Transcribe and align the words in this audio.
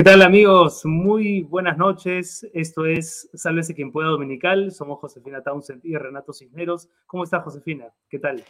¿Qué 0.00 0.04
tal 0.04 0.22
amigos? 0.22 0.86
Muy 0.86 1.42
buenas 1.42 1.76
noches. 1.76 2.48
Esto 2.54 2.86
es 2.86 3.28
Sálvese 3.34 3.74
quien 3.74 3.92
pueda 3.92 4.08
Dominical. 4.08 4.72
Somos 4.72 4.98
Josefina 4.98 5.42
Townsend 5.42 5.84
y 5.84 5.94
Renato 5.94 6.32
Cisneros. 6.32 6.88
¿Cómo 7.06 7.24
está 7.24 7.42
Josefina? 7.42 7.92
¿Qué 8.08 8.18
tal? 8.18 8.42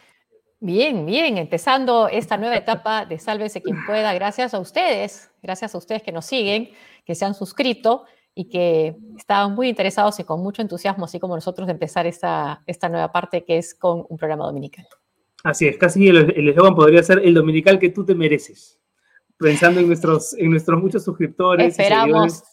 Bien, 0.61 1.05
bien, 1.05 1.37
empezando 1.37 2.07
esta 2.07 2.37
nueva 2.37 2.55
etapa 2.55 3.05
de 3.05 3.19
Sálvese 3.19 3.61
quien 3.61 3.85
pueda, 3.85 4.13
gracias 4.13 4.53
a 4.53 4.59
ustedes, 4.59 5.29
gracias 5.43 5.75
a 5.75 5.77
ustedes 5.77 6.01
que 6.03 6.13
nos 6.13 6.25
siguen, 6.25 6.69
que 7.05 7.15
se 7.15 7.25
han 7.25 7.33
suscrito 7.33 8.05
y 8.33 8.47
que 8.47 8.95
estaban 9.17 9.53
muy 9.53 9.67
interesados 9.67 10.21
y 10.21 10.23
con 10.23 10.41
mucho 10.41 10.61
entusiasmo, 10.61 11.03
así 11.03 11.19
como 11.19 11.35
nosotros, 11.35 11.67
de 11.67 11.73
empezar 11.73 12.07
esta, 12.07 12.63
esta 12.65 12.87
nueva 12.87 13.11
parte 13.11 13.43
que 13.43 13.57
es 13.57 13.75
con 13.75 14.05
un 14.07 14.17
programa 14.17 14.45
dominical. 14.45 14.87
Así 15.43 15.67
es, 15.67 15.75
casi 15.77 16.07
el 16.07 16.47
eslogan 16.47 16.75
podría 16.75 17.03
ser 17.03 17.19
el 17.19 17.33
dominical 17.33 17.77
que 17.77 17.89
tú 17.89 18.05
te 18.05 18.15
mereces 18.15 18.80
pensando 19.41 19.79
en 19.79 19.87
nuestros, 19.87 20.33
en 20.37 20.51
nuestros 20.51 20.81
muchos 20.81 21.03
suscriptores. 21.03 21.77
Esperamos 21.77 22.43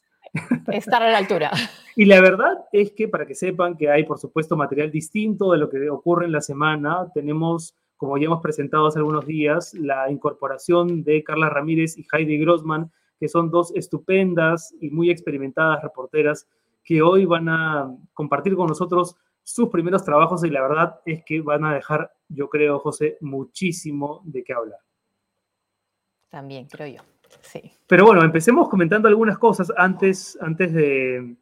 estar 0.72 1.02
a 1.02 1.10
la 1.10 1.18
altura. 1.18 1.50
Y 1.96 2.04
la 2.04 2.20
verdad 2.20 2.58
es 2.70 2.92
que 2.92 3.08
para 3.08 3.26
que 3.26 3.34
sepan 3.34 3.76
que 3.76 3.90
hay, 3.90 4.04
por 4.04 4.20
supuesto, 4.20 4.56
material 4.56 4.88
distinto 4.88 5.50
de 5.50 5.58
lo 5.58 5.68
que 5.68 5.90
ocurre 5.90 6.26
en 6.26 6.30
la 6.30 6.40
semana, 6.40 7.10
tenemos, 7.12 7.74
como 7.96 8.16
ya 8.16 8.26
hemos 8.26 8.40
presentado 8.40 8.86
hace 8.86 9.00
algunos 9.00 9.26
días, 9.26 9.74
la 9.74 10.08
incorporación 10.08 11.02
de 11.02 11.24
Carla 11.24 11.50
Ramírez 11.50 11.98
y 11.98 12.06
Heidi 12.12 12.38
Grossman, 12.38 12.92
que 13.18 13.26
son 13.26 13.50
dos 13.50 13.72
estupendas 13.74 14.72
y 14.80 14.90
muy 14.90 15.10
experimentadas 15.10 15.82
reporteras 15.82 16.46
que 16.84 17.02
hoy 17.02 17.24
van 17.24 17.48
a 17.48 17.92
compartir 18.14 18.54
con 18.54 18.68
nosotros 18.68 19.16
sus 19.42 19.68
primeros 19.68 20.04
trabajos 20.04 20.44
y 20.44 20.50
la 20.50 20.62
verdad 20.62 21.00
es 21.04 21.24
que 21.24 21.40
van 21.40 21.64
a 21.64 21.74
dejar, 21.74 22.12
yo 22.28 22.48
creo, 22.48 22.78
José, 22.78 23.18
muchísimo 23.20 24.22
de 24.24 24.44
qué 24.44 24.52
hablar. 24.52 24.78
También, 26.28 26.66
creo 26.66 26.88
yo. 26.88 27.02
Sí. 27.42 27.62
Pero 27.86 28.06
bueno, 28.06 28.22
empecemos 28.22 28.68
comentando 28.68 29.08
algunas 29.08 29.38
cosas 29.38 29.72
antes, 29.76 30.38
antes 30.40 30.72
de, 30.72 31.36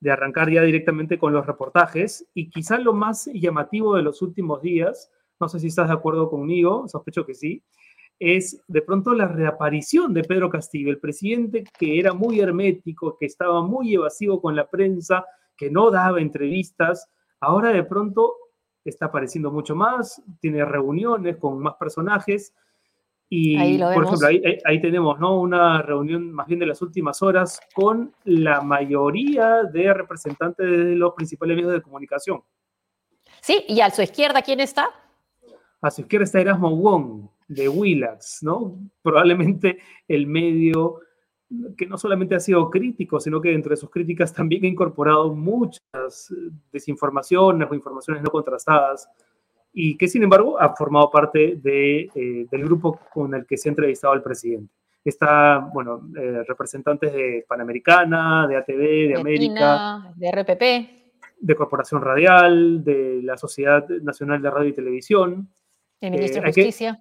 de 0.00 0.10
arrancar 0.10 0.50
ya 0.50 0.62
directamente 0.62 1.18
con 1.18 1.32
los 1.32 1.46
reportajes. 1.46 2.26
Y 2.34 2.50
quizá 2.50 2.78
lo 2.78 2.92
más 2.92 3.26
llamativo 3.32 3.96
de 3.96 4.02
los 4.02 4.22
últimos 4.22 4.62
días, 4.62 5.10
no 5.40 5.48
sé 5.48 5.60
si 5.60 5.68
estás 5.68 5.88
de 5.88 5.94
acuerdo 5.94 6.30
conmigo, 6.30 6.88
sospecho 6.88 7.26
que 7.26 7.34
sí, 7.34 7.62
es 8.18 8.62
de 8.66 8.82
pronto 8.82 9.14
la 9.14 9.28
reaparición 9.28 10.14
de 10.14 10.22
Pedro 10.22 10.48
Castillo, 10.48 10.90
el 10.90 10.98
presidente 10.98 11.64
que 11.78 11.98
era 11.98 12.14
muy 12.14 12.40
hermético, 12.40 13.16
que 13.18 13.26
estaba 13.26 13.62
muy 13.62 13.94
evasivo 13.94 14.40
con 14.40 14.56
la 14.56 14.68
prensa, 14.68 15.24
que 15.56 15.70
no 15.70 15.90
daba 15.90 16.20
entrevistas, 16.20 17.10
ahora 17.40 17.70
de 17.70 17.84
pronto 17.84 18.34
está 18.84 19.06
apareciendo 19.06 19.50
mucho 19.50 19.74
más, 19.74 20.22
tiene 20.40 20.64
reuniones 20.64 21.36
con 21.36 21.58
más 21.58 21.74
personajes 21.74 22.54
y, 23.28 23.78
por 23.78 24.04
ejemplo, 24.04 24.28
ahí, 24.64 24.80
tenemos 24.80 25.18
¿no? 25.18 25.40
una 25.40 25.82
reunión 25.82 26.32
más 26.32 26.46
bien 26.46 26.60
de 26.60 26.66
las 26.66 26.80
últimas 26.80 27.22
horas 27.22 27.60
con 27.74 28.14
la 28.24 28.60
mayoría 28.60 29.64
de 29.64 29.92
representantes 29.92 30.64
de 30.64 30.94
los 30.94 31.12
principales 31.14 31.56
medios 31.56 31.72
de 31.72 31.82
comunicación. 31.82 32.42
Sí, 33.40 33.64
y 33.66 33.80
a 33.80 33.90
su 33.90 34.02
izquierda, 34.02 34.42
¿quién 34.42 34.60
está? 34.60 34.88
A 35.80 35.90
su 35.90 36.02
izquierda 36.02 36.24
está 36.24 36.40
Erasmo 36.40 36.76
Wong, 36.76 37.28
de 37.48 37.68
Willax, 37.68 38.42
¿no? 38.42 38.78
Probablemente 39.02 39.78
el 40.06 40.26
medio 40.28 41.00
que 41.76 41.86
no 41.86 41.96
solamente 41.96 42.34
ha 42.34 42.40
sido 42.40 42.70
crítico, 42.70 43.20
sino 43.20 43.40
que 43.40 43.50
dentro 43.50 43.70
de 43.70 43.76
sus 43.76 43.90
críticas 43.90 44.32
también 44.32 44.64
ha 44.64 44.68
incorporado 44.68 45.32
muchas 45.32 46.32
desinformaciones 46.72 47.68
o 47.70 47.74
informaciones 47.74 48.22
no 48.22 48.30
contrastadas 48.30 49.08
y 49.78 49.94
que 49.98 50.08
sin 50.08 50.22
embargo 50.22 50.58
ha 50.58 50.74
formado 50.74 51.10
parte 51.10 51.58
de, 51.62 52.08
eh, 52.14 52.46
del 52.50 52.64
grupo 52.64 52.98
con 53.12 53.34
el 53.34 53.44
que 53.44 53.58
se 53.58 53.68
ha 53.68 53.72
entrevistado 53.72 54.14
al 54.14 54.22
presidente. 54.22 54.72
Está, 55.04 55.58
bueno, 55.72 56.08
eh, 56.18 56.44
representantes 56.48 57.12
de 57.12 57.44
Panamericana, 57.46 58.46
de 58.48 58.56
ATV, 58.56 59.08
de, 59.08 59.14
América, 59.20 60.14
de 60.16 60.32
RPP, 60.32 61.40
de 61.40 61.54
Corporación 61.54 62.00
Radial, 62.00 62.82
de 62.82 63.20
la 63.22 63.36
Sociedad 63.36 63.86
Nacional 63.86 64.40
de 64.40 64.50
Radio 64.50 64.70
y 64.70 64.72
Televisión. 64.72 65.46
El 66.00 66.10
Ministro 66.12 66.40
de 66.40 66.48
eh, 66.48 66.52
Justicia. 66.52 67.00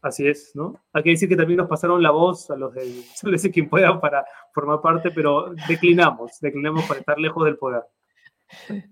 así 0.00 0.28
es, 0.28 0.52
¿no? 0.54 0.80
Hay 0.92 1.02
que 1.02 1.10
decir 1.10 1.28
que 1.28 1.36
también 1.36 1.58
nos 1.58 1.68
pasaron 1.68 2.00
la 2.00 2.12
voz 2.12 2.48
a 2.52 2.56
los 2.56 2.72
del 2.72 3.02
sé 3.36 3.50
quien 3.50 3.68
pueda 3.68 4.00
para 4.00 4.24
formar 4.54 4.80
parte, 4.80 5.10
pero 5.10 5.52
declinamos, 5.66 6.38
declinamos 6.40 6.84
para 6.86 7.00
estar 7.00 7.18
lejos 7.18 7.44
del 7.44 7.56
poder. 7.56 7.82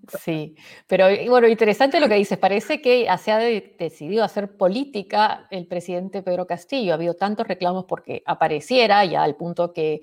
Sí, 0.08 0.56
pero 0.86 1.06
bueno, 1.28 1.46
interesante 1.48 2.00
lo 2.00 2.08
que 2.08 2.14
dices. 2.14 2.38
Parece 2.38 2.80
que 2.82 3.06
se 3.18 3.32
ha 3.32 3.38
decidido 3.38 4.24
hacer 4.24 4.56
política 4.56 5.46
el 5.50 5.66
presidente 5.66 6.22
Pedro 6.22 6.46
Castillo. 6.46 6.92
Ha 6.92 6.94
habido 6.96 7.14
tantos 7.14 7.46
reclamos 7.46 7.84
porque 7.84 8.22
apareciera, 8.26 9.04
ya 9.04 9.22
al 9.22 9.36
punto 9.36 9.72
que 9.72 10.00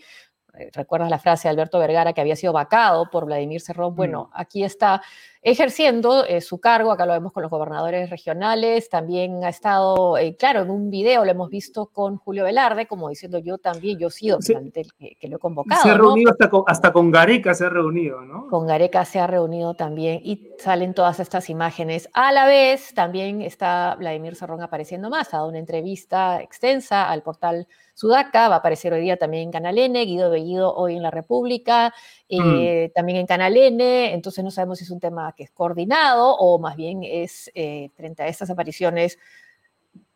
recuerdas 0.74 1.10
la 1.10 1.20
frase 1.20 1.48
de 1.48 1.52
Alberto 1.52 1.80
Vergara 1.80 2.14
que 2.14 2.22
había 2.22 2.36
sido 2.36 2.54
vacado 2.54 3.10
por 3.10 3.26
Vladimir 3.26 3.62
Cerrón. 3.62 3.96
Bueno, 3.96 4.30
mm. 4.32 4.40
aquí 4.40 4.64
está 4.64 5.02
ejerciendo 5.42 6.26
eh, 6.26 6.42
su 6.42 6.60
cargo, 6.60 6.92
acá 6.92 7.06
lo 7.06 7.14
vemos 7.14 7.32
con 7.32 7.42
los 7.42 7.50
gobernadores 7.50 8.10
regionales, 8.10 8.90
también 8.90 9.46
ha 9.46 9.50
estado, 9.50 10.18
eh, 10.18 10.36
claro, 10.36 10.62
en 10.62 10.70
un 10.70 10.90
video 10.90 11.24
lo 11.24 11.32
hemos 11.32 11.50
visto 11.50 11.86
con 11.86 12.18
Julio 12.18 12.44
Velarde, 12.44 12.86
como 12.86 13.08
diciendo 13.08 13.38
yo 13.40 13.58
también, 13.58 13.98
yo 13.98 14.10
he 14.10 14.12
sido 14.12 14.40
que, 14.40 15.28
lo 15.30 15.38
he 15.38 15.40
convocado. 15.40 15.82
Se 15.82 15.90
ha 15.90 15.94
reunido 15.94 16.32
hasta, 16.32 16.50
con, 16.50 16.64
hasta 16.68 16.92
con 16.92 17.12
Gareca, 17.12 17.54
se 17.54 17.66
ha 17.66 17.70
reunido, 17.70 18.22
¿no? 18.22 18.48
Con 18.50 18.68
Gareca 18.68 19.06
se 19.06 19.20
ha 19.20 19.28
reunido 19.28 19.74
también 19.74 20.20
y 20.22 20.50
salen 20.58 20.94
todas 20.94 21.22
estas 21.22 21.50
imágenes. 21.50 22.10
A 22.14 22.34
la 22.34 22.46
vez, 22.46 22.94
también 22.94 23.42
está 23.42 23.96
Vladimir 23.96 24.36
Cerrón 24.36 24.62
apareciendo 24.62 25.10
más, 25.10 25.34
ha 25.34 25.38
dado 25.38 25.50
una 25.50 25.60
entrevista 25.60 26.42
extensa 26.42 27.10
al 27.10 27.22
portal 27.22 27.68
Sudaca, 27.98 28.48
va 28.48 28.56
a 28.56 28.58
aparecer 28.60 28.94
hoy 28.94 29.02
día 29.02 29.18
también 29.18 29.46
en 29.46 29.52
Canal 29.52 29.76
N, 29.80 30.06
Guido 30.06 30.30
Bellido 30.30 30.72
hoy 30.72 30.98
en 30.98 31.02
La 31.02 31.10
República, 31.10 31.92
mm. 32.30 32.56
eh, 32.60 32.92
también 32.94 33.18
en 33.18 33.26
Canal 33.26 33.58
N, 33.58 34.14
entonces 34.14 34.44
no 34.44 34.52
sabemos 34.52 34.78
si 34.78 34.84
es 34.84 34.92
un 34.92 35.00
tema 35.00 35.34
que 35.36 35.46
es 35.46 35.50
coordinado 35.50 36.36
o 36.38 36.60
más 36.60 36.76
bien 36.76 37.00
es 37.02 37.50
eh, 37.56 37.90
frente 37.96 38.22
a 38.22 38.28
estas 38.28 38.52
apariciones 38.52 39.18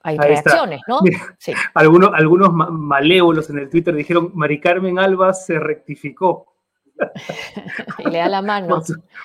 hay 0.03 0.15
reacciones, 0.15 0.81
¿no? 0.87 0.99
Sí. 1.39 1.53
Algunos, 1.73 2.11
algunos 2.13 2.53
malévolos 2.53 3.49
en 3.49 3.57
el 3.57 3.69
Twitter 3.69 3.95
dijeron, 3.95 4.29
Mari 4.35 4.59
Carmen 4.59 4.99
Alba 4.99 5.33
se 5.33 5.59
rectificó. 5.59 6.50
Y 7.99 8.09
le 8.09 8.17
da 8.17 8.29
la 8.29 8.41
mano. 8.41 8.81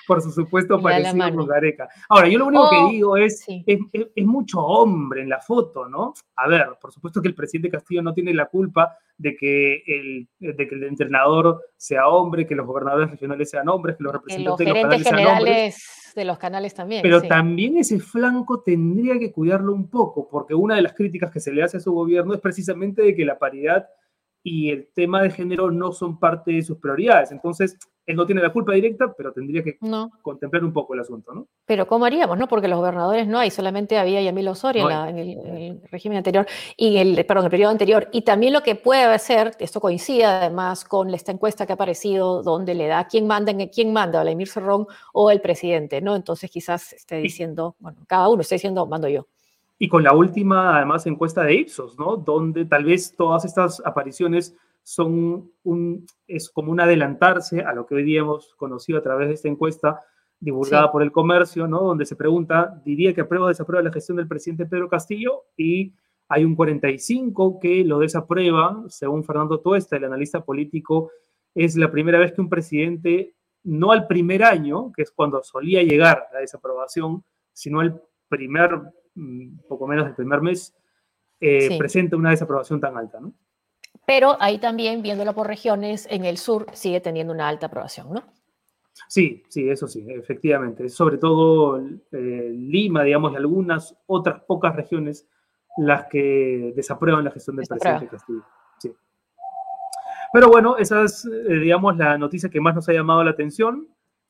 Por 0.07 0.21
su, 0.21 0.31
supuesto 0.31 0.81
parecido 0.81 1.35
con 1.35 1.47
Gareca. 1.47 1.87
Ahora, 2.09 2.27
yo 2.27 2.39
lo 2.39 2.47
único 2.47 2.69
que 2.69 2.75
oh, 2.77 2.89
digo 2.89 3.17
es, 3.17 3.45
es, 3.47 3.79
es, 3.93 4.25
mucho 4.25 4.59
hombre 4.61 5.21
en 5.21 5.29
la 5.29 5.39
foto, 5.39 5.87
¿no? 5.87 6.13
A 6.35 6.47
ver, 6.47 6.67
por 6.79 6.91
supuesto 6.91 7.21
que 7.21 7.27
el 7.27 7.35
presidente 7.35 7.69
Castillo 7.69 8.01
no 8.01 8.13
tiene 8.13 8.33
la 8.33 8.47
culpa 8.47 8.97
de 9.17 9.35
que 9.35 9.83
el, 9.87 10.27
de 10.39 10.67
que 10.67 10.75
el 10.75 10.83
entrenador 10.83 11.61
sea 11.75 12.07
hombre, 12.07 12.45
que 12.45 12.55
los 12.55 12.67
gobernadores 12.67 13.09
regionales 13.09 13.49
sean 13.49 13.67
hombres, 13.69 13.97
que 13.97 14.03
los 14.03 14.13
representantes 14.13 14.65
de 14.67 14.73
los 14.73 14.81
canales 14.81 15.03
generales 15.07 16.07
de 16.17 16.25
los 16.25 16.37
canales 16.37 16.73
también. 16.73 17.03
Pero 17.03 17.21
también 17.21 17.77
ese 17.77 17.99
flanco 17.99 18.61
tendría 18.61 19.17
que 19.19 19.31
cuidarlo 19.31 19.73
un 19.73 19.87
poco, 19.87 20.27
porque 20.27 20.53
una 20.53 20.75
de 20.75 20.81
las 20.81 20.93
críticas 20.93 21.31
que 21.31 21.39
se 21.39 21.53
le 21.53 21.63
hace 21.63 21.77
a 21.77 21.79
su 21.79 21.93
gobierno 21.93 22.33
es 22.33 22.41
precisamente 22.41 23.03
de 23.03 23.15
que 23.15 23.23
la 23.23 23.37
paridad 23.37 23.87
y 24.43 24.69
el 24.69 24.87
tema 24.93 25.21
de 25.21 25.29
género 25.29 25.71
no 25.71 25.91
son 25.91 26.19
parte 26.19 26.51
de 26.51 26.61
sus 26.61 26.77
prioridades. 26.77 27.31
Entonces, 27.31 27.77
él 28.07 28.15
no 28.15 28.25
tiene 28.25 28.41
la 28.41 28.53
culpa 28.53 28.71
directa, 28.71 29.13
pero 29.17 29.33
tendría 29.33 29.61
que 29.61 29.77
contemplar 30.21 30.63
un 30.63 30.71
poco 30.71 30.93
el 30.93 31.01
asunto, 31.01 31.33
¿no? 31.33 31.47
Pero 31.65 31.85
¿cómo 31.85 32.05
haríamos, 32.05 32.37
no? 32.37 32.47
Porque 32.47 32.69
los 32.69 32.79
gobernadores 32.79 33.27
no 33.27 33.37
hay, 33.37 33.51
solamente 33.51 33.97
había 33.97 34.21
Yamil 34.21 34.47
Osorio 34.47 34.89
en, 34.89 35.17
el, 35.17 35.81
régimen 35.91 36.19
anterior, 36.19 36.47
y 36.77 36.95
el, 36.97 37.25
perdón, 37.25 37.45
el 37.45 37.51
periodo 37.51 37.71
anterior. 37.71 38.07
Y 38.13 38.21
también 38.21 38.53
lo 38.53 38.63
que 38.63 38.75
puede 38.75 39.19
ser, 39.19 39.51
esto 39.59 39.81
coincide 39.81 40.23
además 40.23 40.85
con 40.85 41.13
esta 41.13 41.33
encuesta 41.33 41.65
que 41.65 41.73
ha 41.73 41.75
aparecido, 41.75 42.43
donde 42.43 42.75
le 42.75 42.87
da 42.87 43.07
quién 43.07 43.27
manda, 43.27 43.53
quién 43.67 43.91
manda, 43.91 44.21
Vladimir 44.21 44.47
Cerrón 44.47 44.87
o 45.11 45.29
el 45.29 45.41
presidente, 45.41 45.99
¿no? 45.99 46.15
Entonces 46.15 46.49
quizás 46.49 46.93
esté 46.93 47.17
diciendo, 47.17 47.75
bueno, 47.79 48.05
cada 48.07 48.29
uno 48.29 48.41
esté 48.41 48.55
diciendo, 48.55 48.85
mando 48.85 49.09
yo. 49.09 49.27
Y 49.79 49.87
con 49.87 50.03
la 50.03 50.13
última, 50.13 50.75
además, 50.75 51.05
encuesta 51.05 51.43
de 51.43 51.55
Ipsos, 51.55 51.97
¿no? 51.99 52.17
Donde 52.17 52.65
tal 52.65 52.85
vez 52.85 53.15
todas 53.15 53.45
estas 53.45 53.81
apariciones 53.85 54.55
son 54.83 55.51
un, 55.63 56.05
es 56.27 56.49
como 56.49 56.71
un 56.71 56.79
adelantarse 56.79 57.61
a 57.61 57.73
lo 57.73 57.85
que 57.85 57.95
hoy 57.95 58.03
día 58.03 58.21
hemos 58.21 58.55
conocido 58.55 58.99
a 58.99 59.03
través 59.03 59.27
de 59.27 59.33
esta 59.33 59.49
encuesta 59.49 60.01
divulgada 60.39 60.91
por 60.91 61.03
el 61.03 61.11
comercio, 61.11 61.67
¿no? 61.67 61.81
Donde 61.81 62.05
se 62.05 62.15
pregunta, 62.15 62.81
diría 62.85 63.13
que 63.13 63.21
aprueba 63.21 63.45
o 63.45 63.49
desaprueba 63.49 63.83
la 63.83 63.91
gestión 63.91 64.17
del 64.17 64.27
presidente 64.27 64.65
Pedro 64.65 64.87
Castillo 64.87 65.43
y 65.57 65.93
hay 66.29 66.43
un 66.43 66.55
45 66.55 67.59
que 67.59 67.83
lo 67.83 67.99
desaprueba, 67.99 68.83
según 68.87 69.23
Fernando 69.23 69.59
Tuesta, 69.59 69.95
el 69.95 70.05
analista 70.05 70.43
político, 70.43 71.11
es 71.55 71.75
la 71.75 71.89
primera 71.89 72.19
vez 72.19 72.33
que 72.33 72.41
un 72.41 72.49
presidente, 72.49 73.35
no 73.63 73.91
al 73.91 74.07
primer 74.07 74.43
año, 74.43 74.91
que 74.95 75.03
es 75.03 75.11
cuando 75.11 75.41
solía 75.43 75.83
llegar 75.83 76.27
la 76.33 76.39
desaprobación, 76.39 77.23
sino 77.53 77.79
al 77.79 78.01
primer 78.29 78.79
poco 79.67 79.87
menos 79.87 80.05
del 80.05 80.15
primer 80.15 80.41
mes, 80.41 80.75
eh, 81.39 81.77
presenta 81.77 82.15
una 82.15 82.31
desaprobación 82.31 82.79
tan 82.79 82.97
alta, 82.97 83.19
¿no? 83.19 83.33
Pero 84.05 84.37
ahí 84.39 84.57
también, 84.59 85.01
viéndolo 85.01 85.33
por 85.33 85.47
regiones, 85.47 86.07
en 86.09 86.25
el 86.25 86.37
sur 86.37 86.67
sigue 86.73 87.01
teniendo 87.01 87.33
una 87.33 87.47
alta 87.47 87.67
aprobación, 87.67 88.13
¿no? 88.13 88.23
Sí, 89.07 89.43
sí, 89.49 89.69
eso 89.69 89.87
sí, 89.87 90.05
efectivamente. 90.07 90.89
Sobre 90.89 91.17
todo 91.17 91.79
eh, 91.79 92.51
Lima, 92.51 93.03
digamos, 93.03 93.33
y 93.33 93.35
algunas 93.35 93.95
otras 94.07 94.41
pocas 94.43 94.75
regiones 94.75 95.27
las 95.77 96.07
que 96.07 96.73
desaprueban 96.75 97.23
la 97.23 97.31
gestión 97.31 97.57
del 97.57 97.67
presidente 97.67 98.07
Castillo. 98.07 98.43
Pero 100.33 100.49
bueno, 100.49 100.77
esa 100.77 101.03
es, 101.03 101.25
eh, 101.25 101.53
digamos, 101.59 101.95
la 101.97 102.17
noticia 102.17 102.49
que 102.49 102.59
más 102.59 102.75
nos 102.75 102.89
ha 102.89 102.93
llamado 102.93 103.23
la 103.23 103.31
atención, 103.31 103.87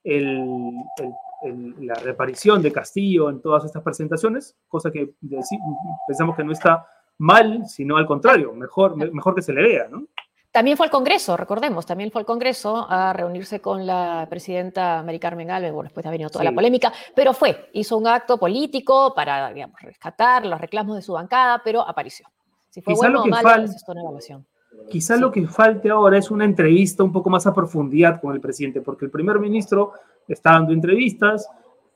la 0.07 1.93
reaparición 1.95 2.61
de 2.61 2.71
Castillo 2.71 3.29
en 3.29 3.41
todas 3.41 3.65
estas 3.65 3.83
presentaciones, 3.83 4.55
cosa 4.67 4.91
que 4.91 5.13
pensamos 6.07 6.35
que 6.35 6.43
no 6.43 6.51
está 6.51 6.87
mal, 7.17 7.67
sino 7.67 7.97
al 7.97 8.05
contrario, 8.05 8.53
mejor, 8.53 8.95
mejor 8.95 9.35
que 9.35 9.41
se 9.41 9.53
le 9.53 9.61
vea, 9.61 9.87
¿no? 9.89 10.05
También 10.51 10.77
fue 10.77 10.87
al 10.87 10.91
Congreso, 10.91 11.37
recordemos, 11.37 11.85
también 11.85 12.09
fue 12.09 12.21
al 12.21 12.25
Congreso 12.25 12.87
a 12.89 13.13
reunirse 13.13 13.59
con 13.59 13.85
la 13.85 14.25
presidenta 14.27 15.03
Mary 15.03 15.19
Carmen 15.19 15.51
Alves, 15.51 15.71
bueno, 15.71 15.87
después 15.87 16.05
ha 16.05 16.09
venido 16.09 16.29
toda 16.31 16.45
la 16.45 16.51
polémica, 16.51 16.91
pero 17.13 17.33
fue, 17.33 17.69
hizo 17.73 17.95
un 17.95 18.07
acto 18.07 18.39
político 18.39 19.13
para, 19.13 19.53
digamos, 19.53 19.79
rescatar 19.81 20.45
los 20.45 20.59
reclamos 20.59 20.95
de 20.95 21.03
su 21.03 21.13
bancada, 21.13 21.61
pero 21.63 21.81
apareció. 21.81 22.27
Si 22.69 22.81
fue 22.81 22.93
Quizá 22.93 23.07
bueno 23.07 23.23
o 23.23 23.27
malo, 23.27 23.63
es 23.65 23.83
una 23.87 24.01
evaluación. 24.01 24.47
Quizá 24.89 25.17
lo 25.17 25.31
que 25.31 25.47
falte 25.47 25.89
ahora 25.89 26.17
es 26.17 26.31
una 26.31 26.45
entrevista 26.45 27.03
un 27.03 27.11
poco 27.11 27.29
más 27.29 27.45
a 27.45 27.53
profundidad 27.53 28.21
con 28.21 28.33
el 28.33 28.39
presidente, 28.39 28.81
porque 28.81 29.05
el 29.05 29.11
primer 29.11 29.39
ministro 29.39 29.93
está 30.27 30.51
dando 30.51 30.73
entrevistas, 30.73 31.47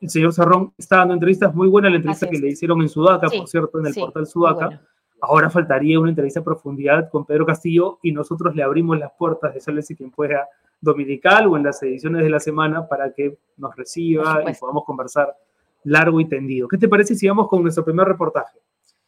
el 0.02 0.10
señor 0.10 0.34
Cerrón 0.34 0.74
está 0.78 0.98
dando 0.98 1.14
entrevistas, 1.14 1.54
muy 1.54 1.68
buena 1.68 1.90
la 1.90 1.98
entrevista 1.98 2.28
que 2.28 2.40
le 2.40 2.50
hicieron 2.50 2.82
en 2.82 2.90
Sudaca, 2.90 3.30
por 3.30 3.48
cierto, 3.48 3.80
en 3.80 3.88
el 3.88 3.94
portal 3.94 4.26
Sudaca. 4.28 4.82
Ahora 5.22 5.50
faltaría 5.50 6.00
una 6.00 6.10
entrevista 6.10 6.40
a 6.40 6.44
profundidad 6.44 7.10
con 7.10 7.26
Pedro 7.26 7.46
Castillo 7.46 8.00
y 8.02 8.12
nosotros 8.12 8.56
le 8.56 8.64
abrimos 8.64 8.98
las 8.98 9.12
puertas 9.18 9.54
de 9.54 9.62
Sales 9.62 9.90
y 9.92 9.96
quien 9.96 10.10
pueda 10.10 10.48
dominical 10.82 11.46
o 11.48 11.56
en 11.56 11.64
las 11.64 11.82
ediciones 11.84 12.24
de 12.24 12.30
la 12.30 12.40
semana 12.40 12.88
para 12.88 13.14
que 13.14 13.38
nos 13.58 13.76
reciba 13.76 14.42
y 14.50 14.56
podamos 14.56 14.84
conversar 14.84 15.36
largo 15.84 16.20
y 16.20 16.28
tendido. 16.28 16.68
¿Qué 16.68 16.78
te 16.78 16.88
parece 16.88 17.16
si 17.16 17.28
vamos 17.28 17.48
con 17.48 17.62
nuestro 17.62 17.86
primer 17.86 18.08
reportaje? 18.08 18.58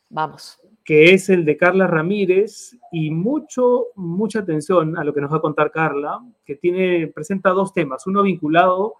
Vamos. 0.09 0.59
Que 0.83 1.13
es 1.13 1.29
el 1.29 1.45
de 1.45 1.55
Carla 1.57 1.87
Ramírez 1.87 2.77
y 2.91 3.09
mucho, 3.09 3.87
mucha 3.95 4.39
atención 4.39 4.97
a 4.97 5.03
lo 5.03 5.13
que 5.13 5.21
nos 5.21 5.31
va 5.31 5.37
a 5.37 5.41
contar 5.41 5.71
Carla, 5.71 6.19
que 6.45 6.55
tiene, 6.55 7.07
presenta 7.07 7.51
dos 7.51 7.73
temas, 7.73 8.05
uno 8.07 8.21
vinculado 8.21 8.95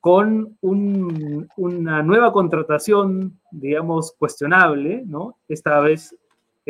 con 0.00 0.56
una 0.60 2.02
nueva 2.02 2.32
contratación, 2.32 3.38
digamos, 3.50 4.12
cuestionable, 4.12 5.02
¿no? 5.04 5.36
Esta 5.48 5.80
vez 5.80 6.16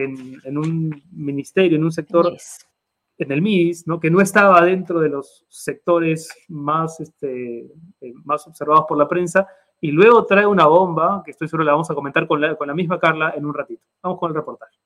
en, 0.03 0.59
un 0.59 1.03
ministerio, 1.13 1.77
en 1.77 1.85
un 1.85 1.93
sector, 1.93 2.37
en 3.19 3.33
el 3.33 3.43
MIDIS, 3.43 3.87
¿no? 3.87 3.99
que 3.99 4.11
no 4.11 4.21
estaba 4.21 4.65
dentro 4.65 5.01
de 5.01 5.09
los 5.09 5.45
sectores 5.49 6.31
más, 6.49 7.01
este, 7.01 7.61
eh, 8.01 8.15
más 8.25 8.47
observados 8.47 8.85
por 8.89 8.97
la 8.97 9.09
prensa, 9.09 9.47
y 9.81 9.91
luego 9.93 10.27
trae 10.27 10.47
una 10.47 10.67
bomba, 10.67 11.23
que 11.25 11.31
estoy 11.31 11.49
seguro 11.49 11.65
la 11.65 11.73
vamos 11.73 11.91
a 11.91 11.95
comentar 11.95 12.27
con 12.27 12.41
la, 12.41 12.57
con 12.57 12.67
la 12.67 12.75
misma 12.75 12.99
Carla 12.99 13.33
en 13.37 13.45
un 13.45 13.55
ratito. 13.55 13.83
Vamos 14.03 14.19
con 14.19 14.31
el 14.31 14.35
reportaje. 14.35 14.77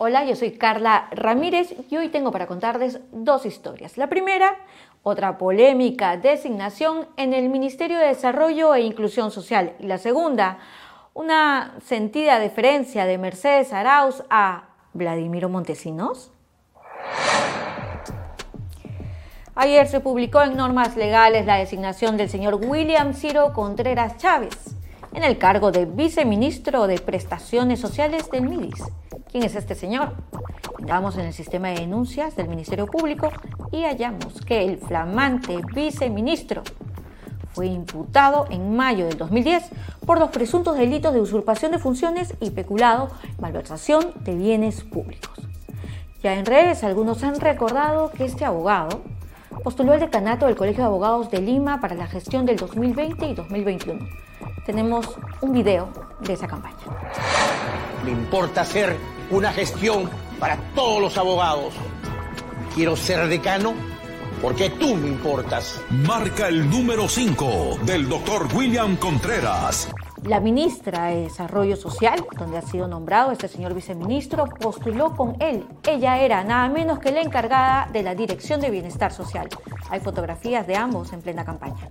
Hola, 0.00 0.24
yo 0.24 0.36
soy 0.36 0.52
Carla 0.52 1.08
Ramírez 1.10 1.74
y 1.90 1.96
hoy 1.96 2.08
tengo 2.08 2.30
para 2.30 2.46
contarles 2.46 3.00
dos 3.10 3.44
historias. 3.46 3.98
La 3.98 4.08
primera, 4.08 4.56
otra 5.02 5.38
polémica 5.38 6.16
designación 6.16 7.08
en 7.16 7.34
el 7.34 7.48
Ministerio 7.48 7.98
de 7.98 8.06
Desarrollo 8.06 8.76
e 8.76 8.82
Inclusión 8.82 9.32
Social. 9.32 9.74
Y 9.80 9.86
la 9.86 9.98
segunda, 9.98 10.58
una 11.14 11.74
sentida 11.80 12.38
deferencia 12.38 13.06
de 13.06 13.18
Mercedes 13.18 13.72
Arauz 13.72 14.22
a 14.30 14.68
Vladimiro 14.92 15.48
Montesinos? 15.48 16.32
Ayer 19.60 19.88
se 19.88 19.98
publicó 19.98 20.40
en 20.40 20.56
normas 20.56 20.96
legales 20.96 21.44
la 21.44 21.56
designación 21.56 22.16
del 22.16 22.28
señor 22.28 22.60
William 22.64 23.12
Ciro 23.12 23.52
Contreras 23.52 24.16
Chávez 24.16 24.56
en 25.12 25.24
el 25.24 25.36
cargo 25.36 25.72
de 25.72 25.84
viceministro 25.84 26.86
de 26.86 27.00
Prestaciones 27.00 27.80
Sociales 27.80 28.30
del 28.30 28.48
MIDIS. 28.48 28.84
¿Quién 29.32 29.42
es 29.42 29.56
este 29.56 29.74
señor? 29.74 30.12
Entramos 30.78 31.16
en 31.18 31.26
el 31.26 31.32
sistema 31.32 31.70
de 31.70 31.80
denuncias 31.80 32.36
del 32.36 32.46
Ministerio 32.46 32.86
Público 32.86 33.30
y 33.72 33.82
hallamos 33.82 34.40
que 34.42 34.62
el 34.62 34.78
flamante 34.78 35.58
viceministro 35.74 36.62
fue 37.50 37.66
imputado 37.66 38.46
en 38.50 38.76
mayo 38.76 39.06
del 39.06 39.18
2010 39.18 39.70
por 40.06 40.20
los 40.20 40.30
presuntos 40.30 40.78
delitos 40.78 41.12
de 41.12 41.20
usurpación 41.20 41.72
de 41.72 41.80
funciones 41.80 42.32
y 42.38 42.50
peculado, 42.50 43.10
malversación 43.40 44.12
de 44.20 44.36
bienes 44.36 44.84
públicos. 44.84 45.36
Ya 46.22 46.34
en 46.34 46.46
redes 46.46 46.84
algunos 46.84 47.24
han 47.24 47.40
recordado 47.40 48.12
que 48.12 48.24
este 48.24 48.44
abogado 48.44 49.02
postuló 49.62 49.94
el 49.94 50.00
decanato 50.00 50.46
del 50.46 50.56
Colegio 50.56 50.82
de 50.82 50.86
Abogados 50.86 51.30
de 51.30 51.40
Lima 51.40 51.80
para 51.80 51.94
la 51.94 52.06
gestión 52.06 52.46
del 52.46 52.56
2020 52.56 53.28
y 53.28 53.34
2021. 53.34 54.06
Tenemos 54.64 55.18
un 55.40 55.52
video 55.52 55.88
de 56.20 56.32
esa 56.32 56.46
campaña. 56.46 56.76
Me 58.04 58.12
importa 58.12 58.62
hacer 58.62 58.96
una 59.30 59.52
gestión 59.52 60.08
para 60.38 60.56
todos 60.74 61.00
los 61.00 61.18
abogados. 61.18 61.74
Quiero 62.74 62.96
ser 62.96 63.28
decano 63.28 63.74
porque 64.40 64.70
tú 64.70 64.94
me 64.94 65.08
importas. 65.08 65.80
Marca 65.90 66.48
el 66.48 66.68
número 66.70 67.08
5 67.08 67.78
del 67.84 68.08
doctor 68.08 68.48
William 68.54 68.96
Contreras. 68.96 69.88
La 70.28 70.40
ministra 70.40 71.06
de 71.06 71.22
Desarrollo 71.22 71.74
Social, 71.74 72.22
donde 72.38 72.58
ha 72.58 72.62
sido 72.62 72.86
nombrado 72.86 73.32
este 73.32 73.48
señor 73.48 73.72
viceministro, 73.72 74.44
postuló 74.44 75.16
con 75.16 75.36
él. 75.40 75.64
Ella 75.88 76.18
era 76.18 76.44
nada 76.44 76.68
menos 76.68 76.98
que 76.98 77.10
la 77.12 77.22
encargada 77.22 77.88
de 77.94 78.02
la 78.02 78.14
Dirección 78.14 78.60
de 78.60 78.68
Bienestar 78.68 79.10
Social. 79.10 79.48
Hay 79.88 80.00
fotografías 80.00 80.66
de 80.66 80.76
ambos 80.76 81.14
en 81.14 81.22
plena 81.22 81.46
campaña. 81.46 81.88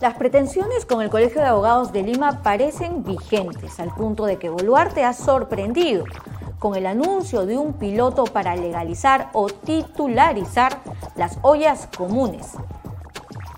Las 0.00 0.14
pretensiones 0.14 0.84
con 0.84 1.00
el 1.02 1.10
Colegio 1.10 1.40
de 1.40 1.46
Abogados 1.46 1.92
de 1.92 2.02
Lima 2.02 2.42
parecen 2.42 3.04
vigentes, 3.04 3.78
al 3.78 3.94
punto 3.94 4.26
de 4.26 4.36
que 4.38 4.48
Boluarte 4.48 5.04
ha 5.04 5.12
sorprendido 5.12 6.04
con 6.58 6.74
el 6.74 6.86
anuncio 6.86 7.46
de 7.46 7.56
un 7.56 7.74
piloto 7.74 8.24
para 8.24 8.56
legalizar 8.56 9.30
o 9.32 9.48
titularizar 9.48 10.80
las 11.16 11.38
ollas 11.42 11.88
comunes. 11.96 12.46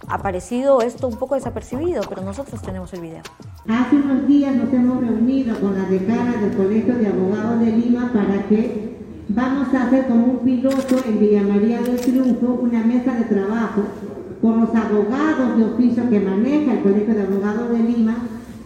Ha 0.09 0.19
parecido 0.19 0.83
esto 0.83 1.07
un 1.07 1.17
poco 1.17 1.37
desapercibido, 1.37 2.03
pero 2.09 2.23
nosotros 2.23 2.61
tenemos 2.61 2.93
el 2.93 3.01
video. 3.01 3.23
Hace 3.69 3.97
unos 3.97 4.27
días 4.27 4.55
nos 4.57 4.73
hemos 4.73 5.01
reunido 5.01 5.59
con 5.61 5.79
la 5.79 5.85
decana 5.89 6.37
del 6.37 6.57
Colegio 6.57 6.95
de 6.97 7.07
Abogados 7.07 7.61
de 7.61 7.73
Lima 7.73 8.11
para 8.13 8.43
que 8.49 8.97
vamos 9.29 9.73
a 9.73 9.87
hacer 9.87 10.09
como 10.09 10.25
un 10.25 10.39
piloto 10.39 10.97
en 11.07 11.21
Villa 11.21 11.43
María 11.43 11.81
del 11.83 12.01
Triunfo 12.01 12.59
una 12.63 12.83
mesa 12.83 13.15
de 13.15 13.25
trabajo 13.25 13.83
con 14.43 14.63
los 14.63 14.75
abogados 14.75 15.57
de 15.57 15.65
oficio 15.65 16.09
que 16.09 16.21
maneja 16.21 16.73
el 16.73 16.83
Colegio 16.83 17.15
de 17.15 17.23
Abogados 17.23 17.71
de 17.71 17.79
Lima, 17.79 18.17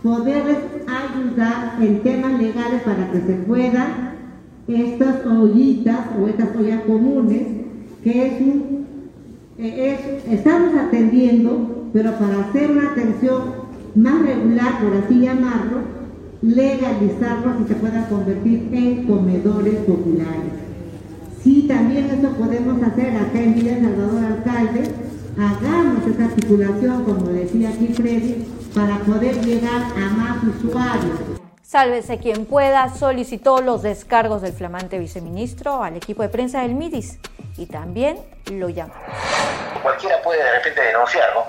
poderles 0.03 0.59
ayudar 0.87 1.77
en 1.81 2.03
temas 2.03 2.41
legales 2.41 2.83
para 2.83 3.11
que 3.11 3.21
se 3.21 3.35
puedan 3.35 4.15
estas 4.69 5.27
ollitas 5.27 6.01
o 6.19 6.27
estas 6.27 6.57
ollas 6.57 6.83
comunes, 6.83 7.43
que 8.03 8.27
es 8.27 8.41
un, 8.41 8.87
eh, 9.59 10.21
estamos 10.31 10.75
atendiendo, 10.75 11.89
pero 11.93 12.13
para 12.19 12.41
hacer 12.41 12.71
una 12.71 12.91
atención 12.91 13.65
más 13.95 14.23
regular, 14.23 14.81
por 14.83 14.97
así 14.97 15.21
llamarlo, 15.21 15.79
legalizarlos 16.43 17.55
y 17.65 17.69
se 17.69 17.75
puedan 17.75 18.05
convertir 18.07 18.69
en 18.73 19.05
comedores 19.05 19.77
populares. 19.77 20.53
Sí, 21.43 21.67
también 21.69 22.07
eso 22.07 22.31
podemos 22.31 22.83
hacer 22.83 23.17
acá 23.17 23.41
en 23.41 23.55
Villa 23.55 23.81
Salvador 23.81 24.25
Alcalde, 24.25 24.91
hagamos 25.37 26.07
esa 26.07 26.25
articulación, 26.25 27.05
como 27.05 27.27
decía 27.27 27.69
aquí 27.71 27.89
Freddy, 27.89 28.47
para 28.75 28.99
poder 29.01 29.45
llegar 29.45 29.83
a 29.83 30.17
más 30.17 30.39
usuarios. 30.43 31.34
Sálvese 31.75 32.19
quien 32.19 32.47
pueda, 32.47 32.89
solicitó 32.89 33.61
los 33.61 33.83
descargos 33.83 34.43
del 34.43 34.53
flamante 34.53 34.97
viceministro 34.97 35.83
al 35.83 35.97
equipo 35.97 36.23
de 36.23 36.29
prensa 36.29 36.61
del 36.61 36.77
MIDIS 36.77 37.19
y 37.57 37.67
también 37.67 38.25
lo 38.53 38.69
llamó. 38.69 38.95
Cualquiera 39.83 40.23
puede 40.23 40.45
de 40.45 40.53
repente 40.53 40.81
denunciar, 40.81 41.31
¿no? 41.35 41.43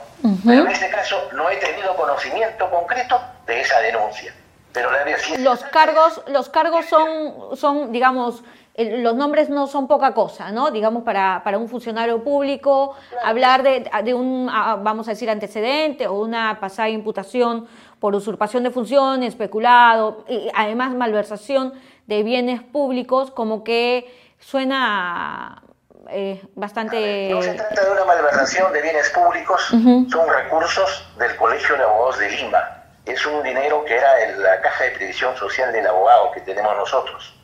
Pero 0.44 0.66
en 0.66 0.72
este 0.72 0.90
caso 0.90 1.30
no 1.34 1.48
he 1.48 1.58
tenido 1.58 1.96
conocimiento 1.96 2.68
concreto 2.72 3.22
de 3.46 3.62
esa 3.62 3.80
denuncia. 3.82 4.34
Pero 4.74 4.90
la 4.92 5.06
los 5.38 5.64
cargos, 5.66 6.24
los 6.26 6.50
cargos 6.50 6.88
son, 6.88 7.56
son 7.56 7.92
digamos, 7.92 8.44
los 8.78 9.16
nombres 9.16 9.50
no 9.50 9.68
son 9.68 9.88
poca 9.88 10.14
cosa, 10.14 10.52
¿no? 10.52 10.70
Digamos, 10.70 11.04
para, 11.04 11.42
un 11.58 11.70
funcionario 11.70 12.24
público, 12.24 12.96
hablar 13.24 13.64
de, 13.64 14.14
un, 14.14 14.48
vamos 14.48 15.08
a 15.08 15.12
decir, 15.12 15.30
antecedente 15.30 16.08
o 16.08 16.20
una 16.20 16.60
pasada 16.60 16.90
imputación 16.90 17.68
por 18.00 18.16
usurpación 18.16 18.64
de 18.64 18.72
funciones, 18.72 19.30
especulado, 19.30 20.26
y 20.28 20.50
además 20.54 20.94
malversación 20.94 21.74
de 22.08 22.24
bienes 22.24 22.62
públicos, 22.62 23.32
como 23.32 23.64
que 23.64 24.14
suena 24.40 25.64
eh, 26.10 26.42
bastante... 26.56 27.30
no 27.32 27.42
se 27.42 27.54
trata 27.54 27.86
de 27.86 27.92
una 27.92 28.06
malversación 28.06 28.72
de 28.74 28.82
bienes 28.82 29.10
públicos, 29.10 29.62
son 29.68 30.30
recursos 30.30 31.08
del 31.18 31.36
Colegio 31.36 31.76
de 31.78 31.84
Abogados 31.84 32.20
de 32.20 32.30
Lima. 32.30 32.84
Es 33.06 33.26
un 33.26 33.44
dinero 33.44 33.86
que 33.86 33.96
era 33.96 34.24
en 34.24 34.42
la 34.42 34.62
caja 34.62 34.86
de 34.86 34.92
previsión 34.92 35.36
social 35.38 35.72
del 35.72 35.86
abogado 35.88 36.32
que 36.32 36.42
tenemos 36.42 36.76
nosotros 36.76 37.36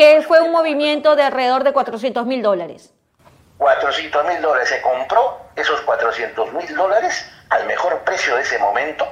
que 0.00 0.22
fue 0.22 0.40
un 0.40 0.50
movimiento 0.50 1.14
de 1.14 1.24
alrededor 1.24 1.62
de 1.62 1.74
400 1.74 2.24
mil 2.24 2.40
dólares. 2.40 2.94
400 3.58 4.24
mil 4.24 4.40
dólares. 4.40 4.70
Se 4.70 4.80
compró 4.80 5.38
esos 5.54 5.78
400 5.82 6.54
mil 6.54 6.74
dólares 6.74 7.30
al 7.50 7.66
mejor 7.66 7.98
precio 7.98 8.36
de 8.36 8.40
ese 8.40 8.58
momento, 8.58 9.06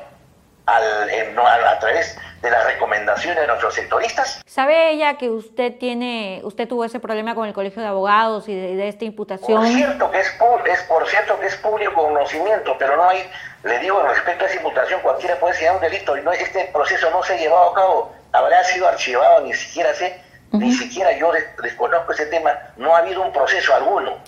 al, 0.69 1.65
a 1.65 1.79
través 1.79 2.19
de 2.43 2.51
las 2.51 2.65
recomendaciones 2.65 3.41
de 3.41 3.47
nuestros 3.47 3.75
sectoristas. 3.75 4.43
¿Sabe 4.47 4.91
ella 4.91 5.17
que 5.17 5.31
usted 5.31 5.77
tiene, 5.79 6.41
usted 6.45 6.69
tuvo 6.69 6.85
ese 6.85 7.01
problema 7.01 7.35
con 7.35 7.47
el 7.49 7.55
Colegio 7.55 7.83
de 7.83 7.89
Abogados 7.89 8.49
y 8.49 8.55
de, 8.55 8.89
esta 8.89 9.05
imputación? 9.05 9.61
Por 9.61 9.67
cierto 9.67 10.11
que 10.11 10.21
es, 10.21 10.27
es, 10.27 10.83
por 10.83 11.09
cierto 11.09 11.41
que 11.41 11.47
es 11.47 11.57
público 11.57 11.95
conocimiento, 11.95 12.77
pero 12.79 12.97
no 12.97 13.09
hay, 13.09 13.29
le 13.65 13.79
digo 13.81 14.01
respecto 14.03 14.45
a 14.45 14.49
esa 14.49 14.57
imputación, 14.57 15.01
cualquiera 15.01 15.39
puede 15.41 15.55
ser 15.55 15.73
un 15.73 15.81
delito 15.81 16.17
y 16.17 16.23
no, 16.23 16.33
este 16.33 16.71
proceso 16.73 17.11
no 17.11 17.23
se 17.23 17.35
ha 17.35 17.37
llevado 17.37 17.71
a 17.71 17.75
cabo, 17.75 18.13
habrá 18.33 18.63
sido 18.65 18.87
archivado, 18.87 19.41
ni 19.41 19.55
siquiera 19.55 19.95
sé, 19.95 20.21
ni 20.53 20.73
siquiera 20.73 21.13
yo 21.13 21.33
desconozco 21.63 22.13
ese 22.13 22.27
tema, 22.27 22.57
no 22.77 22.95
ha 22.95 22.99
habido 22.99 23.23
un 23.23 23.33
proceso 23.33 23.75
alguno. 23.75 24.19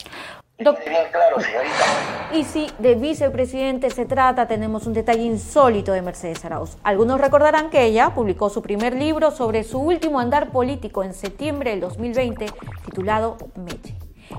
Bien 0.61 0.75
claro, 1.11 1.41
señorita. 1.41 2.29
Y 2.35 2.45
si 2.45 2.71
de 2.79 2.95
vicepresidente 2.95 3.89
se 3.89 4.05
trata, 4.05 4.47
tenemos 4.47 4.87
un 4.87 4.93
detalle 4.93 5.23
insólito 5.23 5.93
de 5.93 6.03
Mercedes 6.03 6.45
Arauz. 6.45 6.77
Algunos 6.83 7.19
recordarán 7.19 7.71
que 7.71 7.83
ella 7.85 8.11
publicó 8.15 8.51
su 8.51 8.61
primer 8.61 8.95
libro 8.95 9.31
sobre 9.31 9.65
su 9.65 9.81
último 9.81 10.21
andar 10.21 10.51
político 10.51 11.03
en 11.03 11.15
septiembre 11.15 11.71
del 11.71 11.81
2020, 11.81 12.47
titulado 12.85 13.39
Meche. 13.57 13.97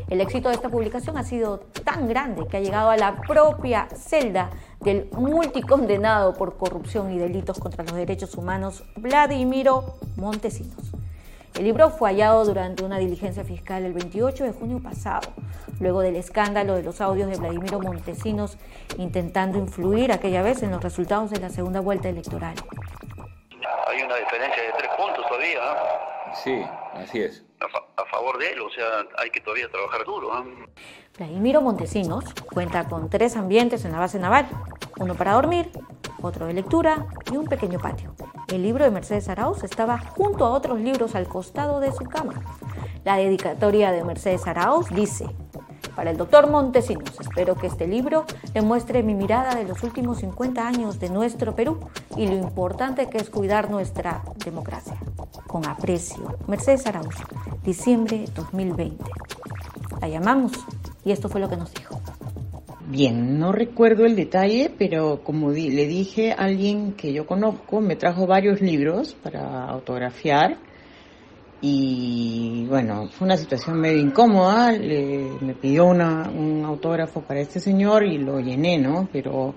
El 0.09 0.21
éxito 0.21 0.49
de 0.49 0.55
esta 0.55 0.69
publicación 0.69 1.17
ha 1.17 1.23
sido 1.23 1.61
tan 1.83 2.07
grande 2.07 2.45
que 2.47 2.57
ha 2.57 2.61
llegado 2.61 2.91
a 2.91 2.97
la 2.97 3.19
propia 3.21 3.87
celda 3.95 4.51
del 4.79 5.09
multicondenado 5.13 6.35
por 6.35 6.55
corrupción 6.55 7.11
y 7.11 7.17
delitos 7.17 7.59
contra 7.59 7.83
los 7.83 7.95
derechos 7.95 8.35
humanos 8.35 8.83
Vladimiro 8.95 9.95
Montesinos. 10.17 10.91
El 11.55 11.65
libro 11.65 11.89
fue 11.89 12.09
hallado 12.09 12.45
durante 12.45 12.83
una 12.83 12.97
diligencia 12.97 13.43
fiscal 13.43 13.83
el 13.83 13.93
28 13.93 14.45
de 14.45 14.51
junio 14.53 14.79
pasado, 14.81 15.33
luego 15.79 16.01
del 16.01 16.15
escándalo 16.15 16.75
de 16.75 16.83
los 16.83 17.01
audios 17.01 17.29
de 17.29 17.37
Vladimiro 17.37 17.79
Montesinos 17.79 18.57
intentando 18.97 19.59
influir 19.59 20.11
aquella 20.11 20.41
vez 20.41 20.63
en 20.63 20.71
los 20.71 20.81
resultados 20.81 21.29
de 21.29 21.39
la 21.39 21.49
segunda 21.49 21.81
vuelta 21.81 22.09
electoral. 22.09 22.55
Hay 23.87 24.01
una 24.01 24.15
diferencia 24.15 24.63
de 24.63 24.71
tres 24.77 24.89
puntos 24.97 25.27
todavía. 25.27 25.59
Sí, 26.41 26.65
así 26.93 27.21
es. 27.21 27.43
A, 27.59 28.05
favor 28.05 28.37
de 28.39 28.51
él, 28.51 28.59
o 28.59 28.69
sea, 28.69 28.85
hay 29.19 29.29
que 29.29 29.39
todavía 29.39 29.69
trabajar 29.69 30.03
duro. 30.05 30.31
Vladimiro 31.17 31.61
Montesinos 31.61 32.25
cuenta 32.53 32.87
con 32.87 33.09
tres 33.09 33.35
ambientes 33.35 33.85
en 33.85 33.91
la 33.91 33.99
base 33.99 34.19
naval, 34.19 34.47
uno 34.99 35.15
para 35.15 35.33
dormir, 35.33 35.69
otro 36.21 36.47
de 36.47 36.53
lectura 36.53 37.05
y 37.31 37.37
un 37.37 37.45
pequeño 37.45 37.79
patio. 37.79 38.13
El 38.47 38.63
libro 38.63 38.83
de 38.83 38.91
Mercedes 38.91 39.29
Arauz 39.29 39.63
estaba 39.63 39.97
junto 39.97 40.45
a 40.45 40.49
otros 40.49 40.79
libros 40.79 41.15
al 41.15 41.27
costado 41.27 41.79
de 41.79 41.91
su 41.91 42.03
cama. 42.05 42.41
La 43.03 43.17
dedicatoria 43.17 43.91
de 43.91 44.03
Mercedes 44.03 44.45
Arauz 44.47 44.89
dice, 44.89 45.25
para 45.95 46.11
el 46.11 46.17
doctor 46.17 46.49
Montesinos, 46.49 47.19
espero 47.19 47.55
que 47.55 47.67
este 47.67 47.87
libro 47.87 48.25
le 48.53 48.61
muestre 48.61 49.03
mi 49.03 49.13
mirada 49.13 49.55
de 49.55 49.65
los 49.65 49.83
últimos 49.83 50.19
50 50.19 50.65
años 50.65 50.99
de 50.99 51.09
nuestro 51.09 51.55
Perú 51.55 51.79
y 52.15 52.27
lo 52.27 52.35
importante 52.35 53.09
que 53.09 53.17
es 53.17 53.29
cuidar 53.29 53.69
nuestra 53.69 54.23
democracia. 54.45 54.95
Con 55.47 55.65
aprecio, 55.65 56.37
Mercedes 56.47 56.87
Arauz, 56.87 57.15
diciembre 57.63 58.25
2020. 58.35 59.03
La 59.99 60.07
llamamos 60.07 60.53
y 61.03 61.11
esto 61.11 61.29
fue 61.29 61.41
lo 61.41 61.49
que 61.49 61.57
nos 61.57 61.73
dijo. 61.73 61.99
Bien, 62.91 63.39
no 63.39 63.53
recuerdo 63.53 64.05
el 64.05 64.17
detalle, 64.17 64.69
pero 64.77 65.23
como 65.23 65.51
le 65.51 65.87
dije, 65.87 66.33
alguien 66.37 66.91
que 66.91 67.13
yo 67.13 67.25
conozco 67.25 67.79
me 67.79 67.95
trajo 67.95 68.27
varios 68.27 68.59
libros 68.59 69.13
para 69.13 69.63
autografiar 69.63 70.57
y 71.61 72.65
bueno, 72.67 73.07
fue 73.07 73.27
una 73.27 73.37
situación 73.37 73.79
medio 73.79 74.01
incómoda, 74.01 74.73
me 74.73 75.53
pidió 75.53 75.85
un 75.85 76.65
autógrafo 76.65 77.21
para 77.21 77.39
este 77.39 77.61
señor 77.61 78.03
y 78.05 78.17
lo 78.17 78.41
llené, 78.41 78.77
¿no? 78.77 79.07
Pero 79.13 79.55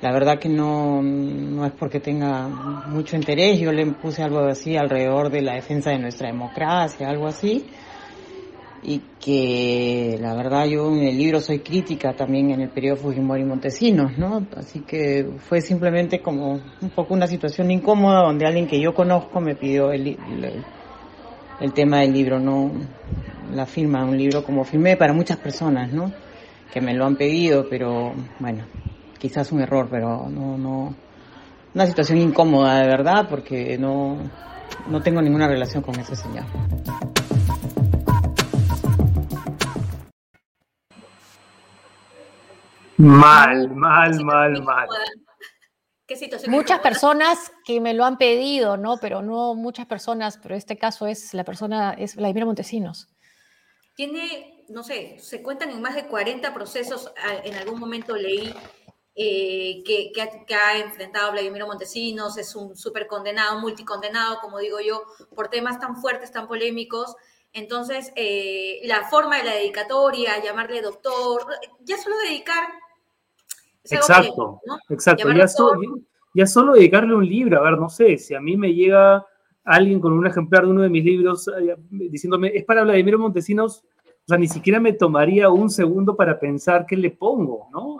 la 0.00 0.10
verdad 0.10 0.38
que 0.38 0.48
no, 0.48 1.02
no 1.02 1.66
es 1.66 1.72
porque 1.72 2.00
tenga 2.00 2.48
mucho 2.48 3.14
interés, 3.14 3.60
yo 3.60 3.72
le 3.72 3.84
puse 3.88 4.22
algo 4.22 4.38
así 4.46 4.78
alrededor 4.78 5.28
de 5.28 5.42
la 5.42 5.56
defensa 5.56 5.90
de 5.90 5.98
nuestra 5.98 6.28
democracia, 6.28 7.10
algo 7.10 7.26
así 7.26 7.62
y 8.82 9.02
que 9.20 10.18
la 10.20 10.34
verdad 10.34 10.64
yo 10.64 10.88
en 10.88 11.02
el 11.02 11.18
libro 11.18 11.40
soy 11.40 11.58
crítica 11.58 12.14
también 12.14 12.50
en 12.50 12.62
el 12.62 12.70
periodo 12.70 12.96
Fujimori 12.96 13.44
Montesinos, 13.44 14.16
¿no? 14.16 14.46
Así 14.56 14.80
que 14.80 15.28
fue 15.38 15.60
simplemente 15.60 16.20
como 16.22 16.52
un 16.80 16.90
poco 16.94 17.12
una 17.12 17.26
situación 17.26 17.70
incómoda 17.70 18.22
donde 18.22 18.46
alguien 18.46 18.66
que 18.66 18.80
yo 18.80 18.94
conozco 18.94 19.40
me 19.40 19.54
pidió 19.54 19.92
el, 19.92 20.16
el, 21.60 21.72
tema 21.74 22.00
del 22.00 22.12
libro, 22.12 22.40
no 22.40 22.70
la 23.54 23.66
firma 23.66 24.04
un 24.04 24.16
libro 24.16 24.42
como 24.42 24.64
firmé 24.64 24.96
para 24.96 25.12
muchas 25.12 25.36
personas, 25.36 25.92
¿no? 25.92 26.12
Que 26.72 26.80
me 26.80 26.94
lo 26.94 27.04
han 27.04 27.16
pedido, 27.16 27.66
pero 27.68 28.14
bueno, 28.38 28.64
quizás 29.18 29.52
un 29.52 29.60
error, 29.60 29.88
pero 29.90 30.26
no, 30.30 30.56
no, 30.56 30.94
una 31.74 31.86
situación 31.86 32.18
incómoda 32.18 32.80
de 32.80 32.86
verdad 32.86 33.26
porque 33.28 33.76
no, 33.76 34.16
no 34.88 35.02
tengo 35.02 35.20
ninguna 35.20 35.48
relación 35.48 35.82
con 35.82 36.00
ese 36.00 36.16
señor. 36.16 36.46
Mal, 43.00 43.70
mal, 43.70 44.24
mal, 44.24 44.62
mal. 44.62 44.88
¿Qué 46.06 46.16
situación 46.16 46.52
muchas 46.52 46.80
personas 46.80 47.50
que 47.64 47.80
me 47.80 47.94
lo 47.94 48.04
han 48.04 48.18
pedido, 48.18 48.76
¿no? 48.76 48.98
Pero 48.98 49.22
no 49.22 49.54
muchas 49.54 49.86
personas, 49.86 50.38
pero 50.42 50.54
este 50.54 50.76
caso 50.76 51.06
es 51.06 51.32
la 51.32 51.44
persona, 51.44 51.94
es 51.94 52.16
Vladimir 52.16 52.44
Montesinos. 52.44 53.08
Tiene, 53.94 54.66
no 54.68 54.82
sé, 54.82 55.16
se 55.18 55.42
cuentan 55.42 55.70
en 55.70 55.80
más 55.80 55.94
de 55.94 56.08
40 56.08 56.52
procesos, 56.52 57.10
en 57.44 57.54
algún 57.54 57.80
momento 57.80 58.16
leí 58.16 58.52
eh, 59.14 59.82
que, 59.82 60.12
que, 60.12 60.54
ha, 60.54 60.78
enfrentado 60.78 61.32
Vladimir 61.32 61.64
Montesinos, 61.64 62.36
es 62.36 62.54
un 62.54 62.76
súper 62.76 63.06
condenado, 63.06 63.60
multicondenado, 63.60 64.40
como 64.42 64.58
digo 64.58 64.78
yo, 64.80 65.04
por 65.34 65.48
temas 65.48 65.80
tan 65.80 65.96
fuertes, 65.96 66.32
tan 66.32 66.46
polémicos. 66.46 67.16
Entonces, 67.54 68.12
eh, 68.14 68.80
la 68.84 69.08
forma 69.08 69.38
de 69.38 69.44
la 69.44 69.54
dedicatoria, 69.54 70.42
llamarle 70.42 70.82
doctor, 70.82 71.46
ya 71.80 71.96
solo 71.96 72.18
dedicar 72.18 72.68
Exacto, 73.84 74.60
exacto. 74.88 75.28
Ya, 76.34 76.46
solo 76.46 76.74
dedicarle 76.74 77.14
un 77.14 77.26
libro, 77.26 77.58
a 77.58 77.62
ver, 77.62 77.78
no 77.78 77.88
sé, 77.88 78.16
si 78.16 78.34
a 78.34 78.40
mí 78.40 78.56
me 78.56 78.72
llega 78.72 79.26
alguien 79.64 80.00
con 80.00 80.12
un 80.12 80.26
ejemplar 80.26 80.64
de 80.64 80.70
uno 80.70 80.82
de 80.82 80.88
mis 80.88 81.04
libros 81.04 81.48
eh, 81.48 81.74
diciéndome, 81.90 82.52
es 82.54 82.64
para 82.64 82.84
Vladimiro 82.84 83.18
Montesinos, 83.18 83.84
o 84.04 84.28
sea, 84.28 84.38
ni 84.38 84.46
siquiera 84.46 84.78
me 84.78 84.92
tomaría 84.92 85.50
un 85.50 85.70
segundo 85.70 86.14
para 86.14 86.38
pensar 86.38 86.86
qué 86.86 86.96
le 86.96 87.10
pongo, 87.10 87.68
¿no? 87.72 87.98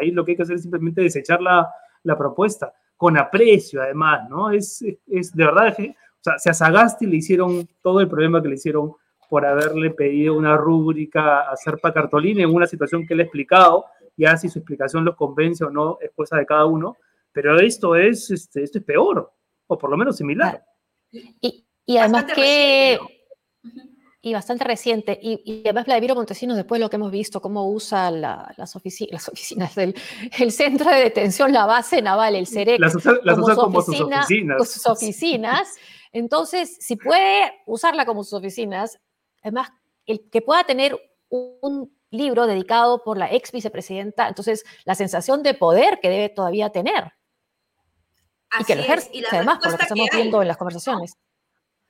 Ahí 0.00 0.10
lo 0.10 0.24
que 0.24 0.32
hay 0.32 0.36
que 0.36 0.42
hacer 0.44 0.56
es 0.56 0.62
simplemente 0.62 1.02
desechar 1.02 1.42
la, 1.42 1.68
la 2.04 2.16
propuesta, 2.16 2.72
con 2.96 3.18
aprecio 3.18 3.82
además, 3.82 4.28
¿no? 4.30 4.50
Es, 4.50 4.82
es 5.06 5.32
de 5.34 5.44
verdad, 5.44 5.76
o 5.78 5.94
sea, 6.20 6.38
si 6.38 6.48
a 6.48 6.54
Sagasti 6.54 7.06
le 7.06 7.16
hicieron 7.16 7.68
todo 7.82 8.00
el 8.00 8.08
problema 8.08 8.40
que 8.40 8.48
le 8.48 8.54
hicieron 8.54 8.94
por 9.28 9.44
haberle 9.44 9.90
pedido 9.90 10.36
una 10.36 10.56
rúbrica 10.56 11.50
a 11.50 11.56
Serpa 11.56 11.92
Cartolini 11.92 12.42
en 12.42 12.54
una 12.54 12.66
situación 12.66 13.06
que 13.06 13.14
le 13.14 13.22
he 13.22 13.26
explicado, 13.26 13.86
ya 14.22 14.36
si 14.36 14.48
su 14.48 14.58
explicación 14.58 15.04
los 15.04 15.16
convence 15.16 15.64
o 15.64 15.70
no 15.70 15.98
es 16.00 16.10
cosa 16.14 16.36
de 16.36 16.46
cada 16.46 16.66
uno, 16.66 16.96
pero 17.32 17.58
esto 17.58 17.96
es, 17.96 18.30
este, 18.30 18.62
esto 18.62 18.78
es 18.78 18.84
peor, 18.84 19.32
o 19.66 19.78
por 19.78 19.90
lo 19.90 19.96
menos 19.96 20.16
similar. 20.16 20.64
Y, 21.10 21.66
y 21.84 21.96
además 21.96 22.24
que... 22.34 22.98
Y 24.24 24.34
bastante 24.34 24.62
reciente. 24.62 25.18
Y, 25.20 25.42
y, 25.44 25.62
además 25.64 25.86
Vladimiro 25.86 26.14
Montesinos, 26.14 26.56
después 26.56 26.78
de 26.78 26.84
lo 26.84 26.90
que 26.90 26.94
hemos 26.94 27.10
visto, 27.10 27.42
cómo 27.42 27.68
usa 27.68 28.08
las, 28.12 28.56
las, 28.56 28.76
oficinas 28.76 29.74
del 29.74 29.96
el 30.38 30.52
centro 30.52 30.88
de 30.88 30.98
detención, 30.98 31.52
la 31.52 31.66
base 31.66 32.00
naval, 32.00 32.36
el 32.36 32.46
CEREC, 32.46 32.78
las 32.78 32.94
usa, 32.94 33.18
como, 33.56 33.82
sus 33.82 34.00
oficinas. 34.00 34.28
sus 34.70 34.86
oficinas. 34.86 35.74
Entonces, 36.12 36.76
si 36.78 36.94
puede 36.94 37.52
usarla 37.66 38.06
como 38.06 38.22
sus 38.22 38.34
oficinas, 38.34 39.00
además, 39.42 39.72
el 40.06 40.30
que 40.30 40.40
pueda 40.40 40.62
tener 40.62 40.96
un 41.28 41.92
libro 42.12 42.46
dedicado 42.46 43.02
por 43.02 43.18
la 43.18 43.32
ex 43.32 43.50
vicepresidenta, 43.50 44.28
entonces 44.28 44.64
la 44.84 44.94
sensación 44.94 45.42
de 45.42 45.54
poder 45.54 45.98
que 46.00 46.10
debe 46.10 46.28
todavía 46.28 46.70
tener. 46.70 47.12
y 48.60 48.64
que 48.64 48.76
lo 48.76 48.82
ejerce, 48.82 49.10
además, 49.30 49.58
por 49.58 49.72
lo 49.72 49.78
que 49.78 49.82
estamos 49.84 50.08
viendo 50.12 50.42
en 50.42 50.48
las 50.48 50.58
conversaciones. 50.58 51.16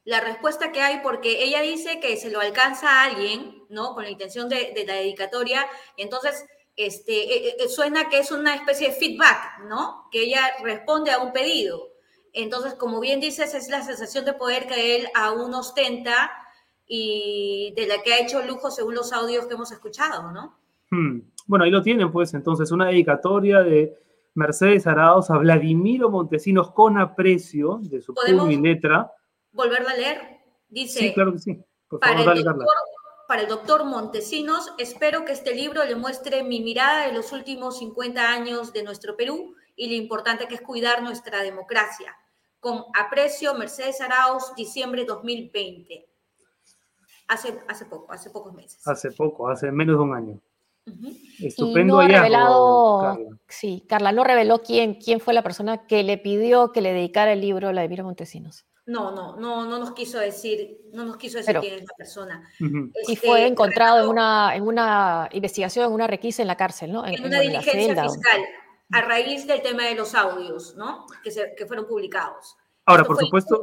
La 0.04 0.20
respuesta 0.20 0.72
que 0.72 0.80
hay, 0.80 1.00
porque 1.00 1.44
ella 1.44 1.60
dice 1.60 2.00
que 2.00 2.16
se 2.16 2.30
lo 2.30 2.40
alcanza 2.40 2.88
a 2.88 3.04
alguien, 3.04 3.64
¿no? 3.68 3.94
Con 3.94 4.04
la 4.04 4.10
intención 4.10 4.48
de, 4.48 4.84
la 4.86 4.94
dedicatoria, 4.94 5.66
y 5.96 6.02
entonces 6.02 6.44
este, 6.76 7.12
e, 7.12 7.48
e, 7.48 7.64
e, 7.64 7.68
suena 7.68 8.08
que 8.08 8.18
es 8.18 8.30
una 8.30 8.54
especie 8.54 8.88
de 8.88 8.94
feedback, 8.94 9.60
¿no? 9.68 10.08
Que 10.10 10.22
ella 10.22 10.54
responde 10.62 11.10
a 11.10 11.18
un 11.18 11.32
pedido. 11.32 11.92
Entonces, 12.32 12.74
como 12.74 12.98
bien 13.00 13.20
dices, 13.20 13.54
es 13.54 13.68
la 13.68 13.82
sensación 13.82 14.24
de 14.24 14.32
poder 14.32 14.66
que 14.66 14.96
él 14.96 15.08
aún 15.14 15.52
ostenta 15.54 16.32
y 16.86 17.72
de 17.76 17.86
la 17.86 18.02
que 18.02 18.12
ha 18.12 18.20
hecho 18.20 18.44
lujo 18.44 18.70
según 18.70 18.94
los 18.94 19.12
audios 19.12 19.46
que 19.46 19.54
hemos 19.54 19.72
escuchado, 19.72 20.30
¿no? 20.32 20.58
Hmm. 20.90 21.22
Bueno, 21.46 21.64
ahí 21.64 21.70
lo 21.70 21.82
tienen, 21.82 22.12
pues, 22.12 22.34
entonces, 22.34 22.70
una 22.70 22.86
dedicatoria 22.86 23.60
de 23.60 23.98
Mercedes 24.34 24.86
Arauz 24.86 25.30
a 25.30 25.38
Vladimiro 25.38 26.10
Montesinos 26.10 26.70
con 26.70 26.98
aprecio 26.98 27.80
de 27.82 28.00
su 28.00 28.14
y 28.50 28.56
letra. 28.56 29.12
¿Volverla 29.52 29.90
a 29.90 29.96
leer? 29.96 30.18
Dice. 30.68 31.00
Sí, 31.00 31.12
claro 31.12 31.32
que 31.32 31.38
sí. 31.38 31.62
para, 32.00 32.20
el 32.20 32.44
doctor, 32.44 32.66
para 33.28 33.42
el 33.42 33.48
doctor 33.48 33.84
Montesinos. 33.84 34.72
Espero 34.78 35.24
que 35.24 35.32
este 35.32 35.54
libro 35.54 35.84
le 35.84 35.96
muestre 35.96 36.42
mi 36.42 36.60
mirada 36.60 37.06
de 37.06 37.12
los 37.12 37.32
últimos 37.32 37.78
50 37.78 38.30
años 38.30 38.72
de 38.72 38.82
nuestro 38.82 39.16
Perú 39.16 39.54
y 39.76 39.88
lo 39.88 39.94
importante 39.94 40.46
que 40.48 40.54
es 40.54 40.62
cuidar 40.62 41.02
nuestra 41.02 41.42
democracia. 41.42 42.16
Con 42.60 42.84
aprecio, 42.98 43.54
Mercedes 43.54 44.00
Arauz, 44.00 44.54
diciembre 44.56 45.04
2020. 45.04 46.11
Hace, 47.28 47.60
hace 47.68 47.86
poco, 47.86 48.12
hace 48.12 48.30
pocos 48.30 48.52
meses. 48.52 48.86
Hace 48.86 49.10
poco, 49.12 49.48
hace 49.48 49.70
menos 49.72 49.96
de 49.96 50.02
un 50.02 50.14
año. 50.14 50.40
Estupendo 51.40 52.02
y 52.02 52.06
no 52.06 52.14
revelado, 52.14 53.00
Carla. 53.00 53.38
Sí, 53.48 53.84
Carla 53.88 54.12
no 54.12 54.24
reveló 54.24 54.62
quién, 54.62 54.94
quién 54.94 55.20
fue 55.20 55.32
la 55.32 55.42
persona 55.42 55.86
que 55.86 56.02
le 56.02 56.18
pidió 56.18 56.72
que 56.72 56.80
le 56.80 56.92
dedicara 56.92 57.32
el 57.32 57.40
libro 57.40 57.68
a 57.68 57.70
Vladimir 57.70 58.02
Montesinos. 58.02 58.66
No, 58.84 59.12
no, 59.12 59.36
no, 59.36 59.64
no 59.64 59.78
nos 59.78 59.92
quiso 59.92 60.18
decir, 60.18 60.80
no 60.92 61.04
nos 61.04 61.16
quiso 61.16 61.38
decir 61.38 61.56
quién 61.60 61.74
es 61.74 61.82
la 61.82 61.94
persona. 61.96 62.50
y 63.06 63.14
fue 63.14 63.46
encontrado 63.46 64.02
en 64.02 64.08
una, 64.08 64.56
en 64.56 64.66
una 64.66 65.28
investigación, 65.32 65.86
en 65.86 65.92
una 65.92 66.08
requisa 66.08 66.42
en 66.42 66.48
la 66.48 66.56
cárcel, 66.56 66.92
¿no? 66.92 67.06
En, 67.06 67.24
una 67.24 67.40
diligencia 67.40 68.02
fiscal, 68.02 68.40
a 68.90 69.00
raíz 69.02 69.46
del 69.46 69.62
tema 69.62 69.84
de 69.84 69.94
los 69.94 70.16
audios, 70.16 70.74
¿no? 70.76 71.06
Que, 71.22 71.30
se, 71.30 71.54
que 71.56 71.64
fueron 71.64 71.86
publicados. 71.86 72.56
Ahora, 72.84 73.04
por 73.04 73.16
supuesto, 73.18 73.62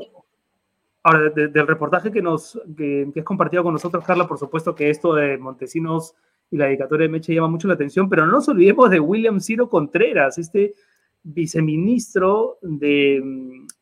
ahora, 1.03 1.29
del 1.29 1.67
reportaje 1.67 2.11
que 2.11 2.21
nos, 2.21 2.59
que, 2.77 3.09
que 3.13 3.19
has 3.19 3.25
compartido 3.25 3.63
con 3.63 3.73
nosotros, 3.73 4.03
Carla, 4.05 4.27
por 4.27 4.37
supuesto 4.37 4.75
que 4.75 4.89
esto 4.89 5.13
de 5.13 5.37
Montesinos 5.37 6.15
y 6.51 6.57
la 6.57 6.65
dedicatoria 6.65 7.07
de 7.07 7.11
Meche 7.11 7.33
llama 7.33 7.47
mucho 7.47 7.67
la 7.67 7.75
atención, 7.75 8.09
pero 8.09 8.25
no 8.25 8.33
nos 8.33 8.49
olvidemos 8.49 8.89
de 8.89 8.99
William 8.99 9.39
Ciro 9.39 9.69
Contreras, 9.69 10.38
este 10.38 10.73
viceministro 11.21 12.57
de, 12.62 13.21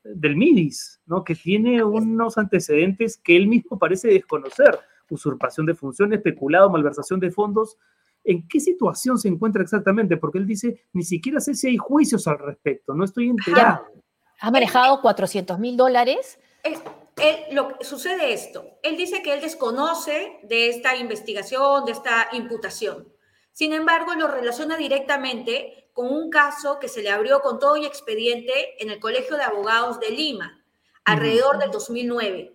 del 0.04 0.36
MIDIS, 0.36 1.02
¿no? 1.06 1.24
que 1.24 1.36
tiene 1.36 1.84
unos 1.84 2.38
antecedentes 2.38 3.18
que 3.18 3.38
él 3.38 3.48
mismo 3.48 3.78
parece 3.78 4.10
desconocer, 4.10 4.78
usurpación 5.10 5.66
de 5.66 5.76
funciones, 5.76 6.22
peculado, 6.22 6.70
malversación 6.70 7.20
de 7.20 7.32
fondos. 7.32 7.78
¿En 8.24 8.46
qué 8.48 8.60
situación 8.60 9.18
se 9.18 9.30
encuentra 9.30 9.62
exactamente? 9.62 10.18
Porque 10.18 10.40
él 10.40 10.46
dice, 10.46 10.82
ni 10.92 11.04
siquiera 11.04 11.40
sé 11.40 11.54
si 11.54 11.68
hay 11.68 11.78
juicios 11.78 12.28
al 12.28 12.40
respecto, 12.40 12.94
no 12.94 13.06
estoy 13.06 13.30
enterado. 13.30 13.86
Ha 14.42 14.52
manejado 14.52 15.02
400 15.02 15.58
mil 15.60 15.78
dólares 15.78 16.38
lo, 17.52 17.78
sucede 17.82 18.34
esto. 18.34 18.78
Él 18.84 18.98
dice 18.98 19.22
que 19.22 19.34
él 19.34 19.42
desconoce 19.42 20.40
de 20.44 20.70
esta 20.70 20.96
investigación, 20.96 21.86
de 21.86 21.92
esta 21.92 22.30
imputación. 22.34 23.12
Sin 23.54 23.74
embargo, 23.74 24.14
lo 24.14 24.28
relaciona 24.28 24.78
directamente 24.78 25.90
con 25.94 26.14
un 26.14 26.30
caso 26.30 26.80
que 26.80 26.90
se 26.90 27.02
le 27.02 27.10
abrió 27.10 27.42
con 27.42 27.60
todo 27.60 27.76
y 27.76 27.86
expediente 27.86 28.82
en 28.84 28.92
el 28.92 29.00
Colegio 29.00 29.36
de 29.36 29.44
Abogados 29.44 30.00
de 30.00 30.12
Lima, 30.12 30.64
alrededor 31.06 31.58
del 31.58 31.72
2009, 31.72 32.54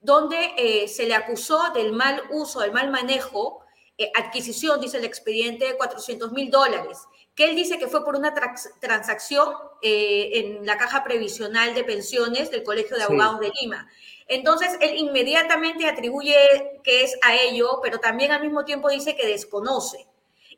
donde 0.00 0.52
eh, 0.58 0.88
se 0.88 1.06
le 1.06 1.14
acusó 1.14 1.70
del 1.72 1.92
mal 1.92 2.20
uso, 2.30 2.60
del 2.60 2.72
mal 2.72 2.90
manejo, 2.90 3.64
eh, 3.96 4.10
adquisición, 4.14 4.80
dice 4.80 4.98
el 4.98 5.04
expediente, 5.04 5.66
de 5.66 5.76
400 5.76 6.32
mil 6.32 6.50
dólares 6.50 6.98
que 7.34 7.44
él 7.44 7.56
dice 7.56 7.78
que 7.78 7.86
fue 7.86 8.04
por 8.04 8.14
una 8.14 8.34
transacción 8.80 9.54
eh, 9.80 10.30
en 10.34 10.66
la 10.66 10.76
caja 10.76 11.02
previsional 11.02 11.74
de 11.74 11.84
pensiones 11.84 12.50
del 12.50 12.62
Colegio 12.62 12.96
de 12.96 13.04
Abogados 13.04 13.40
de 13.40 13.52
Lima. 13.60 13.88
Entonces, 14.28 14.76
él 14.80 14.96
inmediatamente 14.96 15.86
atribuye 15.86 16.36
que 16.84 17.04
es 17.04 17.18
a 17.22 17.34
ello, 17.34 17.80
pero 17.82 17.98
también 17.98 18.32
al 18.32 18.42
mismo 18.42 18.64
tiempo 18.64 18.90
dice 18.90 19.16
que 19.16 19.26
desconoce. 19.26 20.06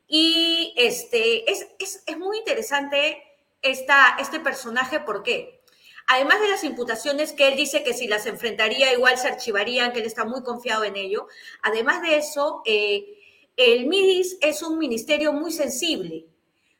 Y 0.07 0.73
este, 0.75 1.49
es, 1.49 1.67
es, 1.79 2.03
es 2.05 2.17
muy 2.17 2.37
interesante 2.37 3.23
esta, 3.61 4.17
este 4.19 4.39
personaje, 4.39 4.99
¿por 4.99 5.23
qué? 5.23 5.63
Además 6.07 6.39
de 6.39 6.49
las 6.49 6.63
imputaciones 6.63 7.33
que 7.33 7.47
él 7.47 7.55
dice 7.55 7.83
que 7.83 7.93
si 7.93 8.07
las 8.07 8.27
enfrentaría 8.27 8.93
igual 8.93 9.17
se 9.17 9.29
archivarían, 9.29 9.91
que 9.91 9.99
él 9.99 10.05
está 10.05 10.23
muy 10.23 10.43
confiado 10.43 10.83
en 10.83 10.97
ello, 10.97 11.27
además 11.63 12.01
de 12.03 12.17
eso, 12.17 12.61
eh, 12.65 13.05
el 13.55 13.87
MIDIS 13.87 14.37
es 14.41 14.61
un 14.61 14.77
ministerio 14.77 15.33
muy 15.33 15.51
sensible 15.51 16.27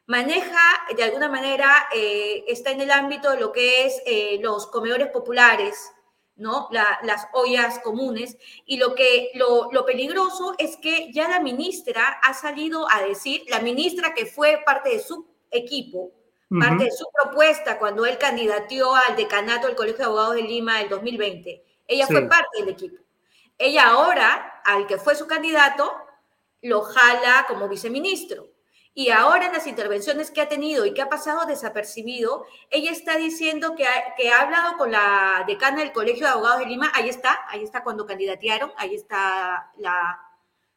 maneja 0.08 0.60
de 0.96 1.04
alguna 1.04 1.30
manera, 1.30 1.88
eh, 1.94 2.44
está 2.48 2.72
en 2.72 2.82
el 2.82 2.92
ámbito 2.92 3.32
de 3.32 3.40
lo 3.40 3.52
que 3.52 3.86
es 3.86 4.02
eh, 4.06 4.40
los 4.42 4.68
comedores 4.68 5.08
populares, 5.10 5.92
¿no? 6.36 6.68
las 6.72 7.28
ollas 7.34 7.80
comunes. 7.80 8.38
Y 8.66 8.78
lo, 8.78 8.94
que, 8.94 9.32
lo, 9.36 9.86
peligroso 9.86 10.56
es 10.58 10.78
que 10.78 11.12
ya 11.14 11.30
la 11.30 11.40
ministra 11.40 12.20
ha 12.22 12.34
salido 12.34 12.88
a 12.92 13.02
decir, 13.02 13.44
la 13.48 13.60
ministra 13.60 14.14
que 14.14 14.26
fue 14.26 14.62
parte 14.66 14.90
de 14.90 15.00
su 15.00 15.28
equipo, 15.52 16.12
parte 16.60 16.86
de 16.86 16.92
su 16.92 17.06
propuesta 17.12 17.80
cuando 17.80 18.06
él 18.06 18.18
candidateó 18.18 18.94
al 18.94 19.16
decanato 19.16 19.68
del 19.68 19.76
Colegio 19.76 20.00
de 20.00 20.04
Abogados 20.06 20.36
de 20.36 20.44
Lima 20.44 20.82
el 20.82 20.90
2020, 20.90 21.64
ella 21.88 22.08
fue 22.08 22.28
parte 22.28 22.60
del 22.60 22.70
equipo. 22.70 23.02
Ella 23.58 23.88
ahora, 23.90 24.62
al 24.66 24.86
que 24.86 24.98
fue 24.98 25.16
su 25.16 25.28
candidato, 25.28 25.92
lo 26.62 26.82
jala 26.82 27.46
como 27.48 27.70
viceministro. 27.70 28.55
Y 28.98 29.10
ahora 29.10 29.48
en 29.48 29.52
las 29.52 29.68
intervenciones 29.68 30.32
que 30.32 30.40
ha 30.40 30.48
tenido 30.48 30.86
y 30.86 30.94
que 30.94 31.02
ha 31.02 31.10
pasado 31.10 31.46
desapercibido, 31.46 32.46
ella 32.72 32.92
está 32.92 33.18
diciendo 33.18 33.76
que 33.76 33.86
ha, 33.86 34.16
que 34.16 34.32
ha 34.32 34.42
hablado 34.42 34.78
con 34.78 34.90
la 34.90 35.44
decana 35.46 35.82
del 35.82 35.92
Colegio 35.92 36.26
de 36.26 36.32
Abogados 36.32 36.60
de 36.60 36.68
Lima, 36.68 36.90
ahí 36.94 37.10
está, 37.10 37.40
ahí 37.50 37.62
está 37.62 37.84
cuando 37.84 38.06
candidatearon, 38.06 38.72
ahí 38.78 38.96
está 38.96 39.74
la 39.80 40.18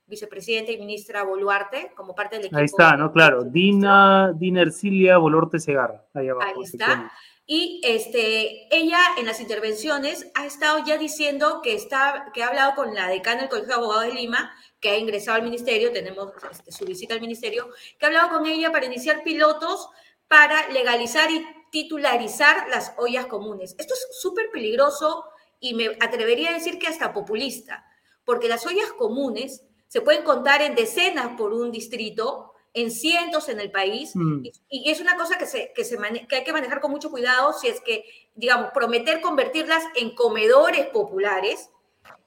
vicepresidenta 0.08 0.72
y 0.72 0.78
ministra 0.78 1.22
Boluarte 1.22 1.92
como 1.94 2.16
parte 2.16 2.36
del 2.36 2.46
equipo. 2.46 2.58
Ahí 2.58 2.64
está, 2.64 2.96
¿no? 2.96 3.12
Claro, 3.12 3.44
Dina, 3.44 4.32
Dina 4.34 4.62
Ercilia 4.62 5.16
Boluarte 5.18 5.60
Segarra, 5.60 6.04
ahí 6.12 6.28
abajo. 6.28 6.50
Ahí 6.56 6.64
está. 6.64 7.12
Y 7.46 7.80
este, 7.82 8.68
ella 8.76 8.98
en 9.16 9.24
las 9.24 9.40
intervenciones 9.40 10.30
ha 10.34 10.44
estado 10.44 10.84
ya 10.84 10.98
diciendo 10.98 11.60
que, 11.62 11.74
está, 11.74 12.30
que 12.34 12.42
ha 12.42 12.48
hablado 12.48 12.74
con 12.74 12.94
la 12.94 13.08
decana 13.08 13.42
del 13.42 13.48
Colegio 13.48 13.68
de 13.68 13.74
Abogados 13.74 14.06
de 14.06 14.12
Lima 14.12 14.52
que 14.80 14.90
ha 14.90 14.96
ingresado 14.96 15.36
al 15.36 15.44
ministerio, 15.44 15.92
tenemos 15.92 16.32
este, 16.50 16.72
su 16.72 16.84
visita 16.84 17.14
al 17.14 17.20
ministerio, 17.20 17.68
que 17.98 18.06
ha 18.06 18.08
hablado 18.08 18.30
con 18.30 18.46
ella 18.46 18.70
para 18.70 18.86
iniciar 18.86 19.22
pilotos 19.22 19.88
para 20.28 20.68
legalizar 20.68 21.30
y 21.30 21.44
titularizar 21.70 22.68
las 22.68 22.94
ollas 22.98 23.26
comunes. 23.26 23.74
Esto 23.78 23.94
es 23.94 24.08
súper 24.20 24.50
peligroso 24.50 25.24
y 25.58 25.74
me 25.74 25.96
atrevería 26.00 26.50
a 26.50 26.54
decir 26.54 26.78
que 26.78 26.86
hasta 26.86 27.12
populista, 27.12 27.84
porque 28.24 28.48
las 28.48 28.64
ollas 28.66 28.92
comunes 28.92 29.64
se 29.88 30.02
pueden 30.02 30.22
contar 30.22 30.62
en 30.62 30.74
decenas 30.74 31.36
por 31.36 31.52
un 31.52 31.72
distrito, 31.72 32.52
en 32.74 32.90
cientos 32.90 33.48
en 33.48 33.58
el 33.58 33.70
país, 33.70 34.14
mm. 34.14 34.44
y, 34.68 34.90
es 34.90 35.00
una 35.00 35.16
cosa 35.16 35.38
que, 35.38 35.46
se, 35.46 35.72
que, 35.74 35.84
se 35.84 35.96
que 36.28 36.36
hay 36.36 36.44
que 36.44 36.52
manejar 36.52 36.80
con 36.80 36.90
mucho 36.90 37.10
cuidado 37.10 37.54
si 37.54 37.68
es 37.68 37.80
que, 37.80 38.04
digamos, 38.34 38.70
prometer 38.72 39.20
convertirlas 39.20 39.82
en 39.96 40.14
comedores 40.14 40.86
populares 40.88 41.70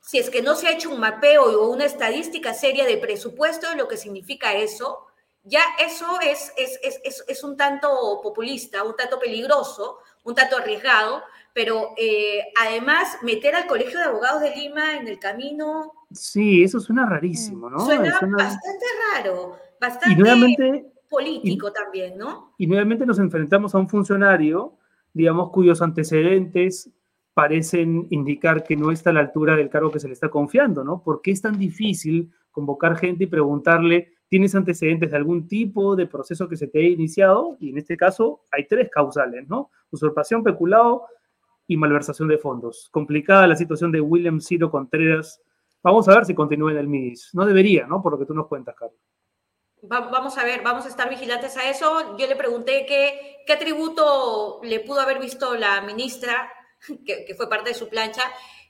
si 0.02 0.18
es 0.18 0.30
que 0.30 0.42
no 0.42 0.56
se 0.56 0.68
ha 0.68 0.74
hecho 0.74 0.90
un 0.90 1.00
mapeo 1.00 1.44
o 1.44 1.72
una 1.72 1.86
estadística 1.86 2.54
seria 2.54 2.86
de 2.86 2.98
presupuesto 2.98 3.70
de 3.70 3.78
lo 3.78 3.88
que 3.88 3.98
significa 3.98 4.54
eso, 4.54 5.08
ya 5.44 5.62
eso 5.80 6.20
es, 6.22 6.52
es, 6.58 7.24
es, 7.28 7.44
un 7.44 7.58
tanto 7.58 8.20
populista, 8.22 8.84
un 8.84 8.96
tanto 8.96 9.20
peligroso, 9.20 9.98
un 10.24 10.36
tanto 10.36 10.58
arriesgado, 10.58 11.24
pero 11.54 11.92
eh, 11.98 12.44
además 12.60 13.18
meter 13.24 13.56
al 13.56 13.68
Colegio 13.68 14.00
de 14.00 14.06
Abogados 14.06 14.42
de 14.42 14.56
Lima 14.56 14.98
en 14.98 15.08
el 15.08 15.18
camino... 15.18 15.94
Sí, 16.12 16.64
eso 16.64 16.80
suena 16.80 17.06
rarísimo, 17.08 17.70
¿no? 17.70 17.80
Suena, 17.80 18.20
bastante 18.22 18.86
raro, 19.16 19.58
bastante 19.80 20.92
político 21.10 21.72
también, 21.72 22.18
¿no? 22.18 22.54
Y 22.58 22.68
nuevamente 22.68 23.06
nos 23.06 23.20
enfrentamos 23.20 23.74
a 23.76 23.80
un 23.80 23.90
funcionario, 23.90 24.78
digamos, 25.14 25.52
cuyos 25.52 25.82
antecedentes 25.82 26.90
parecen 27.34 28.08
indicar 28.10 28.64
que 28.64 28.76
no 28.76 28.92
está 28.92 29.12
a 29.12 29.14
la 29.14 29.22
altura 29.22 29.56
del 29.56 29.70
cargo 29.70 29.92
que 29.92 30.00
se 30.00 30.08
le 30.08 30.14
está 30.14 30.30
confiando, 30.30 30.84
¿no? 30.84 31.02
¿Por 31.04 31.22
qué 31.22 31.32
es 31.32 31.42
tan 31.42 31.58
difícil 31.58 32.32
convocar 32.52 32.98
gente 32.98 33.24
y 33.24 33.28
preguntarle, 33.28 34.14
¿tienes 34.28 34.54
antecedentes 34.54 35.12
de 35.12 35.18
algún 35.18 35.48
tipo 35.48 35.96
de 35.96 36.08
proceso 36.08 36.50
que 36.50 36.58
se 36.58 36.68
te 36.68 36.80
haya 36.80 36.90
iniciado? 36.90 37.58
Y 37.60 37.70
en 37.70 37.78
este 37.78 37.96
caso 37.96 38.44
hay 38.52 38.68
tres 38.68 38.90
causales, 38.90 39.48
¿no? 39.48 39.72
Usurpación, 39.92 40.44
peculado 40.44 41.06
y 41.68 41.78
malversación 41.78 42.28
de 42.28 42.38
fondos. 42.38 42.90
Complicada 42.92 43.48
la 43.48 43.56
situación 43.56 43.92
de 43.92 44.02
William 44.02 44.42
Ciro 44.42 44.70
Contreras. 44.70 45.42
Vamos 45.82 46.10
a 46.10 46.16
ver 46.16 46.26
si 46.26 46.36
continúa 46.36 46.72
en 46.72 46.78
el 46.80 46.88
MIDIS. 46.88 47.30
No 47.34 47.46
debería, 47.46 47.88
¿no? 47.88 48.02
Por 48.02 48.12
lo 48.12 48.20
que 48.20 48.26
tú 48.26 48.34
nos 48.34 48.48
cuentas, 48.48 48.76
Carlos. 48.78 49.00
vamos 49.84 50.38
a 50.38 50.44
ver, 50.44 50.62
vamos 50.64 50.86
a 50.86 50.90
estar 50.90 51.10
vigilantes 51.10 51.56
a 51.56 51.70
eso. 51.70 52.18
Yo 52.18 52.28
le 52.28 52.36
pregunté 52.36 52.86
qué, 52.86 53.38
qué 53.48 53.56
tributo 53.56 54.60
le 54.64 54.82
pudo 54.82 55.00
haber 55.00 55.20
visto 55.20 55.56
la 55.56 55.82
ministra 55.82 56.52
que, 57.06 57.34
fue 57.36 57.50
parte 57.50 57.70
de 57.70 57.76
su 57.76 57.90
plancha, 57.90 58.24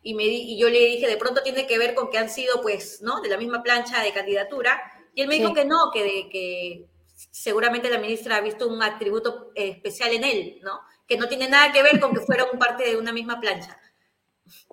y, 0.04 0.14
me, 0.16 0.24
y 0.24 0.60
yo 0.60 0.70
le 0.70 0.80
dije, 0.80 1.08
de 1.08 1.18
pronto 1.18 1.44
tiene 1.44 1.68
que 1.68 1.78
ver 1.78 1.94
con 1.94 2.10
que 2.10 2.18
han 2.18 2.30
sido, 2.30 2.62
pues, 2.62 3.02
¿no? 3.02 3.22
De 3.22 3.30
la 3.30 3.38
misma 3.38 3.62
plancha 3.62 4.02
de 4.02 4.14
candidatura, 4.14 4.82
y 5.14 5.22
él 5.22 5.28
me 5.28 5.36
dijo 5.36 5.54
que 5.54 5.66
no, 5.66 5.92
que, 5.94 6.04
de, 6.04 6.30
que 6.30 6.90
seguramente 7.32 7.90
la 7.90 8.00
ministra 8.00 8.38
ha 8.38 8.42
visto 8.42 8.68
un 8.68 8.82
atributo 8.82 9.52
especial 9.56 10.12
en 10.14 10.24
él, 10.24 10.60
¿no? 10.64 10.80
Que 11.08 11.18
no 11.18 11.28
tiene 11.28 11.50
nada 11.50 11.72
que 11.72 11.84
ver 11.84 12.00
con 12.00 12.14
que 12.14 12.22
fueron 12.22 12.58
parte 12.58 12.90
de 12.90 12.98
una 12.98 13.12
misma 13.12 13.40
plancha. 13.40 13.78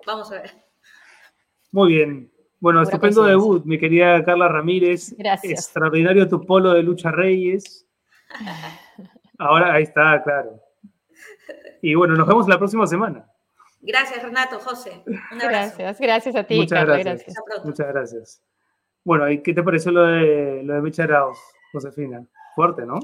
Vamos 0.05 0.31
a 0.31 0.41
ver. 0.41 0.51
Muy 1.71 1.93
bien. 1.93 2.31
Bueno, 2.59 2.81
estupendo 2.81 3.23
debut, 3.23 3.63
mi 3.65 3.77
querida 3.77 4.23
Carla 4.23 4.47
Ramírez. 4.47 5.15
Gracias. 5.17 5.65
Extraordinario 5.65 6.27
tu 6.27 6.45
polo 6.45 6.73
de 6.73 6.83
Lucha 6.83 7.11
Reyes. 7.11 7.87
Ahora 9.37 9.73
ahí 9.73 9.83
está, 9.83 10.21
claro. 10.23 10.61
Y 11.81 11.95
bueno, 11.95 12.15
nos 12.15 12.27
vemos 12.27 12.47
la 12.47 12.57
próxima 12.57 12.85
semana. 12.87 13.25
Gracias, 13.81 14.21
Renato, 14.21 14.59
José. 14.59 15.03
Un 15.05 15.41
abrazo. 15.41 15.77
Gracias, 15.77 15.99
gracias 15.99 16.35
a 16.35 16.43
ti. 16.43 16.57
Muchas 16.57 16.85
gracias. 16.85 17.35
Muchas 17.63 17.87
gracias. 17.87 18.43
Bueno, 19.03 19.25
¿qué 19.43 19.53
te 19.53 19.63
pareció 19.63 19.91
lo 19.91 20.03
de, 20.05 20.63
lo 20.63 20.73
de 20.73 20.81
Mecha 20.81 21.03
Arauz, 21.03 21.37
Josefina? 21.71 22.25
Fuerte, 22.55 22.85
¿no? 22.85 22.99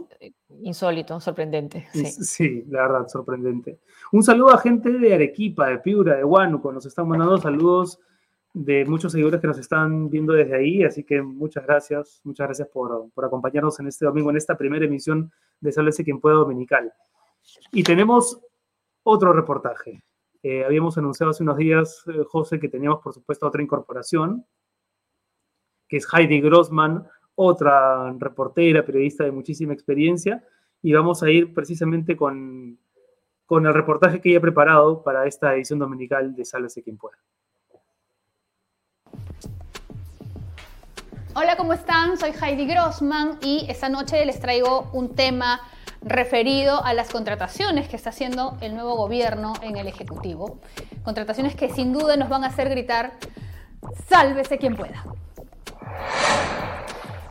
Insólito, 0.62 1.20
sorprendente. 1.22 1.88
Sí. 1.94 2.06
sí, 2.06 2.66
la 2.70 2.82
verdad, 2.82 3.08
sorprendente. 3.08 3.80
Un 4.12 4.22
saludo 4.22 4.54
a 4.54 4.58
gente 4.58 4.92
de 4.92 5.14
Arequipa, 5.14 5.70
de 5.70 5.80
Piura, 5.80 6.18
de 6.18 6.24
Huánuco. 6.26 6.72
Nos 6.74 6.86
están 6.86 7.08
mandando 7.08 7.38
saludos 7.38 8.00
de 8.54 8.86
muchos 8.86 9.12
seguidores 9.12 9.40
que 9.40 9.48
nos 9.48 9.58
están 9.58 10.10
viendo 10.10 10.34
desde 10.34 10.56
ahí, 10.56 10.84
así 10.84 11.04
que 11.04 11.22
muchas 11.22 11.66
gracias, 11.66 12.22
muchas 12.24 12.48
gracias 12.48 12.70
por, 12.70 13.10
por 13.14 13.26
acompañarnos 13.26 13.78
en 13.82 13.88
este 13.88 14.06
domingo, 14.06 14.30
en 14.30 14.38
esta 14.38 14.58
primera 14.58 14.86
emisión 14.86 15.32
de 15.60 15.72
Sálvese 15.74 16.06
quien 16.06 16.22
pueda 16.22 16.36
dominical. 16.36 16.94
Y 17.72 17.84
tenemos 17.84 18.40
otro 19.06 19.34
reportaje. 19.34 20.04
Eh, 20.42 20.66
habíamos 20.66 20.98
anunciado 20.98 21.32
hace 21.32 21.44
unos 21.44 21.58
días, 21.58 22.04
eh, 22.08 22.24
José, 22.28 22.60
que 22.60 22.70
teníamos, 22.70 23.02
por 23.02 23.14
supuesto, 23.14 23.48
otra 23.48 23.62
incorporación, 23.62 24.46
que 25.88 25.98
es 25.98 26.08
Heidi 26.12 26.42
Grossman, 26.42 27.08
otra 27.36 28.14
reportera, 28.18 28.86
periodista 28.86 29.24
de 29.24 29.32
muchísima 29.32 29.74
experiencia, 29.74 30.44
y 30.82 30.92
vamos 30.94 31.22
a 31.22 31.30
ir 31.30 31.54
precisamente 31.54 32.18
con, 32.18 32.80
con 33.46 33.66
el 33.66 33.74
reportaje 33.74 34.22
que 34.22 34.30
ella 34.30 34.40
ha 34.40 34.42
preparado 34.42 35.04
para 35.04 35.26
esta 35.28 35.54
edición 35.54 35.80
dominical 35.80 36.36
de 36.36 36.46
Sálvese 36.46 36.82
quien 36.82 36.98
pueda. 36.98 37.18
Hola, 41.36 41.58
¿cómo 41.58 41.74
están? 41.74 42.18
Soy 42.18 42.32
Heidi 42.32 42.66
Grossman 42.66 43.38
y 43.42 43.66
esta 43.70 43.90
noche 43.90 44.26
les 44.26 44.40
traigo 44.40 44.90
un 44.94 45.16
tema 45.16 45.60
referido 46.06 46.86
a 46.86 46.94
las 46.94 47.10
contrataciones 47.10 47.90
que 47.90 47.96
está 47.96 48.12
haciendo 48.12 48.58
el 48.62 48.76
nuevo 48.76 48.96
gobierno 48.96 49.54
en 49.64 49.76
el 49.76 49.88
Ejecutivo. 49.88 50.60
Contrataciones 51.04 51.56
que 51.56 51.70
sin 51.70 51.92
duda 51.92 52.16
nos 52.16 52.30
van 52.30 52.44
a 52.44 52.48
hacer 52.48 52.70
gritar, 52.70 53.14
sálvese 54.08 54.60
quien 54.60 54.78
pueda. 54.78 55.04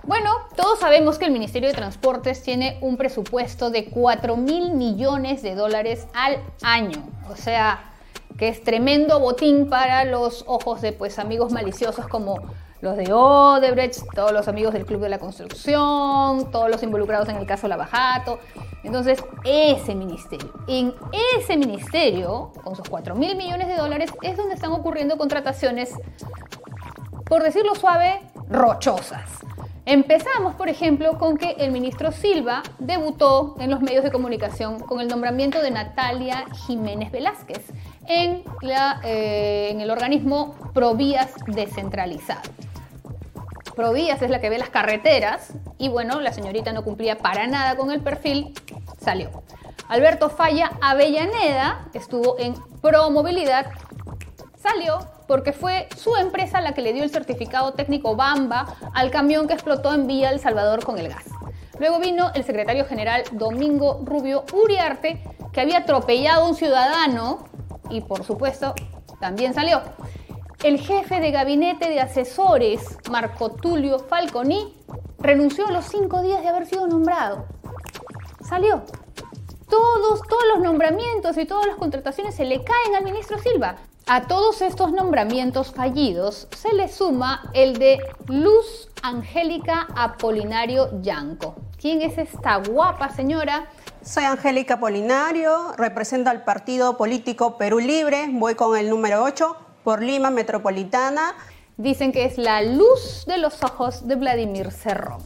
Bueno, 0.03 0.31
todos 0.57 0.81
sabemos 0.81 1.19
que 1.19 1.25
el 1.25 1.31
Ministerio 1.31 1.69
de 1.69 1.75
Transportes 1.75 2.43
tiene 2.43 2.77
un 2.83 2.97
presupuesto 2.97 3.71
de 3.71 3.87
4 3.87 4.37
mil 4.37 4.73
millones 4.73 5.41
de 5.43 5.55
dólares 5.55 6.09
al 6.13 6.39
año. 6.63 7.05
O 7.31 7.37
sea, 7.37 7.93
que 8.37 8.49
es 8.49 8.63
tremendo 8.65 9.21
botín 9.21 9.71
para 9.71 10.05
los 10.05 10.45
ojos 10.49 10.83
de 10.83 10.93
pues 10.93 11.19
amigos 11.19 11.53
maliciosos 11.53 12.09
como 12.09 12.37
los 12.85 12.97
de 12.99 13.13
Odebrecht, 13.13 14.05
todos 14.15 14.31
los 14.31 14.47
amigos 14.47 14.75
del 14.75 14.85
Club 14.85 15.01
de 15.01 15.09
la 15.09 15.19
Construcción, 15.19 16.51
todos 16.53 16.71
los 16.71 16.83
involucrados 16.83 17.29
en 17.31 17.37
el 17.37 17.47
caso 17.47 17.67
Lavajato. 17.67 18.39
Entonces, 18.85 19.25
ese 19.43 19.95
ministerio, 19.95 20.53
en 20.69 20.95
ese 21.39 21.57
ministerio, 21.57 22.53
con 22.63 22.77
sus 22.77 22.87
4 22.87 23.15
mil 23.15 23.37
millones 23.37 23.69
de 23.69 23.77
dólares, 23.77 24.13
es 24.21 24.37
donde 24.37 24.55
están 24.55 24.73
ocurriendo 24.73 25.17
contrataciones, 25.17 25.95
por 27.25 27.43
decirlo 27.43 27.75
suave, 27.75 28.21
rochosas. 28.51 29.31
Empezamos, 29.87 30.55
por 30.55 30.69
ejemplo, 30.69 31.19
con 31.19 31.39
que 31.39 31.53
el 31.53 31.73
ministro 31.73 32.13
Silva 32.13 32.63
debutó 32.79 33.57
en 33.61 33.71
los 33.71 33.81
medios 33.81 34.05
de 34.05 34.11
comunicación 34.11 34.79
con 34.79 35.01
el 35.01 35.09
nombramiento 35.09 35.63
de 35.63 35.71
Natalia 35.71 36.45
Jiménez 36.67 37.11
Velázquez 37.11 37.63
en, 38.07 38.43
la, 38.61 39.01
eh, 39.05 39.69
en 39.71 39.81
el 39.81 39.91
organismo 39.91 40.55
Provías 40.75 41.33
descentralizado. 41.47 42.43
Provías 43.75 44.23
es 44.23 44.31
la 44.31 44.41
que 44.41 44.51
ve 44.51 44.59
las 44.59 44.71
carreteras 44.71 45.53
y 45.79 45.89
bueno, 45.89 46.21
la 46.21 46.33
señorita 46.33 46.73
no 46.73 46.85
cumplía 46.85 47.19
para 47.19 47.47
nada 47.47 47.77
con 47.77 47.91
el 47.91 48.01
perfil, 48.01 48.55
salió. 49.01 49.31
Alberto 49.89 50.31
Falla 50.31 50.73
Avellaneda 50.81 51.87
estuvo 51.93 52.39
en 52.39 52.55
Promovilidad, 52.81 53.67
salió 54.57 54.99
porque 55.27 55.53
fue 55.53 55.89
su 55.97 56.17
empresa 56.17 56.61
la 56.61 56.73
que 56.73 56.83
le 56.83 56.93
dio 56.93 57.03
el 57.03 57.11
certificado 57.11 57.73
técnico 57.73 58.17
Bamba 58.17 58.77
al 58.95 59.11
camión 59.11 59.47
que 59.47 59.55
explotó 59.55 59.93
en 59.95 60.07
Vía 60.07 60.31
El 60.31 60.41
Salvador 60.41 60.85
con 60.85 60.99
el 60.99 61.09
gas. 61.09 61.25
Luego 61.79 61.99
vino 61.99 62.31
el 62.35 62.45
secretario 62.45 62.85
general 62.85 63.25
Domingo 63.33 64.01
Rubio 64.05 64.45
Uriarte, 64.53 65.23
que 65.53 65.61
había 65.61 65.79
atropellado 65.79 66.45
a 66.45 66.49
un 66.49 66.55
ciudadano 66.55 67.45
y 67.91 68.01
por 68.01 68.25
supuesto 68.25 68.75
también 69.21 69.55
salió. 69.55 69.83
El 70.65 70.81
jefe 70.81 71.21
de 71.21 71.31
gabinete 71.31 71.91
de 71.91 72.01
asesores, 72.01 72.81
Marco 73.11 73.51
Tulio 73.51 73.99
Falconi, 73.99 74.75
renunció 75.19 75.67
a 75.67 75.71
los 75.71 75.85
cinco 75.85 76.23
días 76.23 76.41
de 76.41 76.49
haber 76.49 76.65
sido 76.65 76.87
nombrado. 76.87 77.45
Salió. 78.49 78.83
Todos, 79.69 80.23
todos 80.23 80.43
los 80.55 80.63
nombramientos 80.63 81.37
y 81.37 81.45
todas 81.45 81.67
las 81.67 81.77
contrataciones 81.77 82.35
se 82.35 82.47
le 82.47 82.65
caen 82.65 82.97
al 82.97 83.05
ministro 83.05 83.39
Silva. 83.39 83.77
A 84.07 84.27
todos 84.27 84.63
estos 84.63 84.91
nombramientos 84.91 85.71
fallidos 85.71 86.49
se 86.57 86.73
le 86.73 86.89
suma 86.89 87.43
el 87.53 87.77
de 87.77 87.99
Luz 88.29 88.89
Angélica 89.03 89.87
Apolinario 89.95 90.99
Yanco. 91.03 91.57
¿Quién 91.79 92.01
es 92.01 92.17
esta 92.17 92.57
guapa 92.57 93.11
señora? 93.11 93.67
Soy 94.01 94.25
Angélica 94.25 94.75
Apolinario, 94.75 95.73
represento 95.77 96.31
al 96.31 96.43
partido 96.43 96.97
político 96.97 97.59
Perú 97.59 97.81
Libre, 97.81 98.31
voy 98.33 98.55
con 98.55 98.79
el 98.79 98.89
número 98.89 99.23
8 99.25 99.64
por 99.85 100.03
Lima 100.03 100.31
Metropolitana. 100.31 101.35
Dicen 101.77 102.11
que 102.11 102.25
es 102.25 102.39
la 102.39 102.63
luz 102.63 103.25
de 103.27 103.39
los 103.39 103.63
ojos 103.63 104.09
de 104.09 104.17
Vladimir 104.17 104.73
Cerrón. 104.73 105.23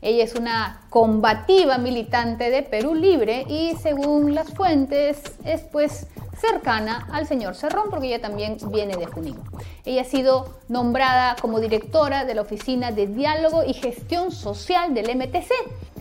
Ella 0.00 0.24
es 0.24 0.34
una 0.34 0.82
combativa 0.90 1.76
militante 1.76 2.50
de 2.50 2.62
Perú 2.62 2.94
Libre 2.94 3.44
y 3.48 3.76
según 3.82 4.34
las 4.34 4.48
fuentes 4.54 5.20
es 5.44 5.62
pues 5.62 6.06
cercana 6.40 7.08
al 7.12 7.26
señor 7.26 7.56
Cerrón 7.56 7.90
porque 7.90 8.06
ella 8.06 8.22
también 8.22 8.58
viene 8.70 8.96
de 8.96 9.06
Junín. 9.06 9.36
Ella 9.84 10.02
ha 10.02 10.04
sido 10.04 10.60
nombrada 10.68 11.34
como 11.40 11.58
directora 11.58 12.24
de 12.24 12.34
la 12.34 12.42
Oficina 12.42 12.92
de 12.92 13.08
Diálogo 13.08 13.64
y 13.64 13.74
Gestión 13.74 14.30
Social 14.30 14.94
del 14.94 15.16
MTC. 15.16 15.50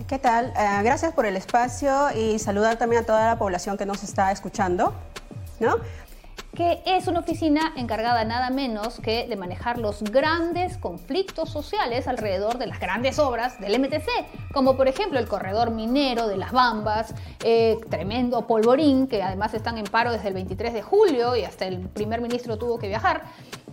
¿Qué 0.08 0.20
tal? 0.20 0.54
Eh, 0.56 0.84
gracias 0.84 1.14
por 1.14 1.26
el 1.26 1.36
espacio 1.36 2.12
y 2.16 2.38
saludar 2.38 2.78
también 2.78 3.02
a 3.02 3.06
toda 3.06 3.26
la 3.26 3.40
población 3.40 3.78
que 3.78 3.88
nos 3.88 4.04
está 4.04 4.32
escuchando. 4.32 4.94
¿no? 5.60 5.78
Que 6.58 6.82
es 6.88 7.08
una 7.08 7.20
oficina 7.20 7.72
encargada 7.76 8.26
nada 8.26 8.50
menos 8.50 9.00
que 9.00 9.28
de 9.28 9.36
manejar 9.36 9.78
los 9.78 10.02
grandes 10.02 10.80
conflictos 10.80 11.52
sociales 11.52 12.08
alrededor 12.08 12.58
de 12.58 12.66
las 12.66 12.80
grandes 12.80 13.20
obras 13.20 13.60
del 13.60 13.80
MTC, 13.80 14.08
como 14.54 14.76
por 14.76 14.88
ejemplo 14.88 15.20
el 15.20 15.28
corredor 15.28 15.70
minero 15.70 16.28
de 16.28 16.36
las 16.36 16.52
Bambas, 16.52 17.14
eh, 17.44 17.78
tremendo 17.92 18.48
polvorín, 18.48 19.06
que 19.06 19.22
además 19.22 19.54
están 19.54 19.78
en 19.78 19.86
paro 19.86 20.12
desde 20.12 20.30
el 20.30 20.34
23 20.34 20.74
de 20.74 20.82
julio 20.82 21.36
y 21.36 21.44
hasta 21.44 21.68
el 21.68 21.78
primer 21.78 22.22
ministro 22.22 22.58
tuvo 22.58 22.80
que 22.80 22.88
viajar. 22.88 23.26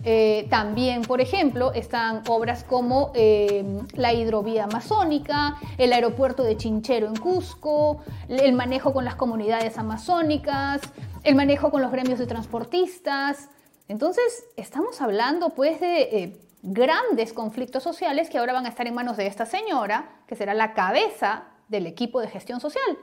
Eh, 0.03 0.45
también, 0.51 1.01
por 1.01 1.19
ejemplo, 1.19 1.73
están 1.73 2.21
obras 2.27 2.63
como 2.63 3.11
eh, 3.15 3.81
la 3.93 4.13
hidrovía 4.13 4.65
amazónica, 4.65 5.55
el 5.79 5.91
aeropuerto 5.91 6.43
de 6.43 6.55
Chinchero 6.55 7.07
en 7.07 7.15
Cusco, 7.15 8.03
el 8.29 8.53
manejo 8.53 8.93
con 8.93 9.03
las 9.03 9.15
comunidades 9.15 9.79
amazónicas, 9.79 10.81
el 11.25 11.35
manejo 11.35 11.71
con 11.71 11.81
los 11.81 11.91
gremios 11.91 12.19
de 12.19 12.27
transportistas. 12.27 13.49
Entonces, 13.87 14.45
estamos 14.55 15.01
hablando 15.01 15.49
pues 15.49 15.81
de 15.81 16.01
eh, 16.01 16.41
grandes 16.61 17.33
conflictos 17.33 17.83
sociales 17.83 18.29
que 18.29 18.37
ahora 18.37 18.53
van 18.53 18.65
a 18.67 18.69
estar 18.69 18.87
en 18.87 18.93
manos 18.93 19.17
de 19.17 19.27
esta 19.27 19.45
señora, 19.45 20.21
que 20.27 20.35
será 20.35 20.53
la 20.53 20.73
cabeza 20.73 21.45
del 21.67 21.87
equipo 21.87 22.21
de 22.21 22.27
gestión 22.27 22.59
social. 22.59 22.97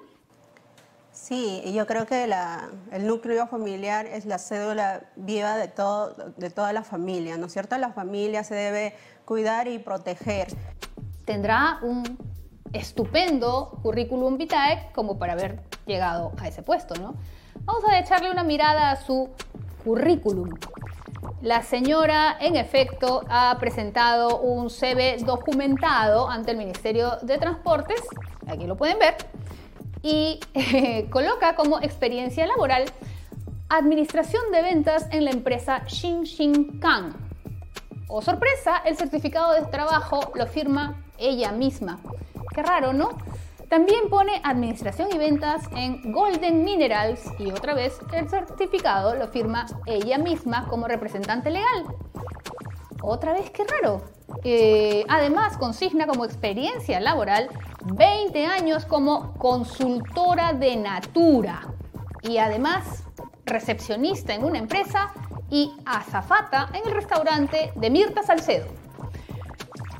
Sí, 1.11 1.63
yo 1.75 1.87
creo 1.87 2.07
que 2.07 2.25
el 2.93 3.07
núcleo 3.07 3.47
familiar 3.47 4.07
es 4.07 4.25
la 4.25 4.39
cédula 4.39 5.03
viva 5.17 5.57
de, 5.57 5.69
todo, 5.69 6.15
de 6.37 6.49
toda 6.49 6.73
la 6.73 6.85
familia, 6.85 7.37
¿no 7.37 7.47
es 7.47 7.53
cierto? 7.53 7.77
La 7.77 7.93
familia 7.93 8.45
se 8.45 8.55
debe 8.55 8.95
cuidar 9.27 9.69
y 9.69 9.79
proteger. 9.79 10.47
Tendrá 11.27 11.81
un 11.83 12.17
estupendo 12.73 13.79
currículum 13.83 14.39
vitae 14.39 14.91
como 14.95 15.19
para 15.19 15.35
haber 15.35 15.61
llegado 15.87 16.33
a 16.39 16.49
ese 16.49 16.63
puesto, 16.63 16.95
¿no? 16.95 17.15
Vamos 17.65 17.85
a 17.85 17.99
echarle 17.99 18.31
una 18.31 18.43
mirada 18.43 18.91
a 18.91 18.97
su 18.97 19.31
currículum. 19.85 20.51
La 21.43 21.63
señora, 21.63 22.37
en 22.41 22.57
efecto, 22.57 23.23
ha 23.29 23.57
presentado 23.59 24.41
un 24.41 24.69
CV 24.69 25.19
documentado 25.25 26.29
ante 26.29 26.51
el 26.51 26.57
Ministerio 26.57 27.19
de 27.23 27.39
Transportes, 27.39 28.01
aquí 28.49 28.67
lo 28.67 28.77
pueden 28.77 28.99
ver, 28.99 29.17
y 30.03 30.41
coloca 31.11 31.55
como 31.55 31.81
experiencia 31.81 32.47
laboral 32.47 32.85
administración 33.69 34.43
de 34.53 34.63
ventas 34.63 35.07
en 35.11 35.25
la 35.25 35.31
empresa 35.31 35.85
Kang. 36.81 37.15
O 38.09 38.19
oh, 38.19 38.23
sorpresa, 38.23 38.83
el 38.85 38.97
certificado 38.97 39.55
de 39.55 39.63
trabajo 39.67 40.33
lo 40.35 40.47
firma 40.47 41.03
ella 41.17 41.53
misma. 41.53 42.01
Qué 42.55 42.63
raro, 42.63 42.93
¿no? 42.93 43.11
También 43.73 44.11
pone 44.11 44.39
administración 44.45 45.09
y 45.15 45.17
ventas 45.17 45.63
en 45.75 46.13
Golden 46.13 46.63
Minerals 46.63 47.23
y 47.39 47.53
otra 47.53 47.73
vez 47.73 47.99
el 48.13 48.29
certificado 48.29 49.15
lo 49.15 49.29
firma 49.29 49.65
ella 49.87 50.19
misma 50.19 50.69
como 50.69 50.87
representante 50.87 51.51
legal. 51.51 51.87
Otra 53.01 53.33
vez, 53.33 53.49
qué 53.49 53.65
raro. 53.65 54.03
Eh, 54.45 55.07
además, 55.09 55.57
consigna 55.57 56.07
como 56.07 56.27
experiencia 56.27 57.01
laboral 57.01 57.49
20 57.87 58.45
años 58.45 58.85
como 58.85 59.33
consultora 59.39 60.53
de 60.53 60.77
Natura 60.77 61.63
y 62.21 62.37
además 62.37 63.05
recepcionista 63.47 64.35
en 64.35 64.45
una 64.45 64.59
empresa 64.59 65.15
y 65.49 65.73
azafata 65.87 66.69
en 66.75 66.87
el 66.87 66.95
restaurante 66.95 67.73
de 67.75 67.89
Mirta 67.89 68.23
Salcedo. 68.23 68.82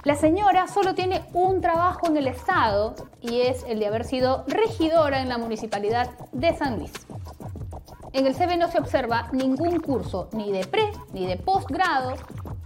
La 0.05 0.17
señora 0.17 0.67
solo 0.67 0.97
tiene 0.97 1.23
un 1.33 1.61
trabajo 1.61 2.09
en 2.09 2.17
el 2.17 2.27
Estado 2.27 2.97
y 3.21 3.43
es 3.43 3.65
el 3.69 3.79
de 3.79 3.87
haber 3.87 4.05
sido 4.05 4.43
regidora 4.49 5.23
en 5.23 5.29
la 5.29 5.39
municipalidad 5.39 6.11
de 6.33 6.57
San 6.57 6.79
Luis. 6.79 6.91
En 8.13 8.27
el 8.27 8.35
CV 8.35 8.57
no 8.57 8.69
se 8.69 8.79
observa 8.79 9.29
ningún 9.31 9.79
curso, 9.79 10.29
ni 10.33 10.51
de 10.51 10.67
pre 10.67 10.91
ni 11.13 11.27
de 11.27 11.37
posgrado, 11.37 12.15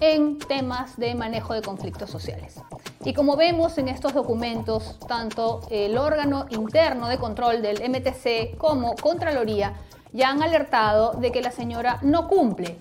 en 0.00 0.38
temas 0.38 0.96
de 0.96 1.14
manejo 1.14 1.52
de 1.52 1.60
conflictos 1.60 2.08
sociales. 2.08 2.62
Y 3.04 3.12
como 3.12 3.36
vemos 3.36 3.76
en 3.76 3.88
estos 3.88 4.14
documentos, 4.14 4.98
tanto 5.06 5.60
el 5.70 5.98
órgano 5.98 6.46
interno 6.48 7.06
de 7.06 7.18
control 7.18 7.60
del 7.60 7.82
MTC 7.86 8.56
como 8.56 8.94
Contraloría 8.94 9.74
ya 10.14 10.30
han 10.30 10.42
alertado 10.42 11.12
de 11.12 11.32
que 11.32 11.42
la 11.42 11.50
señora 11.50 11.98
no 12.00 12.28
cumple, 12.28 12.78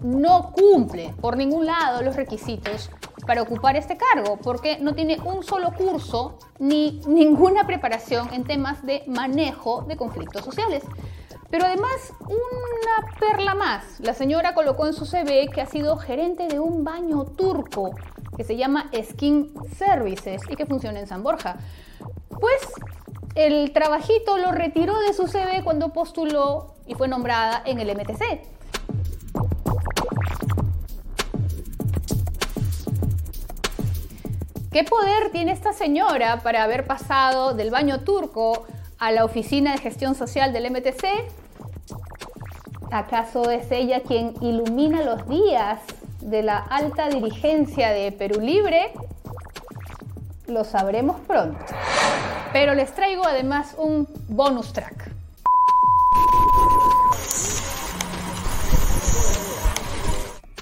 no 0.00 0.52
cumple 0.52 1.12
por 1.20 1.36
ningún 1.36 1.66
lado 1.66 2.02
los 2.02 2.14
requisitos 2.14 2.88
para 3.26 3.42
ocupar 3.42 3.76
este 3.76 3.96
cargo, 3.96 4.36
porque 4.36 4.78
no 4.78 4.94
tiene 4.94 5.18
un 5.24 5.42
solo 5.42 5.72
curso 5.72 6.38
ni 6.58 7.00
ninguna 7.06 7.66
preparación 7.66 8.32
en 8.32 8.44
temas 8.44 8.84
de 8.86 9.02
manejo 9.06 9.82
de 9.82 9.96
conflictos 9.96 10.44
sociales. 10.44 10.84
Pero 11.50 11.66
además, 11.66 12.12
una 12.20 13.18
perla 13.20 13.54
más. 13.54 14.00
La 14.00 14.14
señora 14.14 14.54
colocó 14.54 14.86
en 14.86 14.94
su 14.94 15.06
CV 15.06 15.48
que 15.52 15.60
ha 15.60 15.66
sido 15.66 15.96
gerente 15.96 16.48
de 16.48 16.58
un 16.58 16.84
baño 16.84 17.24
turco 17.24 17.92
que 18.36 18.44
se 18.44 18.56
llama 18.56 18.90
Skin 19.02 19.52
Services 19.76 20.42
y 20.48 20.56
que 20.56 20.66
funciona 20.66 21.00
en 21.00 21.06
San 21.06 21.22
Borja. 21.22 21.56
Pues 22.28 22.72
el 23.34 23.72
trabajito 23.72 24.38
lo 24.38 24.52
retiró 24.52 24.98
de 25.00 25.14
su 25.14 25.26
CV 25.26 25.62
cuando 25.62 25.92
postuló 25.92 26.74
y 26.86 26.94
fue 26.94 27.08
nombrada 27.08 27.62
en 27.64 27.80
el 27.80 27.94
MTC. 27.94 28.55
¿Qué 34.76 34.84
poder 34.84 35.30
tiene 35.32 35.52
esta 35.52 35.72
señora 35.72 36.40
para 36.42 36.62
haber 36.62 36.86
pasado 36.86 37.54
del 37.54 37.70
baño 37.70 38.00
turco 38.00 38.66
a 38.98 39.10
la 39.10 39.24
Oficina 39.24 39.72
de 39.72 39.78
Gestión 39.78 40.14
Social 40.14 40.52
del 40.52 40.70
MTC? 40.70 41.06
¿Acaso 42.90 43.50
es 43.50 43.72
ella 43.72 44.02
quien 44.02 44.34
ilumina 44.42 45.00
los 45.00 45.26
días 45.30 45.80
de 46.20 46.42
la 46.42 46.58
alta 46.58 47.08
dirigencia 47.08 47.88
de 47.88 48.12
Perú 48.12 48.38
Libre? 48.42 48.92
Lo 50.46 50.62
sabremos 50.62 51.20
pronto. 51.20 51.64
Pero 52.52 52.74
les 52.74 52.92
traigo 52.92 53.24
además 53.24 53.74
un 53.78 54.06
bonus 54.28 54.74
track. 54.74 55.15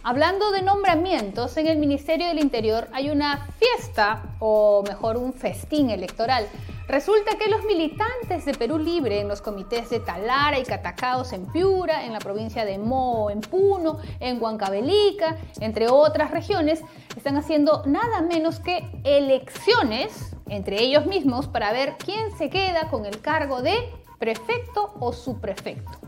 Hablando 0.07 0.53
de 0.53 0.61
nombramientos, 0.61 1.57
en 1.57 1.67
el 1.67 1.79
Ministerio 1.79 2.27
del 2.27 2.39
Interior 2.39 2.89
hay 2.93 3.09
una 3.09 3.49
fiesta, 3.59 4.37
o 4.39 4.83
mejor 4.87 5.17
un 5.17 5.33
festín 5.33 5.89
electoral. 5.89 6.47
Resulta 6.87 7.39
que 7.39 7.49
los 7.49 7.65
militantes 7.65 8.45
de 8.45 8.53
Perú 8.53 8.79
Libre 8.79 9.21
en 9.21 9.29
los 9.29 9.41
comités 9.41 9.89
de 9.89 10.01
Talara 10.01 10.59
y 10.59 10.65
Catacaos 10.65 11.33
en 11.33 11.47
Piura, 11.47 12.05
en 12.05 12.13
la 12.13 12.19
provincia 12.19 12.67
de 12.67 12.77
Mo 12.77 13.31
en 13.31 13.41
Puno, 13.41 13.97
en 14.21 14.43
Huancavelica, 14.43 15.39
entre 15.61 15.89
otras 15.89 16.33
regiones, 16.33 16.83
están 17.17 17.39
haciendo 17.39 17.83
nada 17.87 18.21
menos 18.21 18.61
que 18.61 18.87
elecciones 19.05 20.37
entre 20.51 20.83
ellos 20.83 21.07
mismos 21.07 21.49
para 21.49 21.73
ver 21.73 21.95
quién 21.97 22.37
se 22.37 22.51
queda 22.51 22.91
con 22.91 23.07
el 23.07 23.23
cargo 23.23 23.63
de 23.63 23.75
prefecto 24.19 24.93
o 25.01 25.15
subprefecto. 25.15 26.04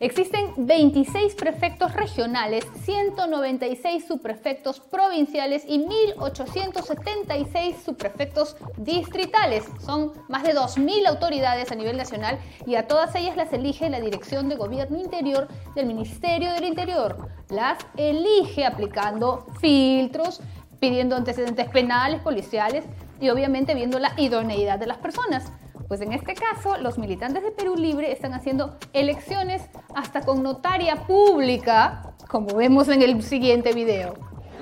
Existen 0.00 0.54
26 0.56 1.34
prefectos 1.34 1.92
regionales, 1.92 2.64
196 2.84 4.06
subprefectos 4.06 4.80
provinciales 4.80 5.64
y 5.68 5.78
1.876 5.78 7.76
subprefectos 7.84 8.56
distritales. 8.78 9.66
Son 9.84 10.12
más 10.30 10.42
de 10.44 10.54
2.000 10.54 11.06
autoridades 11.06 11.70
a 11.70 11.74
nivel 11.74 11.98
nacional 11.98 12.38
y 12.66 12.76
a 12.76 12.88
todas 12.88 13.14
ellas 13.14 13.36
las 13.36 13.52
elige 13.52 13.90
la 13.90 14.00
Dirección 14.00 14.48
de 14.48 14.56
Gobierno 14.56 14.98
Interior 14.98 15.48
del 15.74 15.84
Ministerio 15.84 16.50
del 16.54 16.64
Interior. 16.64 17.28
Las 17.50 17.76
elige 17.98 18.64
aplicando 18.64 19.48
filtros, 19.60 20.40
pidiendo 20.80 21.14
antecedentes 21.14 21.68
penales, 21.68 22.22
policiales 22.22 22.86
y 23.20 23.28
obviamente 23.28 23.74
viendo 23.74 23.98
la 23.98 24.14
idoneidad 24.16 24.78
de 24.78 24.86
las 24.86 24.96
personas. 24.96 25.52
Pues 25.90 26.02
en 26.02 26.12
este 26.12 26.34
caso, 26.34 26.76
los 26.78 26.98
militantes 26.98 27.42
de 27.42 27.50
Perú 27.50 27.74
Libre 27.74 28.12
están 28.12 28.32
haciendo 28.32 28.76
elecciones 28.92 29.60
hasta 29.92 30.20
con 30.20 30.40
notaria 30.40 30.94
pública, 31.04 32.12
como 32.28 32.54
vemos 32.54 32.86
en 32.86 33.02
el 33.02 33.20
siguiente 33.24 33.72
video. 33.72 34.14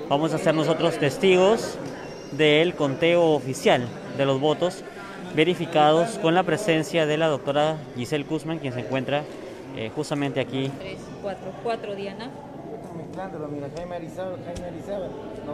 Vamos 0.09 0.33
a 0.33 0.39
ser 0.39 0.55
nosotros 0.55 0.97
testigos 0.97 1.77
del 2.31 2.73
conteo 2.73 3.33
oficial 3.33 3.87
de 4.17 4.25
los 4.25 4.41
votos 4.41 4.83
verificados 5.35 6.17
con 6.17 6.33
la 6.33 6.41
presencia 6.41 7.05
de 7.05 7.17
la 7.17 7.27
doctora 7.27 7.77
Giselle 7.95 8.25
Guzmán, 8.27 8.57
quien 8.57 8.73
se 8.73 8.79
encuentra 8.79 9.21
eh, 9.77 9.91
justamente 9.95 10.39
aquí. 10.39 10.71
3, 10.79 10.97
4, 11.21 11.51
4, 11.61 11.93
Diana. 11.93 12.31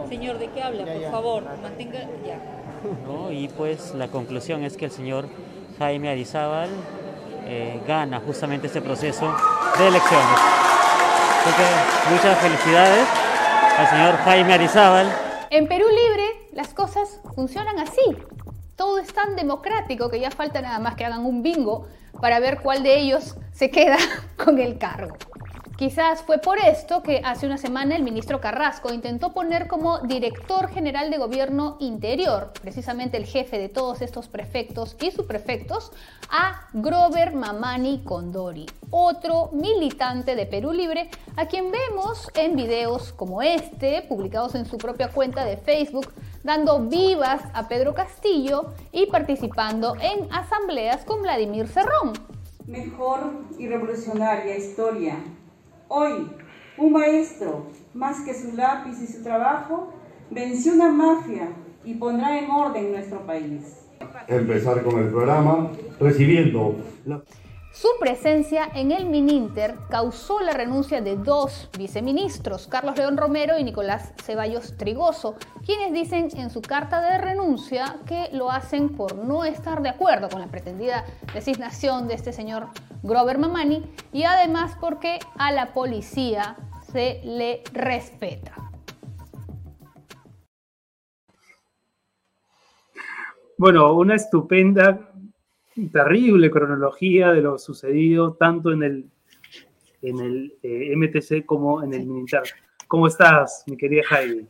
Señor, 0.08 0.38
¿de 0.38 0.48
qué 0.48 0.62
habla? 0.62 0.84
Por 0.86 1.10
favor, 1.10 1.44
mantenga 1.62 2.00
ya. 2.26 2.40
¿no? 3.06 3.30
Y 3.30 3.48
pues 3.48 3.94
la 3.94 4.08
conclusión 4.08 4.64
es 4.64 4.78
que 4.78 4.86
el 4.86 4.90
señor 4.90 5.28
Jaime 5.78 6.08
Arizábal 6.08 6.70
eh, 7.46 7.80
gana 7.86 8.20
justamente 8.20 8.66
este 8.66 8.80
proceso 8.80 9.34
de 9.78 9.88
elecciones. 9.88 10.40
muchas 12.10 12.38
felicidades 12.38 13.06
al 13.78 13.88
señor 13.88 14.16
Jaime 14.16 14.54
Arizábal. 14.54 15.06
En 15.50 15.68
Perú 15.68 15.86
Libre 15.88 16.48
las 16.52 16.72
cosas 16.72 17.20
funcionan 17.34 17.78
así. 17.78 18.16
Todo 18.74 18.98
es 18.98 19.12
tan 19.12 19.36
democrático 19.36 20.10
que 20.10 20.18
ya 20.18 20.30
falta 20.30 20.60
nada 20.60 20.78
más 20.78 20.96
que 20.96 21.04
hagan 21.04 21.26
un 21.26 21.42
bingo 21.42 21.86
para 22.20 22.40
ver 22.40 22.60
cuál 22.60 22.82
de 22.82 22.98
ellos 22.98 23.36
se 23.52 23.70
queda 23.70 23.98
con 24.42 24.58
el 24.58 24.78
cargo. 24.78 25.16
Quizás 25.76 26.22
fue 26.22 26.38
por 26.38 26.58
esto 26.58 27.02
que 27.02 27.20
hace 27.22 27.44
una 27.44 27.58
semana 27.58 27.96
el 27.96 28.02
ministro 28.02 28.40
Carrasco 28.40 28.94
intentó 28.94 29.34
poner 29.34 29.68
como 29.68 29.98
director 29.98 30.70
general 30.70 31.10
de 31.10 31.18
gobierno 31.18 31.76
interior, 31.80 32.50
precisamente 32.62 33.18
el 33.18 33.26
jefe 33.26 33.58
de 33.58 33.68
todos 33.68 34.00
estos 34.00 34.26
prefectos 34.26 34.96
y 35.02 35.10
subprefectos, 35.10 35.92
a 36.30 36.66
Grover 36.72 37.34
Mamani 37.34 38.02
Condori, 38.04 38.64
otro 38.90 39.50
militante 39.52 40.34
de 40.34 40.46
Perú 40.46 40.72
Libre, 40.72 41.10
a 41.36 41.44
quien 41.44 41.70
vemos 41.70 42.30
en 42.36 42.56
videos 42.56 43.12
como 43.12 43.42
este, 43.42 44.00
publicados 44.08 44.54
en 44.54 44.64
su 44.64 44.78
propia 44.78 45.10
cuenta 45.10 45.44
de 45.44 45.58
Facebook, 45.58 46.10
dando 46.42 46.86
vivas 46.86 47.42
a 47.52 47.68
Pedro 47.68 47.92
Castillo 47.92 48.72
y 48.92 49.06
participando 49.06 49.94
en 50.00 50.32
asambleas 50.32 51.04
con 51.04 51.20
Vladimir 51.20 51.68
Cerrón. 51.68 52.14
Mejor 52.66 53.44
y 53.58 53.68
revolucionaria 53.68 54.56
historia 54.56 55.18
Hoy, 55.88 56.28
un 56.78 56.92
maestro, 56.92 57.66
más 57.94 58.20
que 58.20 58.34
su 58.34 58.56
lápiz 58.56 59.00
y 59.00 59.06
su 59.06 59.22
trabajo, 59.22 59.92
venció 60.30 60.72
una 60.72 60.90
mafia 60.90 61.48
y 61.84 61.94
pondrá 61.94 62.38
en 62.38 62.50
orden 62.50 62.92
nuestro 62.92 63.20
país. 63.20 63.84
Empezar 64.26 64.82
con 64.82 64.98
el 64.98 65.08
programa 65.08 65.70
recibiendo 66.00 66.76
la... 67.04 67.22
Su 67.76 67.88
presencia 68.00 68.70
en 68.74 68.90
el 68.90 69.04
Mininter 69.04 69.74
causó 69.90 70.40
la 70.40 70.52
renuncia 70.52 71.02
de 71.02 71.18
dos 71.18 71.68
viceministros, 71.76 72.68
Carlos 72.68 72.96
León 72.96 73.18
Romero 73.18 73.58
y 73.58 73.64
Nicolás 73.64 74.14
Ceballos 74.24 74.78
Trigoso, 74.78 75.34
quienes 75.66 75.92
dicen 75.92 76.28
en 76.38 76.48
su 76.48 76.62
carta 76.62 77.02
de 77.02 77.18
renuncia 77.18 77.96
que 78.06 78.30
lo 78.32 78.50
hacen 78.50 78.88
por 78.96 79.16
no 79.16 79.44
estar 79.44 79.82
de 79.82 79.90
acuerdo 79.90 80.30
con 80.30 80.40
la 80.40 80.46
pretendida 80.46 81.04
designación 81.34 82.08
de 82.08 82.14
este 82.14 82.32
señor 82.32 82.68
Grover 83.02 83.36
Mamani 83.36 83.82
y 84.10 84.22
además 84.22 84.74
porque 84.80 85.18
a 85.36 85.52
la 85.52 85.74
policía 85.74 86.56
se 86.90 87.20
le 87.24 87.62
respeta. 87.74 88.54
Bueno, 93.58 93.92
una 93.92 94.14
estupenda 94.14 95.10
terrible 95.92 96.50
cronología 96.50 97.32
de 97.32 97.42
lo 97.42 97.58
sucedido 97.58 98.34
tanto 98.34 98.72
en 98.72 98.82
el, 98.82 99.10
en 100.02 100.20
el 100.20 100.54
eh, 100.62 100.94
MTC 100.96 101.44
como 101.44 101.82
en 101.82 101.94
el 101.94 102.06
Mininter. 102.06 102.42
¿Cómo 102.88 103.06
estás, 103.06 103.64
mi 103.66 103.76
querida 103.76 104.02
Jaime? 104.08 104.46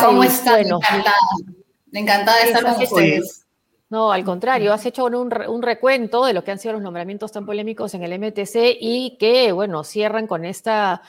¿Cómo 0.00 0.22
estás? 0.22 0.60
encantada. 0.60 1.14
Encantada 1.92 2.38
de 2.38 2.44
estar 2.44 2.62
con 2.62 2.82
ustedes. 2.82 3.46
No, 3.90 4.10
al 4.10 4.24
contrario, 4.24 4.72
has 4.72 4.86
hecho 4.86 5.04
un, 5.04 5.14
un, 5.14 5.62
recuento 5.62 6.24
de 6.24 6.32
lo 6.32 6.42
que 6.42 6.50
han 6.50 6.58
sido 6.58 6.72
los 6.72 6.82
nombramientos 6.82 7.30
tan 7.30 7.44
polémicos 7.44 7.92
en 7.92 8.02
el 8.02 8.18
MTC 8.18 8.78
y 8.80 9.18
que, 9.18 9.52
bueno, 9.52 9.84
cierran 9.84 10.26
con 10.26 10.46
esta 10.46 11.02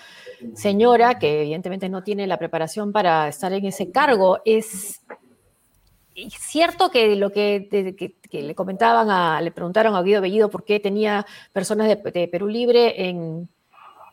señora 0.54 1.18
que 1.18 1.44
evidentemente 1.44 1.88
no 1.88 2.04
tiene 2.04 2.28
la 2.28 2.38
preparación 2.38 2.92
para 2.92 3.30
estar 3.30 3.54
en 3.54 3.66
ese 3.66 3.90
cargo. 3.90 4.40
Es 4.44 5.02
cierto 6.38 6.90
que 6.90 7.16
lo 7.16 7.32
que, 7.32 8.16
le 8.32 8.56
comentaban, 8.56 9.10
a, 9.10 9.42
le 9.42 9.52
preguntaron 9.52 9.96
a 9.96 10.02
Guido 10.02 10.22
Bellido 10.22 10.50
por 10.50 10.64
qué 10.64 10.80
tenía 10.80 11.26
personas 11.52 11.88
de, 11.88 12.28
Perú 12.28 12.48
Libre 12.48 13.08
en, 13.08 13.50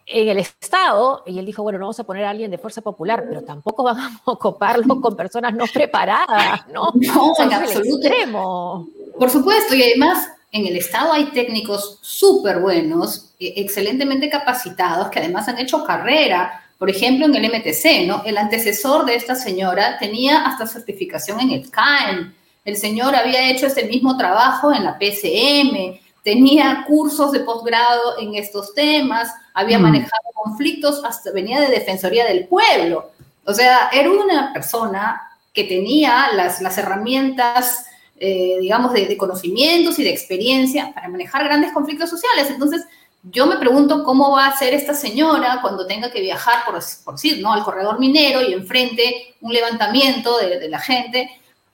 en 0.06 0.28
el 0.28 0.38
Estado, 0.38 1.22
y 1.26 1.38
él 1.38 1.46
dijo, 1.46 1.62
bueno, 1.62 1.78
no 1.78 1.86
vamos 1.86 2.00
a 2.00 2.04
poner 2.04 2.24
a 2.24 2.30
alguien 2.30 2.50
de 2.50 2.58
fuerza 2.58 2.80
popular, 2.80 3.24
pero 3.28 3.42
tampoco 3.42 3.82
vamos 3.82 4.20
a 4.26 4.30
ocuparlo 4.30 5.00
con 5.00 5.16
personas 5.16 5.54
no 5.54 5.64
preparadas, 5.72 6.66
¿no? 6.68 6.90
No, 6.94 7.32
O 7.32 7.34
sea, 7.34 7.46
en 7.46 7.52
es 7.52 7.76
absoluto. 7.76 8.88
Por 9.18 9.30
supuesto, 9.30 9.74
y 9.74 9.82
además 9.82 10.28
en 10.52 10.66
el 10.66 10.76
Estado 10.76 11.12
hay 11.12 11.26
técnicos 11.26 11.98
súper 12.02 12.60
buenos, 12.60 13.34
eh, 13.38 13.54
excelentemente 13.56 14.28
capacitados, 14.28 15.08
que 15.08 15.20
además 15.20 15.48
han 15.48 15.58
hecho 15.58 15.84
carrera. 15.84 16.64
Por 16.80 16.88
ejemplo, 16.88 17.26
en 17.26 17.34
el 17.34 17.44
MTC, 17.44 18.06
¿no? 18.06 18.22
El 18.24 18.38
antecesor 18.38 19.04
de 19.04 19.14
esta 19.14 19.34
señora 19.34 19.98
tenía 19.98 20.46
hasta 20.46 20.66
certificación 20.66 21.38
en 21.40 21.50
el 21.50 21.70
CAEM. 21.70 22.32
El 22.64 22.76
señor 22.78 23.14
había 23.14 23.50
hecho 23.50 23.66
este 23.66 23.84
mismo 23.84 24.16
trabajo 24.16 24.72
en 24.72 24.84
la 24.84 24.98
PCM, 24.98 26.00
tenía 26.24 26.84
cursos 26.86 27.32
de 27.32 27.40
posgrado 27.40 28.18
en 28.18 28.34
estos 28.34 28.72
temas, 28.72 29.28
había 29.52 29.78
Mm. 29.78 29.82
manejado 29.82 30.30
conflictos, 30.32 31.02
hasta 31.04 31.30
venía 31.32 31.60
de 31.60 31.68
Defensoría 31.68 32.24
del 32.24 32.46
Pueblo. 32.48 33.10
O 33.44 33.52
sea, 33.52 33.90
era 33.92 34.10
una 34.10 34.50
persona 34.54 35.20
que 35.52 35.64
tenía 35.64 36.28
las, 36.34 36.62
las 36.62 36.78
herramientas, 36.78 37.84
eh, 38.18 38.56
digamos, 38.58 38.94
de, 38.94 39.04
de 39.04 39.18
conocimientos 39.18 39.98
y 39.98 40.02
de 40.02 40.10
experiencia 40.10 40.92
para 40.94 41.08
manejar 41.10 41.44
grandes 41.44 41.72
conflictos 41.72 42.08
sociales. 42.08 42.48
Entonces, 42.48 42.86
yo 43.22 43.46
me 43.46 43.56
pregunto 43.58 44.02
cómo 44.04 44.32
va 44.32 44.46
a 44.46 44.56
ser 44.56 44.72
esta 44.74 44.94
señora 44.94 45.58
cuando 45.60 45.86
tenga 45.86 46.10
que 46.10 46.20
viajar, 46.20 46.64
por, 46.64 46.78
por 47.04 47.14
decir, 47.14 47.42
¿no? 47.42 47.52
al 47.52 47.62
corredor 47.62 47.98
minero 47.98 48.40
y 48.42 48.52
enfrente 48.54 49.34
un 49.40 49.52
levantamiento 49.52 50.38
de, 50.38 50.58
de 50.58 50.68
la 50.68 50.78
gente, 50.78 51.28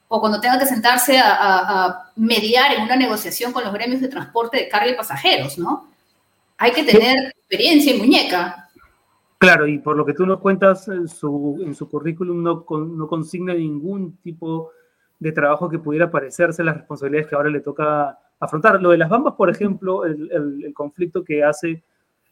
o 0.08 0.20
cuando 0.20 0.40
tenga 0.40 0.58
que 0.58 0.66
sentarse 0.66 1.18
a, 1.18 1.34
a- 1.34 1.84
a 1.86 2.10
mediar 2.16 2.72
en 2.74 2.82
una 2.82 2.96
negociación 2.96 3.52
con 3.52 3.64
los 3.64 3.72
gremios 3.72 4.00
de 4.00 4.08
transporte 4.08 4.56
de 4.56 4.68
carga 4.68 4.88
y 4.90 4.94
pasajeros, 4.96 5.58
¿no? 5.58 5.88
Hay 6.58 6.72
que 6.72 6.84
tener 6.84 7.28
experiencia 7.36 7.94
y 7.94 7.98
muñeca. 7.98 8.68
Claro, 9.38 9.66
y 9.66 9.78
por 9.78 9.96
lo 9.96 10.06
que 10.06 10.14
tú 10.14 10.24
nos 10.24 10.40
cuentas, 10.40 10.88
en 10.88 11.06
su, 11.08 11.60
en 11.64 11.74
su 11.74 11.88
currículum 11.88 12.42
no, 12.42 12.64
con- 12.64 12.96
no 12.96 13.06
consigna 13.08 13.52
ningún 13.54 14.16
tipo 14.18 14.70
de 15.18 15.32
trabajo 15.32 15.68
que 15.68 15.78
pudiera 15.78 16.10
parecerse 16.10 16.62
a 16.62 16.64
las 16.66 16.76
responsabilidades 16.76 17.28
que 17.28 17.34
ahora 17.34 17.50
le 17.50 17.60
toca 17.60 18.18
afrontar. 18.40 18.80
Lo 18.80 18.90
de 18.90 18.98
las 18.98 19.08
bambas, 19.08 19.34
por 19.34 19.50
ejemplo, 19.50 20.04
el, 20.04 20.72
conflicto 20.74 21.24
que 21.24 21.42
hace, 21.42 21.82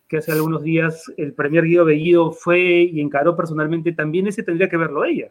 que 0.08 0.18
hace 0.18 0.32
algunos 0.32 0.62
días 0.62 1.10
el 1.16 1.32
premier 1.32 1.64
Guido 1.64 1.84
Bellido 1.84 2.32
fue 2.32 2.60
y 2.60 3.00
encaró 3.00 3.36
personalmente, 3.36 3.92
también 3.92 4.26
ese 4.26 4.42
tendría 4.42 4.68
que 4.68 4.76
verlo 4.76 5.04
ella. 5.04 5.28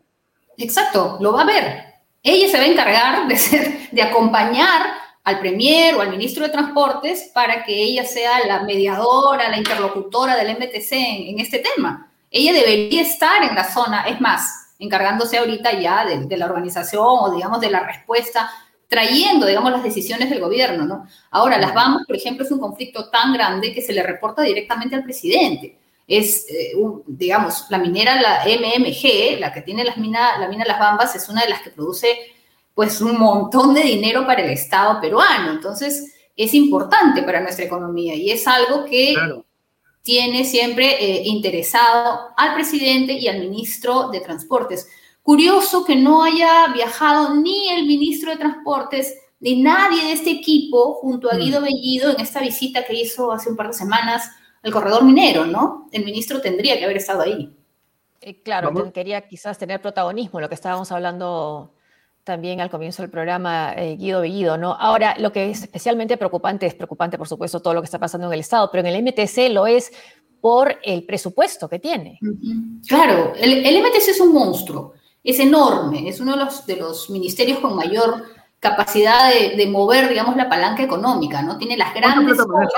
Exacto, 0.57 1.17
lo 1.19 1.33
va 1.33 1.41
a 1.41 1.45
ver. 1.45 1.83
Ella 2.21 2.47
se 2.47 2.57
va 2.57 2.63
a 2.63 2.67
encargar 2.67 3.27
de, 3.27 3.35
ser, 3.35 3.89
de 3.91 4.01
acompañar 4.01 4.81
al 5.23 5.39
premier 5.39 5.95
o 5.95 6.01
al 6.01 6.09
ministro 6.09 6.43
de 6.43 6.51
Transportes 6.51 7.31
para 7.33 7.63
que 7.63 7.73
ella 7.73 8.05
sea 8.05 8.45
la 8.45 8.63
mediadora, 8.63 9.49
la 9.49 9.57
interlocutora 9.57 10.35
del 10.35 10.57
MTC 10.57 10.91
en, 10.91 11.39
este 11.39 11.59
tema. 11.59 12.11
Ella 12.29 12.53
debería 12.53 13.01
estar 13.01 13.43
en 13.43 13.55
la 13.55 13.63
zona, 13.63 14.03
es 14.03 14.19
más, 14.19 14.73
encargándose 14.79 15.37
ahorita 15.37 15.79
ya 15.79 16.05
de 16.05 16.37
la 16.37 16.45
organización 16.45 17.05
o 17.05 17.35
digamos 17.35 17.61
de 17.61 17.69
la 17.69 17.85
respuesta, 17.85 18.49
trayendo, 18.93 19.45
digamos, 19.47 19.71
las 19.71 19.83
decisiones 19.89 20.29
del 20.29 20.39
gobierno, 20.39 20.85
¿no? 20.85 20.97
Ahora, 21.31 21.57
las 21.57 21.73
BAMAS, 21.73 22.05
por 22.05 22.15
ejemplo, 22.15 22.45
es 22.45 22.51
un 22.51 22.59
conflicto 22.59 23.09
tan 23.09 23.33
grande 23.33 23.73
que 23.73 23.81
se 23.81 23.93
le 23.93 24.03
reporta 24.03 24.41
directamente 24.43 24.95
al 24.95 25.03
presidente 25.03 25.67
es, 26.05 26.45
eh, 26.49 26.75
un- 26.75 27.01
digamos, 27.07 27.65
la 27.69 27.77
minera, 27.77 28.21
la 28.21 28.43
MMG, 28.45 29.39
la 29.39 29.53
que 29.53 29.61
tiene 29.61 29.83
las 29.85 29.97
mina, 29.97 30.37
la 30.37 30.47
mina 30.49 30.65
Las 30.65 30.77
Bambas, 30.77 31.15
es 31.15 31.29
una 31.29 31.41
de 31.43 31.49
las 31.49 31.61
que 31.61 31.69
produce 31.69 32.07
pues 32.75 32.99
un 33.01 33.17
montón 33.17 33.73
de 33.73 33.81
dinero 33.83 34.25
para 34.27 34.41
el 34.43 34.49
Estado 34.49 34.99
peruano. 34.99 35.51
Entonces, 35.51 35.93
es 36.35 36.53
importante 36.53 37.23
para 37.23 37.39
nuestra 37.39 37.63
economía 37.65 38.15
y 38.15 38.31
es 38.31 38.45
algo 38.47 38.83
que 38.83 39.13
tiene 40.01 40.43
siempre 40.43 40.85
eh, 40.99 41.21
interesado 41.25 42.19
al 42.35 42.53
presidente 42.55 43.13
y 43.13 43.27
al 43.29 43.39
ministro 43.39 44.09
de 44.09 44.19
Transportes. 44.19 44.89
Curioso 45.23 45.85
que 45.85 45.95
no 45.95 46.23
haya 46.23 46.67
viajado 46.73 47.33
ni 47.35 47.69
el 47.69 47.85
ministro 47.87 48.31
de 48.31 48.37
Transportes 48.37 49.17
ni 49.39 49.61
nadie 49.61 50.03
de 50.03 50.11
este 50.11 50.31
equipo 50.31 50.95
junto 50.95 51.31
a 51.31 51.37
Guido 51.37 51.61
Bellido 51.61 52.11
en 52.11 52.19
esta 52.19 52.41
visita 52.41 52.85
que 52.85 52.93
hizo 52.93 53.31
hace 53.31 53.49
un 53.49 53.55
par 53.55 53.67
de 53.67 53.73
semanas 53.73 54.29
al 54.61 54.71
corredor 54.71 55.03
minero, 55.03 55.45
¿no? 55.45 55.87
El 55.91 56.05
ministro 56.05 56.41
tendría 56.41 56.77
que 56.77 56.85
haber 56.85 56.97
estado 56.97 57.21
ahí. 57.21 57.53
Eh, 58.21 58.41
claro, 58.41 58.71
Vamos. 58.71 58.93
quería 58.93 59.21
quizás 59.27 59.57
tener 59.57 59.81
protagonismo, 59.81 60.39
lo 60.39 60.47
que 60.47 60.55
estábamos 60.55 60.91
hablando 60.91 61.73
también 62.23 62.61
al 62.61 62.69
comienzo 62.69 63.01
del 63.01 63.11
programa, 63.11 63.73
eh, 63.75 63.97
Guido 63.97 64.21
Bellido, 64.21 64.57
¿no? 64.57 64.73
Ahora, 64.73 65.15
lo 65.19 65.33
que 65.33 65.49
es 65.49 65.63
especialmente 65.63 66.15
preocupante, 66.15 66.65
es 66.65 66.73
preocupante, 66.73 67.17
por 67.17 67.27
supuesto, 67.27 67.61
todo 67.61 67.73
lo 67.73 67.81
que 67.81 67.85
está 67.85 67.99
pasando 67.99 68.27
en 68.27 68.33
el 68.33 68.39
Estado, 68.39 68.69
pero 68.71 68.87
en 68.87 68.93
el 68.93 69.03
MTC 69.03 69.49
lo 69.51 69.67
es 69.67 69.91
por 70.39 70.79
el 70.83 71.05
presupuesto 71.05 71.67
que 71.67 71.79
tiene. 71.79 72.19
Claro, 72.87 73.33
el, 73.35 73.65
el 73.65 73.81
MTC 73.81 74.09
es 74.09 74.21
un 74.21 74.33
monstruo, 74.33 74.93
es 75.23 75.39
enorme, 75.39 76.07
es 76.09 76.19
uno 76.19 76.33
de 76.37 76.43
los, 76.45 76.65
de 76.65 76.75
los 76.77 77.09
ministerios 77.09 77.59
con 77.59 77.75
mayor 77.75 78.25
capacidad 78.59 79.31
de, 79.33 79.55
de 79.55 79.67
mover, 79.67 80.09
digamos, 80.09 80.35
la 80.35 80.49
palanca 80.49 80.83
económica, 80.83 81.41
¿no? 81.41 81.57
Tiene 81.57 81.77
las 81.77 81.93
grandes 81.93 82.37
obras, 82.39 82.69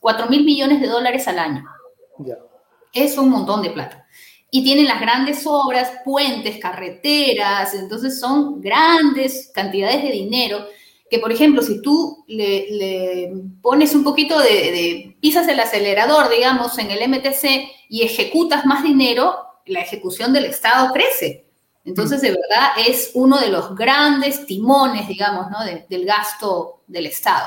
4 0.00 0.28
mil 0.28 0.44
millones 0.44 0.80
de 0.80 0.86
dólares 0.88 1.26
al 1.28 1.38
año. 1.38 1.64
Es 2.92 3.18
un 3.18 3.28
montón 3.30 3.62
de 3.62 3.70
plata. 3.70 4.06
Y 4.50 4.62
tienen 4.62 4.86
las 4.86 5.00
grandes 5.00 5.44
obras, 5.46 5.90
puentes, 6.04 6.58
carreteras, 6.58 7.74
entonces 7.74 8.20
son 8.20 8.60
grandes 8.60 9.50
cantidades 9.52 10.02
de 10.02 10.10
dinero 10.12 10.64
que, 11.10 11.18
por 11.18 11.32
ejemplo, 11.32 11.60
si 11.60 11.82
tú 11.82 12.24
le, 12.28 12.66
le 12.70 13.32
pones 13.60 13.94
un 13.94 14.04
poquito 14.04 14.38
de, 14.38 14.48
de- 14.48 15.16
pisas 15.20 15.46
el 15.48 15.58
acelerador, 15.60 16.30
digamos, 16.30 16.78
en 16.78 16.90
el 16.90 17.08
MTC 17.10 17.68
y 17.88 18.02
ejecutas 18.02 18.64
más 18.64 18.82
dinero, 18.84 19.36
la 19.66 19.80
ejecución 19.80 20.32
del 20.32 20.44
Estado 20.46 20.92
crece. 20.92 21.43
Entonces, 21.84 22.20
de 22.22 22.30
verdad, 22.30 22.70
es 22.86 23.10
uno 23.14 23.38
de 23.38 23.48
los 23.48 23.74
grandes 23.76 24.46
timones, 24.46 25.06
digamos, 25.08 25.50
¿no? 25.50 25.62
de- 25.64 25.84
del 25.88 26.04
gasto 26.06 26.80
del 26.86 27.06
Estado. 27.06 27.46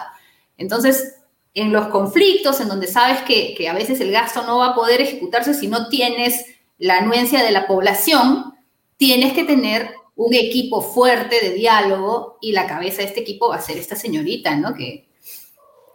Entonces, 0.57 1.15
en 1.53 1.71
los 1.73 1.87
conflictos 1.87 2.59
en 2.61 2.67
donde 2.67 2.87
sabes 2.87 3.21
que, 3.23 3.55
que 3.55 3.67
a 3.67 3.73
veces 3.73 3.99
el 3.99 4.11
gasto 4.11 4.43
no 4.43 4.59
va 4.59 4.67
a 4.67 4.75
poder 4.75 5.01
ejecutarse 5.01 5.53
si 5.55 5.67
no 5.67 5.89
tienes 5.89 6.45
la 6.77 6.97
anuencia 6.97 7.43
de 7.43 7.51
la 7.51 7.65
población, 7.65 8.53
tienes 8.97 9.33
que 9.33 9.43
tener 9.43 9.91
un 10.15 10.33
equipo 10.35 10.81
fuerte 10.81 11.39
de 11.41 11.53
diálogo 11.53 12.37
y 12.41 12.51
la 12.51 12.67
cabeza 12.67 12.97
de 12.97 13.05
este 13.05 13.21
equipo 13.21 13.49
va 13.49 13.55
a 13.57 13.61
ser 13.61 13.77
esta 13.77 13.95
señorita, 13.95 14.55
¿no? 14.55 14.73
Que, 14.75 15.07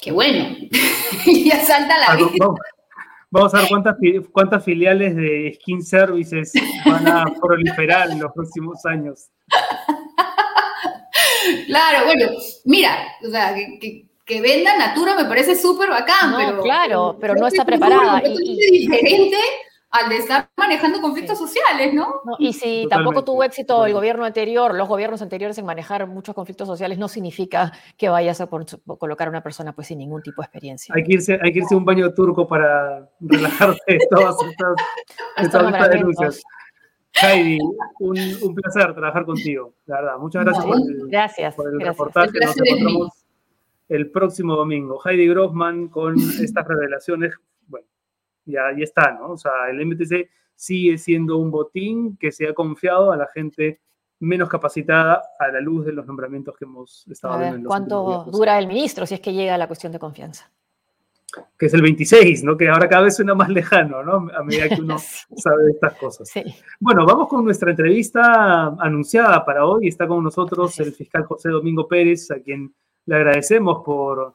que 0.01 0.11
bueno, 0.11 0.57
ya 1.27 1.65
salta 1.65 1.99
la 1.99 2.07
vida. 2.17 2.47
Vamos, 3.33 3.55
a 3.55 3.61
ver 3.61 3.69
cuántas, 3.71 3.97
fi- 3.99 4.21
cuántas 4.31 4.63
filiales 4.65 5.17
de 5.17 5.59
Skin 5.61 5.83
Services 5.83 6.53
van 6.85 7.09
a 7.09 7.25
proliferar 7.41 8.11
en 8.11 8.21
los 8.21 8.31
próximos 8.33 8.85
años. 8.85 9.31
Claro, 11.67 12.05
bueno, 12.07 12.31
mira, 12.65 12.97
o 13.27 13.31
sea, 13.31 13.55
que, 13.55 13.79
que- 13.81 14.07
que 14.25 14.41
venda 14.41 14.77
Natura 14.79 15.17
me 15.17 15.25
parece 15.25 15.57
súper 15.57 15.91
bacán, 15.91 16.31
No, 16.31 16.37
pero... 16.39 16.63
claro, 16.63 17.17
pero 17.21 17.35
no 17.35 17.47
es 17.49 17.55
está 17.55 17.65
preparada 17.65 18.23
y- 18.25 18.71
diferente 18.81 19.37
al 19.93 20.09
de 20.09 20.17
estar 20.17 20.49
manejando 20.57 21.01
conflictos 21.03 21.39
sociales, 21.39 21.93
¿no? 21.93 22.07
No, 22.25 22.33
y 22.39 22.55
si 22.55 22.87
tampoco 22.89 23.23
tuvo 23.25 23.45
éxito 23.45 23.85
el 23.85 23.93
gobierno 23.93 24.25
anterior, 24.25 24.75
los 24.75 24.89
gobiernos 24.89 25.21
anteriores 25.21 25.59
en 25.59 25.67
manejar 25.67 26.07
muchos 26.07 26.35
conflictos 26.35 26.67
sociales, 26.67 26.99
no 26.99 27.09
significa 27.09 27.71
que 27.99 28.09
vayas 28.09 28.41
a 28.41 28.47
colocar 28.49 29.29
a 29.29 29.31
una 29.31 29.43
persona 29.43 29.75
pues 29.75 29.89
sin 29.89 29.99
ningún 29.99 30.23
tipo 30.23 30.41
de 30.41 30.47
experiencia. 30.47 30.95
Hay 30.97 31.05
que 31.05 31.13
irse, 31.15 31.39
hay 31.43 31.53
que 31.53 31.59
irse 31.59 31.75
a 31.75 31.79
un 31.79 31.85
baño 31.85 32.13
turco 32.15 32.49
para 32.49 33.09
relajarse 33.21 33.81
de 33.87 33.99
todas 34.11 34.35
estas, 34.51 34.75
Estos 35.37 35.63
estas- 35.63 35.75
estas 35.75 35.91
denuncias. 35.91 36.43
Heidi, 37.23 37.59
un, 38.01 38.19
un 38.43 38.55
placer 38.55 38.95
trabajar 38.95 39.27
contigo, 39.27 39.75
la 39.85 39.97
verdad. 40.01 40.19
Muchas 40.19 40.45
gracias 40.47 40.65
por 40.65 40.77
el, 40.79 41.09
Gracias. 41.11 41.55
por 41.55 41.67
el 41.69 41.79
gracias. 41.79 41.95
reportaje. 41.99 42.31
El 42.33 42.41
Nos 42.47 42.57
encontramos 42.57 43.25
el 43.91 44.11
próximo 44.11 44.57
domingo. 44.57 44.99
Heidi 45.05 45.29
Grossman 45.29 45.89
con 45.89 46.15
estas 46.43 46.67
revelaciones. 46.67 47.35
Ya, 48.45 48.63
ya 48.77 48.85
está, 48.85 49.13
¿no? 49.13 49.33
O 49.33 49.37
sea, 49.37 49.53
el 49.71 49.85
MTC 49.87 50.29
sigue 50.55 50.99
siendo 50.99 51.39
un 51.39 51.51
botín 51.51 52.17
que 52.17 52.33
se 52.33 52.49
ha 52.49 52.55
confiado 52.55 53.13
a 53.13 53.17
la 53.17 53.27
gente 53.27 53.81
menos 54.21 54.49
capacitada 54.49 55.21
a 55.39 55.49
la 55.49 55.61
luz 55.61 55.85
de 55.85 55.93
los 55.93 56.07
nombramientos 56.07 56.57
que 56.57 56.65
hemos 56.65 57.07
estado 57.09 57.35
A 57.35 57.39
viendo 57.39 57.57
en 57.57 57.63
los 57.65 57.69
¿cuánto 57.69 58.25
dura 58.31 58.59
el 58.59 58.69
ministro 58.69 59.05
si 59.05 59.15
es 59.15 59.21
que 59.21 59.33
llega 59.33 59.57
a 59.57 59.59
la 59.59 59.67
cuestión 59.67 59.93
de 59.93 59.99
confianza? 59.99 60.51
Que 61.59 61.67
es 61.67 61.75
el 61.75 61.83
26, 61.83 62.45
¿no? 62.45 62.57
Que 62.57 62.69
ahora 62.69 62.89
cada 62.89 63.05
vez 63.05 63.17
suena 63.17 63.35
más 63.35 63.49
lejano, 63.49 64.03
¿no? 64.03 64.29
A 64.37 64.43
medida 64.45 64.69
que 64.69 64.81
uno 64.81 64.99
sabe 65.37 65.65
de 65.65 65.71
estas 65.73 65.95
cosas. 65.95 66.31
Bueno, 66.79 67.07
vamos 67.07 67.27
con 67.27 67.43
nuestra 67.45 67.71
entrevista 67.71 68.67
anunciada 68.79 69.45
para 69.45 69.65
hoy. 69.65 69.89
Está 69.89 70.07
con 70.07 70.23
nosotros 70.23 70.79
el 70.79 70.93
fiscal 70.93 71.25
José 71.25 71.49
Domingo 71.49 71.89
Pérez, 71.89 72.31
a 72.31 72.41
quien 72.41 72.73
le 73.07 73.17
agradecemos 73.17 73.83
por, 73.83 74.35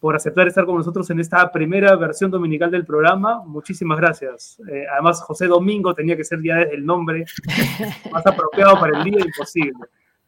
por 0.00 0.14
aceptar 0.14 0.46
estar 0.46 0.64
con 0.64 0.76
nosotros 0.76 1.08
en 1.10 1.20
esta 1.20 1.50
primera 1.50 1.96
versión 1.96 2.30
dominical 2.30 2.70
del 2.70 2.86
programa. 2.86 3.42
Muchísimas 3.44 3.98
gracias. 3.98 4.60
Eh, 4.70 4.84
además, 4.92 5.20
José 5.22 5.46
Domingo 5.46 5.94
tenía 5.94 6.16
que 6.16 6.24
ser 6.24 6.40
ya 6.42 6.56
desde 6.56 6.74
el 6.76 6.86
nombre 6.86 7.24
más 8.12 8.26
apropiado 8.26 8.78
para 8.78 8.98
el 8.98 9.04
día 9.04 9.24
imposible. 9.24 9.86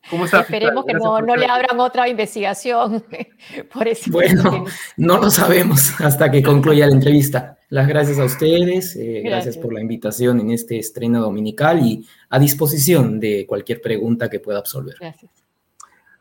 ¿Cómo 0.09 0.25
está? 0.25 0.41
Esperemos 0.41 0.85
que 0.87 0.95
no, 0.95 1.21
no, 1.21 1.37
le 1.37 1.47
abran 1.47 1.79
otra 1.79 2.09
investigación 2.09 3.05
por 3.73 3.87
ese 3.87 4.11
Bueno, 4.11 4.65
no 4.97 5.19
lo 5.19 5.31
sabemos 5.31 6.01
hasta 6.01 6.31
que 6.31 6.43
concluya 6.43 6.87
la 6.87 6.95
entrevista. 6.95 7.59
Las 7.69 7.87
gracias 7.87 8.19
a 8.19 8.25
ustedes, 8.25 8.97
eh, 8.97 9.21
gracias. 9.23 9.45
gracias. 9.45 9.57
por 9.59 9.75
la 9.75 9.81
invitación 9.81 10.41
en 10.41 10.51
este 10.51 10.79
estreno 10.79 11.21
dominical 11.21 11.85
y 11.85 12.07
a 12.31 12.39
disposición 12.39 13.21
de 13.21 13.47
cualquier 13.47 13.81
pregunta 13.81 14.29
que 14.31 14.41
pueda 14.41 14.59
absolver. 14.59 14.97
Gracias. 14.99 15.31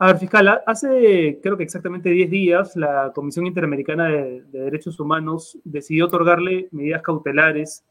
A 0.01 0.07
ver, 0.07 0.17
fiscal, 0.17 0.61
hace 0.65 1.39
creo 1.43 1.57
que 1.57 1.63
exactamente 1.63 2.09
10 2.09 2.31
días 2.31 2.75
la 2.75 3.11
Comisión 3.13 3.45
Interamericana 3.45 4.07
de, 4.07 4.43
de 4.43 4.59
Derechos 4.61 4.97
Humanos 4.99 5.59
decidió 5.65 6.05
otorgarle 6.05 6.69
medidas 6.71 7.01
cautelares 7.01 7.83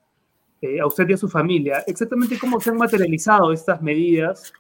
eh, 0.61 0.81
a 0.81 0.87
usted 0.87 1.09
y 1.09 1.13
a 1.13 1.17
su 1.17 1.29
familia. 1.29 1.85
Exactamente 1.87 2.37
cómo 2.37 2.59
se 2.61 2.71
han 2.71 2.79
materializado 2.79 3.53
estas 3.53 3.81
medidas 3.81 4.53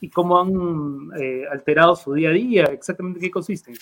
y 0.00 0.08
cómo 0.08 0.38
han 0.38 1.20
eh, 1.20 1.44
alterado 1.50 1.96
su 1.96 2.12
día 2.12 2.28
a 2.28 2.32
día, 2.32 2.64
exactamente 2.64 3.18
qué 3.18 3.30
consisten. 3.30 3.74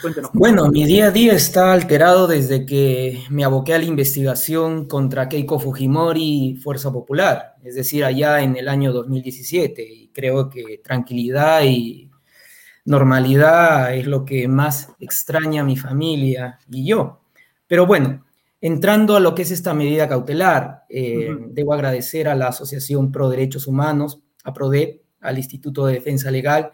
Cuéntenos. 0.00 0.30
Bueno, 0.32 0.68
mi 0.68 0.84
día 0.84 1.06
a 1.06 1.10
día 1.10 1.32
está 1.32 1.72
alterado 1.72 2.26
desde 2.28 2.66
que 2.66 3.24
me 3.30 3.44
aboqué 3.44 3.74
a 3.74 3.78
la 3.78 3.84
investigación 3.84 4.86
contra 4.86 5.28
Keiko 5.28 5.58
Fujimori 5.58 6.50
y 6.50 6.56
Fuerza 6.56 6.92
Popular, 6.92 7.54
es 7.64 7.76
decir, 7.76 8.04
allá 8.04 8.42
en 8.42 8.56
el 8.56 8.68
año 8.68 8.92
2017. 8.92 9.82
Y 9.82 10.08
creo 10.08 10.50
que 10.50 10.80
tranquilidad 10.84 11.62
y 11.64 12.11
normalidad 12.84 13.94
es 13.94 14.06
lo 14.06 14.24
que 14.24 14.48
más 14.48 14.90
extraña 14.98 15.62
a 15.62 15.64
mi 15.64 15.76
familia 15.76 16.58
y 16.70 16.86
yo. 16.86 17.20
Pero 17.66 17.86
bueno, 17.86 18.24
entrando 18.60 19.16
a 19.16 19.20
lo 19.20 19.34
que 19.34 19.42
es 19.42 19.50
esta 19.50 19.74
medida 19.74 20.08
cautelar, 20.08 20.84
eh, 20.88 21.34
debo 21.48 21.74
agradecer 21.74 22.28
a 22.28 22.34
la 22.34 22.48
Asociación 22.48 23.12
Pro 23.12 23.28
Derechos 23.28 23.66
Humanos, 23.66 24.20
a 24.44 24.52
PRODE, 24.52 25.02
al 25.20 25.38
Instituto 25.38 25.86
de 25.86 25.94
Defensa 25.94 26.30
Legal 26.30 26.72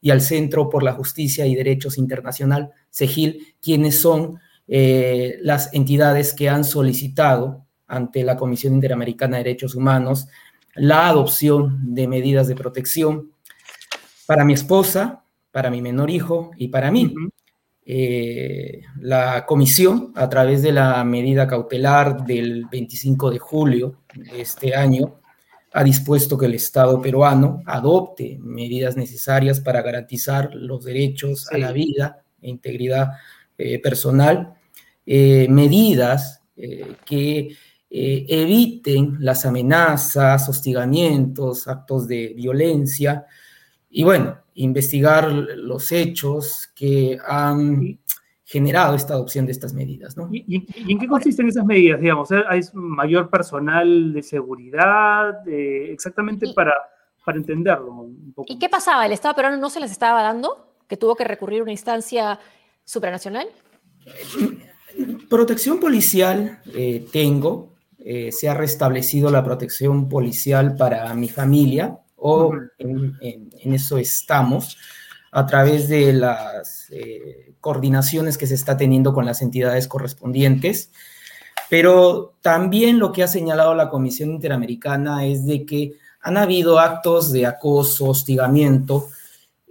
y 0.00 0.10
al 0.10 0.20
Centro 0.20 0.68
por 0.68 0.82
la 0.82 0.92
Justicia 0.92 1.46
y 1.46 1.54
Derechos 1.54 1.98
Internacional, 1.98 2.70
CEGIL, 2.90 3.56
quienes 3.60 4.00
son 4.00 4.38
eh, 4.68 5.38
las 5.42 5.72
entidades 5.72 6.34
que 6.34 6.48
han 6.48 6.64
solicitado 6.64 7.66
ante 7.86 8.22
la 8.24 8.36
Comisión 8.36 8.74
Interamericana 8.74 9.36
de 9.36 9.44
Derechos 9.44 9.74
Humanos 9.74 10.28
la 10.74 11.08
adopción 11.08 11.94
de 11.94 12.06
medidas 12.06 12.48
de 12.48 12.54
protección 12.54 13.32
para 14.26 14.44
mi 14.44 14.52
esposa, 14.52 15.24
para 15.56 15.70
mi 15.70 15.80
menor 15.80 16.10
hijo 16.10 16.50
y 16.58 16.68
para 16.68 16.90
mí. 16.90 17.14
Eh, 17.86 18.82
la 19.00 19.46
comisión, 19.46 20.12
a 20.14 20.28
través 20.28 20.60
de 20.60 20.70
la 20.70 21.02
medida 21.02 21.46
cautelar 21.46 22.26
del 22.26 22.66
25 22.66 23.30
de 23.30 23.38
julio 23.38 24.02
de 24.14 24.42
este 24.42 24.76
año, 24.76 25.18
ha 25.72 25.82
dispuesto 25.82 26.36
que 26.36 26.44
el 26.44 26.52
Estado 26.56 27.00
peruano 27.00 27.62
adopte 27.64 28.38
medidas 28.42 28.98
necesarias 28.98 29.60
para 29.60 29.80
garantizar 29.80 30.54
los 30.54 30.84
derechos 30.84 31.50
a 31.50 31.56
la 31.56 31.72
vida 31.72 32.22
e 32.42 32.50
integridad 32.50 33.12
eh, 33.56 33.78
personal, 33.78 34.52
eh, 35.06 35.46
medidas 35.48 36.42
que 37.06 37.56
eviten 37.88 39.16
las 39.20 39.46
amenazas, 39.46 40.50
hostigamientos, 40.50 41.66
actos 41.66 42.06
de 42.06 42.34
violencia, 42.36 43.24
y 43.96 44.04
bueno, 44.04 44.36
investigar 44.56 45.32
los 45.32 45.90
hechos 45.90 46.70
que 46.74 47.18
han 47.26 47.98
generado 48.44 48.94
esta 48.94 49.14
adopción 49.14 49.46
de 49.46 49.52
estas 49.52 49.72
medidas. 49.72 50.18
¿no? 50.18 50.28
¿Y, 50.30 50.66
en 50.92 50.98
qué 50.98 51.08
consisten 51.08 51.48
esas 51.48 51.64
medidas? 51.64 51.98
Digamos, 51.98 52.28
¿hay 52.30 52.60
mayor 52.74 53.30
personal 53.30 54.12
de 54.12 54.22
seguridad? 54.22 55.48
exactamente 55.48 56.52
para, 56.52 56.74
para 57.24 57.38
entenderlo 57.38 57.90
un 57.90 58.34
poco. 58.34 58.52
¿Y 58.52 58.58
qué 58.58 58.68
pasaba? 58.68 59.06
¿El 59.06 59.12
Estado 59.12 59.34
peruano 59.34 59.56
no 59.56 59.70
se 59.70 59.80
les 59.80 59.90
estaba 59.90 60.20
dando? 60.20 60.74
¿Que 60.86 60.98
tuvo 60.98 61.16
que 61.16 61.24
recurrir 61.24 61.60
a 61.60 61.62
una 61.62 61.72
instancia 61.72 62.38
supranacional? 62.84 63.46
Protección 65.30 65.80
policial 65.80 66.60
eh, 66.74 67.06
tengo. 67.10 67.72
Eh, 67.98 68.30
se 68.30 68.46
ha 68.46 68.52
restablecido 68.52 69.30
la 69.30 69.42
protección 69.42 70.06
policial 70.06 70.76
para 70.76 71.14
mi 71.14 71.30
familia 71.30 71.98
o 72.28 72.52
en, 72.78 73.50
eso 73.72 73.98
estamos 73.98 74.76
a 75.30 75.46
través 75.46 75.88
de 75.88 76.12
las 76.12 76.88
eh, 76.90 77.54
coordinaciones 77.60 78.36
que 78.36 78.48
se 78.48 78.54
está 78.54 78.76
teniendo 78.76 79.12
con 79.12 79.26
las 79.26 79.42
entidades 79.42 79.86
correspondientes. 79.86 80.90
Pero 81.70 82.34
también 82.42 82.98
lo 82.98 83.12
que 83.12 83.22
ha 83.22 83.28
señalado 83.28 83.74
la 83.74 83.90
Comisión 83.90 84.30
Interamericana 84.30 85.24
es 85.24 85.46
de 85.46 85.64
que 85.64 85.92
han 86.20 86.36
habido 86.36 86.80
actos 86.80 87.30
de 87.30 87.46
acoso, 87.46 88.06
hostigamiento, 88.06 89.08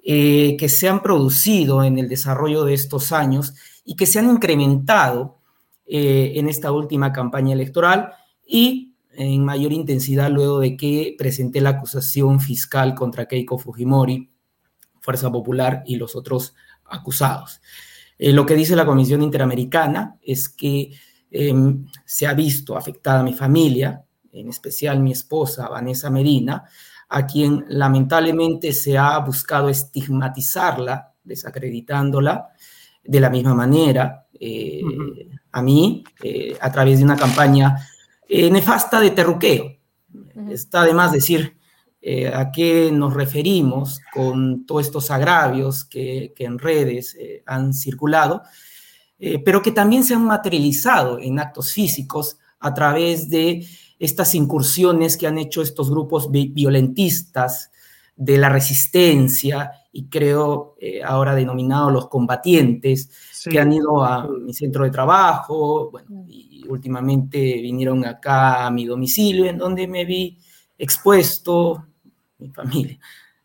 eh, 0.03 0.55
que 0.57 0.69
se 0.69 0.87
han 0.87 1.01
producido 1.01 1.83
en 1.83 1.97
el 1.97 2.07
desarrollo 2.07 2.63
de 2.63 2.73
estos 2.73 3.11
años 3.11 3.53
y 3.83 3.95
que 3.95 4.05
se 4.05 4.19
han 4.19 4.29
incrementado 4.29 5.39
eh, 5.85 6.33
en 6.35 6.47
esta 6.47 6.71
última 6.71 7.11
campaña 7.11 7.53
electoral 7.53 8.13
y 8.45 8.84
en 9.17 9.43
mayor 9.43 9.73
intensidad 9.73 10.29
luego 10.29 10.59
de 10.59 10.75
que 10.77 11.15
presenté 11.17 11.61
la 11.61 11.71
acusación 11.71 12.39
fiscal 12.39 12.95
contra 12.95 13.27
Keiko 13.27 13.57
Fujimori, 13.57 14.31
Fuerza 15.01 15.31
Popular 15.31 15.83
y 15.85 15.95
los 15.95 16.15
otros 16.15 16.55
acusados. 16.85 17.61
Eh, 18.17 18.31
lo 18.31 18.45
que 18.45 18.55
dice 18.55 18.75
la 18.75 18.85
Comisión 18.85 19.21
Interamericana 19.21 20.17
es 20.21 20.49
que 20.49 20.91
em, 21.31 21.85
se 22.05 22.27
ha 22.27 22.33
visto 22.33 22.77
afectada 22.77 23.23
mi 23.23 23.33
familia, 23.33 24.03
en 24.31 24.49
especial 24.49 24.99
mi 24.99 25.11
esposa, 25.11 25.69
Vanessa 25.69 26.09
Medina, 26.09 26.63
a 27.09 27.25
quien 27.25 27.65
lamentablemente 27.69 28.73
se 28.73 28.97
ha 28.97 29.17
buscado 29.19 29.69
estigmatizarla, 29.69 31.13
desacreditándola 31.23 32.49
de 33.03 33.19
la 33.19 33.29
misma 33.29 33.53
manera. 33.53 34.27
Eh, 34.37 34.81
a 35.51 35.61
mí, 35.61 36.03
eh, 36.21 36.57
a 36.59 36.71
través 36.71 36.99
de 36.99 37.05
una 37.05 37.15
campaña 37.15 37.77
eh, 38.27 38.49
nefasta 38.49 38.99
de 38.99 39.11
terruqueo. 39.11 39.77
Está 40.49 40.83
de 40.83 40.93
más 40.93 41.11
decir 41.11 41.57
eh, 42.01 42.27
a 42.27 42.51
qué 42.51 42.91
nos 42.91 43.13
referimos 43.13 43.99
con 44.13 44.65
todos 44.65 44.85
estos 44.85 45.11
agravios 45.11 45.85
que, 45.85 46.33
en 46.37 46.59
redes 46.59 47.15
eh, 47.19 47.43
han 47.45 47.73
circulado, 47.73 48.43
pero 49.45 49.61
que 49.61 49.71
también 49.71 50.03
se 50.03 50.13
han 50.13 50.25
materializado 50.25 51.19
en 51.19 51.39
actos 51.39 51.71
físicos 51.71 52.37
a 52.59 52.73
través 52.73 53.29
de 53.29 53.65
estas 53.97 54.35
incursiones 54.35 55.15
que 55.15 55.25
han 55.25 55.37
hecho 55.37 55.61
estos 55.61 55.89
grupos 55.89 56.29
violentistas 56.29 57.71
de 58.15 58.37
la 58.37 58.49
resistencia 58.49 59.71
y 59.93 60.09
creo 60.09 60.75
ahora 61.05 61.33
denominados 61.33 61.93
los 61.93 62.09
combatientes, 62.09 63.09
que 63.49 63.59
han 63.59 63.71
ido 63.71 64.03
a 64.03 64.27
mi 64.27 64.53
centro 64.53 64.83
de 64.83 64.91
trabajo, 64.91 65.89
bueno, 65.91 66.25
y 66.27 66.44
últimamente 66.67 67.39
vinieron 67.61 68.05
acá 68.05 68.65
a 68.65 68.71
mi 68.71 68.85
domicilio, 68.85 69.45
en 69.45 69.57
donde 69.57 69.87
me 69.87 70.05
vi 70.05 70.37
expuesto, 70.77 71.85
mi 72.37 72.49
familia. 72.49 72.99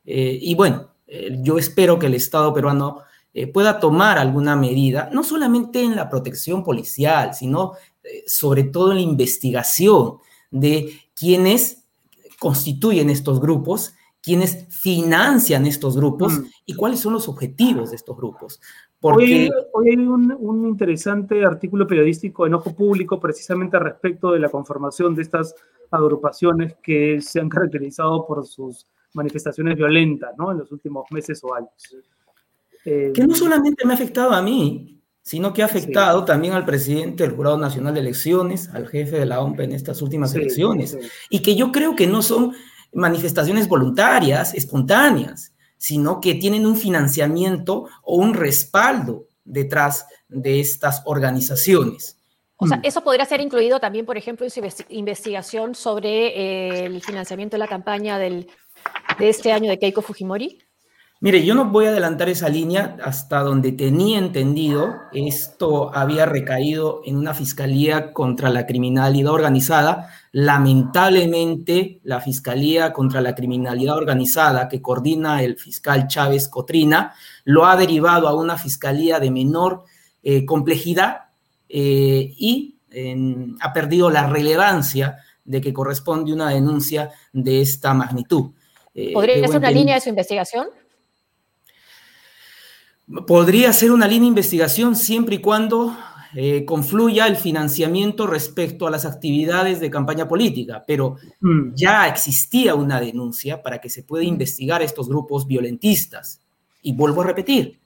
Eh, 0.05 0.39
y 0.43 0.55
bueno, 0.55 0.89
eh, 1.07 1.39
yo 1.43 1.59
espero 1.59 1.99
que 1.99 2.07
el 2.07 2.15
Estado 2.15 2.53
peruano 2.53 3.03
eh, 3.33 3.47
pueda 3.47 3.79
tomar 3.79 4.19
alguna 4.19 4.57
medida, 4.57 5.09
no 5.13 5.23
solamente 5.23 5.83
en 5.83 5.95
la 5.95 6.09
protección 6.09 6.65
policial, 6.65 7.35
sino 7.35 7.75
sobre 8.27 8.65
todo 8.65 8.91
en 8.91 8.97
la 8.97 9.03
investigación 9.03 10.17
de 10.51 10.99
quienes 11.15 11.85
constituyen 12.41 13.11
estos 13.11 13.41
grupos, 13.41 13.95
quienes 14.23 14.67
financian 14.69 15.67
estos 15.67 15.97
grupos 15.97 16.33
mm. 16.33 16.45
y 16.67 16.75
cuáles 16.75 17.01
son 17.01 17.13
los 17.13 17.29
objetivos 17.29 17.91
de 17.91 17.97
estos 17.97 18.17
grupos. 18.17 18.61
Hoy, 19.03 19.51
hay 19.87 19.97
un, 19.97 20.67
interesante 20.69 21.45
artículo 21.45 21.87
periodístico 21.87 22.47
en 22.47 22.55
Ojo 22.55 22.75
Público 22.75 23.19
precisamente 23.19 23.79
respecto 23.79 24.33
de 24.33 24.41
la 24.41 24.51
conformación 24.51 25.15
de 25.15 25.23
estas 25.23 25.55
agrupaciones 25.91 26.77
que 26.83 27.21
se 27.23 27.41
han 27.41 27.49
caracterizado 27.49 28.27
por 28.27 28.47
sus 28.47 28.87
manifestaciones 29.15 29.77
violentas 29.77 30.33
¿no? 30.37 30.53
en 30.53 30.59
los 30.59 30.71
últimos 30.71 31.11
meses 31.11 31.43
o 31.43 31.55
años. 31.55 31.73
Eh, 32.85 33.13
que 33.15 33.27
no 33.27 33.35
solamente 33.35 33.87
me 33.87 33.93
ha 33.93 33.97
afectado 33.97 34.33
a 34.33 34.43
mí, 34.43 35.01
sino 35.23 35.53
que 35.53 35.63
ha 35.63 35.67
afectado 35.67 36.25
también 36.25 36.53
al 36.53 36.65
presidente 36.65 37.23
del 37.23 37.35
Jurado 37.35 37.57
Nacional 37.57 37.95
de 37.95 38.01
Elecciones, 38.01 38.69
al 38.69 38.87
jefe 38.87 39.19
de 39.19 39.27
la 39.27 39.41
OMP 39.41 39.61
en 39.61 39.73
estas 39.73 40.03
últimas 40.03 40.35
elecciones, 40.35 40.99
y 41.29 41.41
que 41.41 41.57
yo 41.57 41.73
creo 41.73 41.95
que 41.97 42.07
no 42.07 42.23
son 42.23 42.53
manifestaciones 42.93 43.69
voluntarias, 43.69 44.55
espontáneas, 44.55 45.55
sino 45.81 46.21
que 46.21 46.35
tienen 46.35 46.67
un 46.67 46.77
financiamiento 46.77 47.89
o 48.03 48.17
un 48.17 48.35
respaldo 48.35 49.25
detrás 49.45 50.07
de 50.29 50.61
estas 50.61 51.01
organizaciones. 51.07 52.19
O 52.57 52.67
sea, 52.67 52.77
mm. 52.77 52.83
¿eso 52.85 53.03
podría 53.03 53.25
ser 53.25 53.41
incluido 53.41 53.81
también, 53.81 54.05
por 54.05 54.19
ejemplo, 54.19 54.45
en 54.45 54.51
su 54.51 54.61
investigación 54.91 55.75
sobre 55.75 56.27
eh, 56.37 56.85
el 56.85 57.03
financiamiento 57.03 57.55
de 57.55 57.61
la 57.61 57.67
campaña 57.67 58.19
del, 58.19 58.47
de 59.19 59.29
este 59.31 59.53
año 59.53 59.71
de 59.71 59.79
Keiko 59.79 60.03
Fujimori? 60.03 60.59
Mire, 61.23 61.45
yo 61.45 61.55
no 61.55 61.67
voy 61.67 61.85
a 61.85 61.91
adelantar 61.91 62.31
esa 62.31 62.49
línea 62.49 62.97
hasta 63.05 63.41
donde 63.41 63.73
tenía 63.73 64.19
entendido. 64.19 64.97
Esto 65.13 65.95
había 65.95 66.25
recaído 66.25 67.03
en 67.05 67.19
una 67.19 67.35
fiscalía 67.35 68.15
contra 68.15 68.49
la 68.49 68.65
criminalidad 68.67 69.31
organizada. 69.31 70.09
Lamentablemente, 70.33 72.01
la 72.05 72.23
fiscalía 72.23 72.95
contra 72.95 73.21
la 73.21 73.35
criminalidad 73.35 73.99
organizada 73.99 74.67
que 74.67 74.81
coordina 74.81 75.43
el 75.43 75.59
fiscal 75.59 76.09
Chávez 76.09 76.49
Cotrina 76.49 77.13
lo 77.45 77.67
ha 77.67 77.77
derivado 77.77 78.27
a 78.27 78.35
una 78.35 78.57
fiscalía 78.57 79.21
de 79.21 79.31
menor 79.31 79.85
eh, 80.23 80.47
complejidad 80.47 81.25
eh, 81.69 82.33
y 82.35 82.79
ha 83.61 83.73
perdido 83.75 84.09
la 84.09 84.27
relevancia 84.27 85.19
de 85.45 85.61
que 85.61 85.75
corresponde 85.75 86.33
una 86.33 86.49
denuncia 86.49 87.11
de 87.33 87.61
esta 87.61 87.93
magnitud. 87.93 88.53
Eh, 88.95 89.13
¿Podría 89.13 89.47
ser 89.47 89.59
una 89.59 89.71
línea 89.71 89.97
de 89.97 90.01
su 90.01 90.09
investigación? 90.09 90.69
Podría 93.27 93.73
ser 93.73 93.91
una 93.93 94.07
línea 94.07 94.23
de 94.23 94.29
investigación 94.29 94.95
siempre 94.95 95.37
y 95.37 95.39
cuando 95.39 95.97
eh, 96.35 96.65
confluya 96.65 97.27
el 97.27 97.37
financiamiento 97.37 98.27
respecto 98.27 98.87
a 98.87 98.91
las 98.91 99.05
actividades 99.05 99.81
de 99.81 99.91
campaña 99.91 100.29
política, 100.29 100.85
pero 100.87 101.17
mm. 101.41 101.75
ya 101.75 102.07
existía 102.07 102.77
una 102.77 103.01
denuncia 103.01 103.63
para 103.63 103.81
que 103.81 103.91
se 103.91 104.05
pueda 104.05 104.23
investigar 104.23 104.81
estos 104.81 105.09
grupos 105.09 105.47
violentistas. 105.47 106.41
Y 106.83 106.93
vuelvo 106.93 107.23
a 107.23 107.27
repetir, 107.27 107.81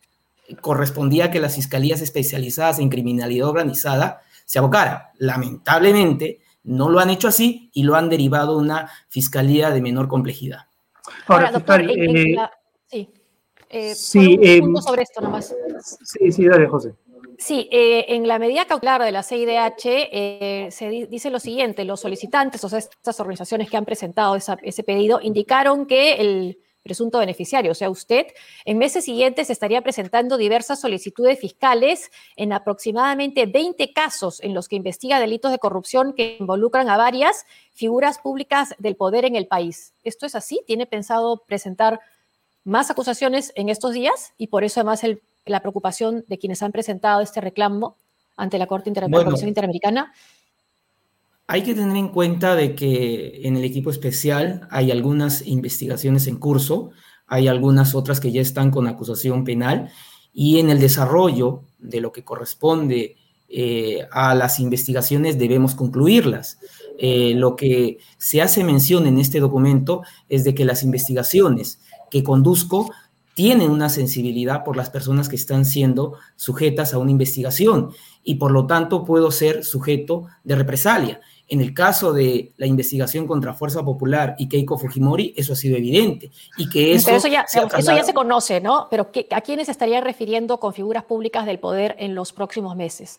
correspondía 0.61 1.31
que 1.31 1.41
las 1.41 1.55
fiscalías 1.55 2.03
especializadas 2.03 2.79
en 2.79 2.91
criminalidad 2.91 3.49
organizada 3.49 4.21
se 4.45 4.59
abocara. 4.59 5.13
Lamentablemente, 5.19 6.41
no 6.65 6.91
lo 6.91 7.01
han 7.01 7.11
hecho 7.11 7.29
así 7.29 7.71
y 7.73 7.85
lo 7.85 7.95
han 7.95 8.11
derivado 8.11 8.55
a 8.55 8.59
una 8.59 8.91
fiscalía 9.09 9.71
de 9.71 9.81
menor 9.81 10.07
complejidad. 10.07 10.67
Ahora, 11.27 11.51
doctor, 11.51 11.81
eh, 11.81 12.13
sí. 12.13 12.37
Eh, 13.77 13.95
sí, 13.97 14.39
un 14.61 14.73
punto 14.73 14.83
sobre 14.83 15.03
esto 15.03 15.21
nomás. 15.21 15.53
Sí, 16.05 16.31
sí, 16.31 16.47
dale, 16.47 16.69
José. 16.69 16.95
Sí, 17.39 17.69
eh, 17.73 18.05
en 18.09 18.29
la 18.29 18.39
medida 18.39 18.67
cautelar 18.67 19.03
de 19.03 19.11
la 19.11 19.25
CIDH 19.25 19.85
eh, 20.13 20.69
se 20.71 20.89
dice 20.89 21.29
lo 21.31 21.41
siguiente, 21.41 21.85
los 21.85 22.01
solicitantes, 22.01 22.63
o 22.63 22.69
sea, 22.69 22.79
estas 22.79 23.19
organizaciones 23.19 23.69
que 23.69 23.77
han 23.77 23.85
presentado 23.85 24.37
ese 24.37 24.83
pedido, 24.85 25.19
indicaron 25.21 25.87
que 25.87 26.15
el 26.15 26.59
presunto 26.85 27.19
beneficiario, 27.19 27.73
o 27.73 27.75
sea, 27.75 27.91
usted, 27.91 28.27
en 28.65 28.79
meses 28.79 29.07
siguientes 29.07 29.51
estaría 29.51 29.83
presentando 29.83 30.37
diversas 30.37 30.81
solicitudes 30.81 31.41
fiscales 31.41 32.13
en 32.37 32.53
aproximadamente 32.53 33.47
20 33.47 33.93
casos 33.93 34.41
en 34.41 34.55
los 34.55 34.69
que 34.69 34.77
investiga 34.77 35.19
delitos 35.19 35.51
de 35.51 35.59
corrupción 35.59 36.13
que 36.13 36.37
involucran 36.39 36.89
a 36.91 36.97
varias 36.97 37.47
figuras 37.73 38.19
públicas 38.19 38.75
del 38.79 38.97
poder 38.97 39.25
en 39.25 39.35
el 39.35 39.49
país. 39.49 39.95
¿Esto 40.05 40.27
es 40.27 40.37
así? 40.37 40.63
¿Tiene 40.67 40.87
pensado 40.87 41.43
presentar 41.47 42.01
más 42.65 42.91
acusaciones 42.91 43.53
en 43.55 43.69
estos 43.69 43.93
días 43.93 44.33
y 44.39 44.49
por 44.49 44.65
eso 44.65 44.81
además 44.81 45.03
la 45.47 45.61
preocupación 45.61 46.25
de 46.29 46.39
quienes 46.39 46.63
han 46.63 46.73
presentado 46.73 47.21
este 47.21 47.41
reclamo 47.41 47.97
ante 48.37 48.59
la 48.59 48.67
Corte 48.67 48.89
Interamericana. 48.89 50.13
Hay 51.47 51.63
que 51.63 51.75
tener 51.75 51.97
en 51.97 52.09
cuenta 52.09 52.55
de 52.55 52.75
que 52.75 53.43
en 53.47 53.57
el 53.57 53.65
equipo 53.65 53.91
especial 53.91 54.67
hay 54.71 54.91
algunas 54.91 55.47
investigaciones 55.47 56.27
en 56.27 56.37
curso, 56.37 56.91
hay 57.27 57.49
algunas 57.49 57.95
otras 57.95 58.19
que 58.19 58.33
ya 58.33 58.41
están 58.41 58.71
con 58.71 58.87
acusación 58.87 59.45
penal 59.45 59.91
y 60.33 60.59
en 60.59 60.71
el 60.71 60.81
desarrollo 60.81 61.63
de 61.79 62.01
lo 62.01 62.13
que 62.13 62.25
corresponde 62.25 63.17
eh, 63.49 64.07
a 64.11 64.35
las 64.35 64.59
investigaciones 64.59 65.39
debemos 65.39 65.75
concluirlas. 65.75 66.59
Eh, 66.99 67.35
lo 67.35 67.57
que 67.57 67.99
se 68.19 68.41
hace 68.41 68.65
mención 68.65 69.07
en 69.07 69.19
este 69.19 69.39
documento 69.39 70.03
es 70.29 70.45
de 70.45 70.55
que 70.55 70.65
las 70.65 70.83
investigaciones 70.83 71.81
que 72.15 72.23
conduzco 72.23 72.93
tienen 73.35 73.73
una 73.73 73.89
sensibilidad 73.89 74.63
por 74.63 74.77
las 74.77 74.89
personas 74.89 75.29
que 75.29 75.35
están 75.35 75.65
siendo 75.65 76.17
sujetas 76.37 76.95
a 76.95 76.99
una 76.99 77.11
investigación 77.11 77.91
y 78.23 78.37
por 78.37 78.53
lo 78.53 78.69
tanto 78.69 79.05
puedo 79.05 79.33
ser 79.33 79.65
sujeto 79.65 80.29
de 80.45 80.55
represalia. 80.55 81.21
En 81.49 81.61
el 81.61 81.75
caso 81.75 82.13
de 82.13 82.53
la 82.57 82.67
investigación 82.67 83.27
contra 83.27 83.53
Fuerza 83.53 83.85
Popular 83.85 84.37
y 84.39 84.49
Keiko 84.49 84.79
Fujimori, 84.79 85.35
eso 85.37 85.55
ha 85.55 85.57
sido 85.57 85.77
evidente. 85.77 86.31
Y 86.57 86.69
que 86.69 86.95
eso, 86.95 87.11
eso, 87.11 87.27
ya, 87.27 87.45
se 87.49 87.59
eso 87.59 87.97
ya 87.97 88.05
se 88.05 88.15
conoce, 88.15 88.61
¿no? 88.61 88.87
Pero 88.89 89.11
¿a 89.33 89.41
quiénes 89.41 89.69
estaría 89.69 90.01
refiriendo 90.01 90.61
con 90.61 90.73
figuras 90.73 91.03
públicas 91.03 91.47
del 91.47 91.59
poder 91.59 91.97
en 91.99 92.15
los 92.15 92.33
próximos 92.33 92.77
meses? 92.77 93.19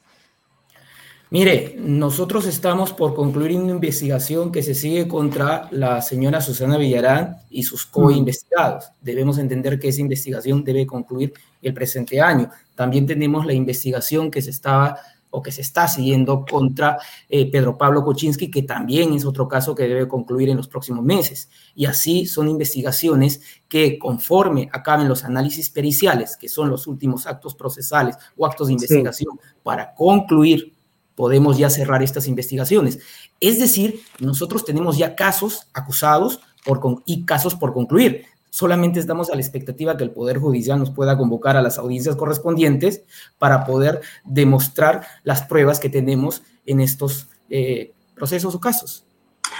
Mire, 1.31 1.75
nosotros 1.79 2.45
estamos 2.45 2.93
por 2.93 3.15
concluir 3.15 3.57
una 3.57 3.71
investigación 3.71 4.51
que 4.51 4.61
se 4.61 4.75
sigue 4.75 5.07
contra 5.07 5.67
la 5.71 6.01
señora 6.01 6.39
Susana 6.39 6.77
Villarán 6.77 7.37
y 7.49 7.63
sus 7.63 7.85
co-investigados. 7.87 8.91
Debemos 9.01 9.39
entender 9.39 9.79
que 9.79 9.87
esa 9.87 10.01
investigación 10.01 10.63
debe 10.63 10.85
concluir 10.85 11.33
el 11.63 11.73
presente 11.73 12.21
año. 12.21 12.51
También 12.75 13.07
tenemos 13.07 13.45
la 13.45 13.53
investigación 13.53 14.29
que 14.29 14.43
se 14.43 14.51
estaba 14.51 14.99
o 15.31 15.41
que 15.41 15.51
se 15.51 15.61
está 15.61 15.87
siguiendo 15.87 16.45
contra 16.49 16.97
eh, 17.27 17.51
Pedro 17.51 17.77
Pablo 17.77 18.03
Kuczynski, 18.03 18.49
que 18.49 18.63
también 18.63 19.11
es 19.13 19.25
otro 19.25 19.47
caso 19.47 19.75
que 19.75 19.83
debe 19.87 20.07
concluir 20.07 20.49
en 20.49 20.57
los 20.57 20.67
próximos 20.67 21.03
meses. 21.03 21.49
Y 21.73 21.87
así 21.87 22.27
son 22.27 22.47
investigaciones 22.47 23.41
que 23.67 23.97
conforme 23.99 24.69
acaben 24.71 25.09
los 25.09 25.25
análisis 25.25 25.69
periciales, 25.71 26.37
que 26.37 26.47
son 26.47 26.69
los 26.69 26.87
últimos 26.87 27.25
actos 27.25 27.55
procesales 27.55 28.15
o 28.37 28.45
actos 28.45 28.67
de 28.67 28.73
investigación, 28.73 29.39
para 29.63 29.93
concluir 29.93 30.74
podemos 31.15 31.57
ya 31.57 31.69
cerrar 31.69 32.03
estas 32.03 32.27
investigaciones. 32.27 32.99
Es 33.39 33.59
decir, 33.59 34.01
nosotros 34.19 34.65
tenemos 34.65 34.97
ya 34.97 35.15
casos 35.15 35.67
acusados 35.73 36.41
por, 36.65 36.81
y 37.05 37.25
casos 37.25 37.55
por 37.55 37.73
concluir. 37.73 38.25
Solamente 38.49 38.99
estamos 38.99 39.29
a 39.29 39.35
la 39.35 39.41
expectativa 39.41 39.97
que 39.97 40.03
el 40.05 40.11
Poder 40.11 40.37
Judicial 40.37 40.79
nos 40.79 40.91
pueda 40.91 41.17
convocar 41.17 41.57
a 41.57 41.61
las 41.61 41.77
audiencias 41.77 42.15
correspondientes 42.15 43.03
para 43.37 43.65
poder 43.65 44.01
demostrar 44.23 45.01
las 45.23 45.43
pruebas 45.43 45.79
que 45.79 45.89
tenemos 45.89 46.43
en 46.65 46.79
estos 46.79 47.27
eh, 47.49 47.93
procesos 48.15 48.55
o 48.55 48.59
casos. 48.59 49.05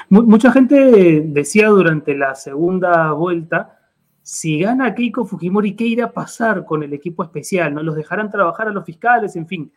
Mucha 0.10 0.52
gente 0.52 1.22
decía 1.26 1.68
durante 1.68 2.16
la 2.16 2.36
segunda 2.36 3.12
vuelta, 3.12 3.80
si 4.22 4.60
gana 4.60 4.96
Keiko 4.96 5.26
Fujimori, 5.26 5.76
¿qué 5.76 5.86
irá 5.86 6.06
a 6.06 6.12
pasar 6.12 6.66
con 6.66 6.82
el 6.82 6.94
equipo 6.94 7.24
especial? 7.24 7.74
¿No 7.74 7.84
los 7.84 7.96
dejarán 7.96 8.32
trabajar 8.32 8.68
a 8.68 8.72
los 8.72 8.86
fiscales? 8.86 9.36
En 9.36 9.46
fin, 9.46 9.72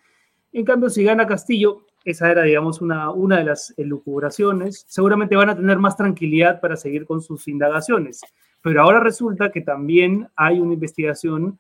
en 0.53 0.65
cambio, 0.65 0.91
si 0.91 1.05
gana 1.05 1.27
Castillo, 1.27 1.83
esa 2.05 2.31
era, 2.31 2.43
digamos, 2.43 2.81
una, 2.81 3.11
una 3.11 3.39
de 3.39 3.45
las 3.45 3.75
elucubraciones, 3.77 4.85
seguramente 4.89 5.37
van 5.37 5.51
a 5.51 5.57
tener 5.57 5.79
más 5.79 5.97
tranquilidad 5.97 6.61
para 6.61 6.77
seguir 6.77 7.07
con 7.07 7.21
sus 7.21 7.49
indagaciones. 7.49 8.21
Pero 8.63 8.83
ahora 8.83 9.01
resulta 9.01 9.51
que 9.51 9.61
también 9.61 10.29
hay 10.37 10.61
una 10.61 10.75
investigación 10.75 11.59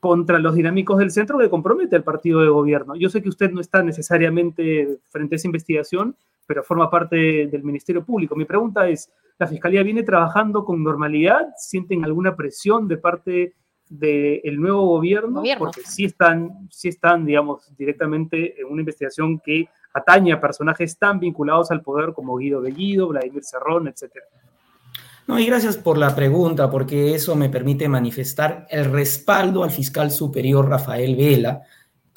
contra 0.00 0.38
los 0.38 0.54
dinámicos 0.54 0.98
del 0.98 1.10
centro 1.10 1.38
que 1.38 1.50
compromete 1.50 1.96
al 1.96 2.04
partido 2.04 2.40
de 2.40 2.48
gobierno. 2.48 2.94
Yo 2.94 3.08
sé 3.08 3.22
que 3.22 3.28
usted 3.28 3.50
no 3.50 3.60
está 3.60 3.82
necesariamente 3.82 4.98
frente 5.08 5.34
a 5.34 5.36
esa 5.36 5.48
investigación, 5.48 6.16
pero 6.46 6.62
forma 6.62 6.90
parte 6.90 7.46
del 7.46 7.62
Ministerio 7.62 8.04
Público. 8.04 8.36
Mi 8.36 8.44
pregunta 8.44 8.88
es, 8.88 9.10
¿la 9.38 9.46
Fiscalía 9.46 9.82
viene 9.82 10.02
trabajando 10.02 10.64
con 10.64 10.82
normalidad? 10.82 11.48
¿Sienten 11.56 12.04
alguna 12.04 12.36
presión 12.36 12.88
de 12.88 12.96
parte 12.96 13.54
del 13.88 14.60
nuevo 14.60 14.86
gobierno, 14.86 15.42
porque 15.58 15.82
sí 15.82 16.04
están, 16.04 16.68
sí 16.70 16.88
están, 16.88 17.24
digamos, 17.24 17.74
directamente 17.76 18.60
en 18.60 18.66
una 18.66 18.82
investigación 18.82 19.40
que 19.40 19.68
atañe 19.92 20.32
a 20.32 20.40
personajes 20.40 20.98
tan 20.98 21.18
vinculados 21.18 21.70
al 21.70 21.82
poder 21.82 22.12
como 22.12 22.36
Guido 22.36 22.60
Bellido, 22.60 23.08
Vladimir 23.08 23.44
Cerrón, 23.44 23.88
etcétera. 23.88 24.26
No, 25.26 25.38
y 25.38 25.44
gracias 25.44 25.76
por 25.76 25.98
la 25.98 26.14
pregunta, 26.14 26.70
porque 26.70 27.14
eso 27.14 27.36
me 27.36 27.50
permite 27.50 27.88
manifestar 27.88 28.66
el 28.70 28.86
respaldo 28.86 29.62
al 29.62 29.70
fiscal 29.70 30.10
superior 30.10 30.68
Rafael 30.68 31.16
Vela 31.16 31.62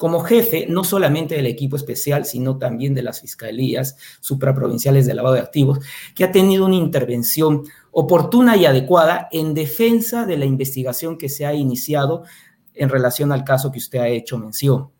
como 0.02 0.18
jefe 0.18 0.66
no 0.68 0.82
solamente 0.82 1.36
del 1.36 1.46
equipo 1.46 1.76
especial, 1.76 2.24
sino 2.24 2.58
también 2.58 2.92
de 2.92 3.04
las 3.04 3.20
fiscalías 3.20 3.96
supraprovinciales 4.18 5.06
de 5.06 5.14
lavado 5.14 5.36
de 5.36 5.42
activos, 5.42 5.78
que 6.16 6.24
ha 6.24 6.32
tenido 6.32 6.66
una 6.66 6.74
intervención 6.74 7.62
oportuna 7.92 8.56
y 8.56 8.66
adecuada 8.66 9.28
en 9.30 9.54
defensa 9.54 10.26
de 10.26 10.38
la 10.38 10.44
investigación 10.44 11.16
que 11.16 11.28
se 11.28 11.46
ha 11.46 11.54
iniciado 11.54 12.24
en 12.74 12.88
relación 12.88 13.30
al 13.30 13.44
caso 13.44 13.70
que 13.70 13.78
usted 13.78 14.00
ha 14.00 14.08
hecho 14.08 14.38
mención. 14.38 14.90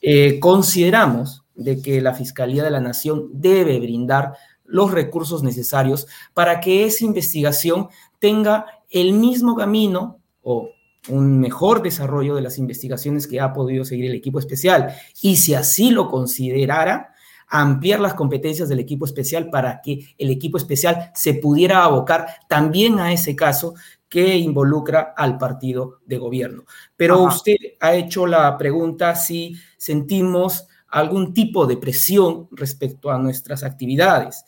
Eh, 0.00 0.40
consideramos 0.40 1.44
de 1.54 1.80
que 1.80 2.00
la 2.00 2.12
Fiscalía 2.12 2.64
de 2.64 2.72
la 2.72 2.80
Nación 2.80 3.28
debe 3.34 3.78
brindar 3.78 4.32
los 4.64 4.90
recursos 4.90 5.44
necesarios 5.44 6.08
para 6.32 6.58
que 6.58 6.86
esa 6.86 7.04
investigación 7.04 7.86
tenga 8.18 8.66
el 8.90 9.12
mismo 9.12 9.54
camino 9.54 10.18
o 10.42 10.70
un 11.08 11.38
mejor 11.38 11.82
desarrollo 11.82 12.34
de 12.34 12.42
las 12.42 12.58
investigaciones 12.58 13.26
que 13.26 13.40
ha 13.40 13.52
podido 13.52 13.84
seguir 13.84 14.06
el 14.06 14.14
equipo 14.14 14.38
especial. 14.38 14.94
Y 15.20 15.36
si 15.36 15.54
así 15.54 15.90
lo 15.90 16.08
considerara, 16.08 17.14
ampliar 17.48 18.00
las 18.00 18.14
competencias 18.14 18.68
del 18.68 18.80
equipo 18.80 19.04
especial 19.04 19.50
para 19.50 19.80
que 19.82 20.14
el 20.18 20.30
equipo 20.30 20.56
especial 20.56 21.10
se 21.14 21.34
pudiera 21.34 21.84
abocar 21.84 22.26
también 22.48 22.98
a 22.98 23.12
ese 23.12 23.36
caso 23.36 23.74
que 24.08 24.36
involucra 24.36 25.12
al 25.16 25.38
partido 25.38 26.00
de 26.06 26.18
gobierno. 26.18 26.64
Pero 26.96 27.22
usted 27.22 27.56
ha 27.80 27.94
hecho 27.94 28.26
la 28.26 28.56
pregunta 28.56 29.14
si 29.14 29.56
sentimos 29.76 30.68
algún 30.88 31.34
tipo 31.34 31.66
de 31.66 31.76
presión 31.76 32.48
respecto 32.52 33.10
a 33.10 33.18
nuestras 33.18 33.64
actividades. 33.64 34.44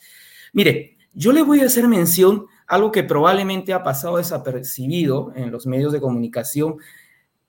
Mire, 0.53 0.97
yo 1.13 1.33
le 1.33 1.41
voy 1.41 1.59
a 1.61 1.65
hacer 1.65 1.87
mención 1.87 2.45
algo 2.67 2.91
que 2.91 3.03
probablemente 3.03 3.73
ha 3.73 3.83
pasado 3.83 4.17
desapercibido 4.17 5.31
en 5.35 5.51
los 5.51 5.65
medios 5.65 5.93
de 5.93 6.01
comunicación, 6.01 6.77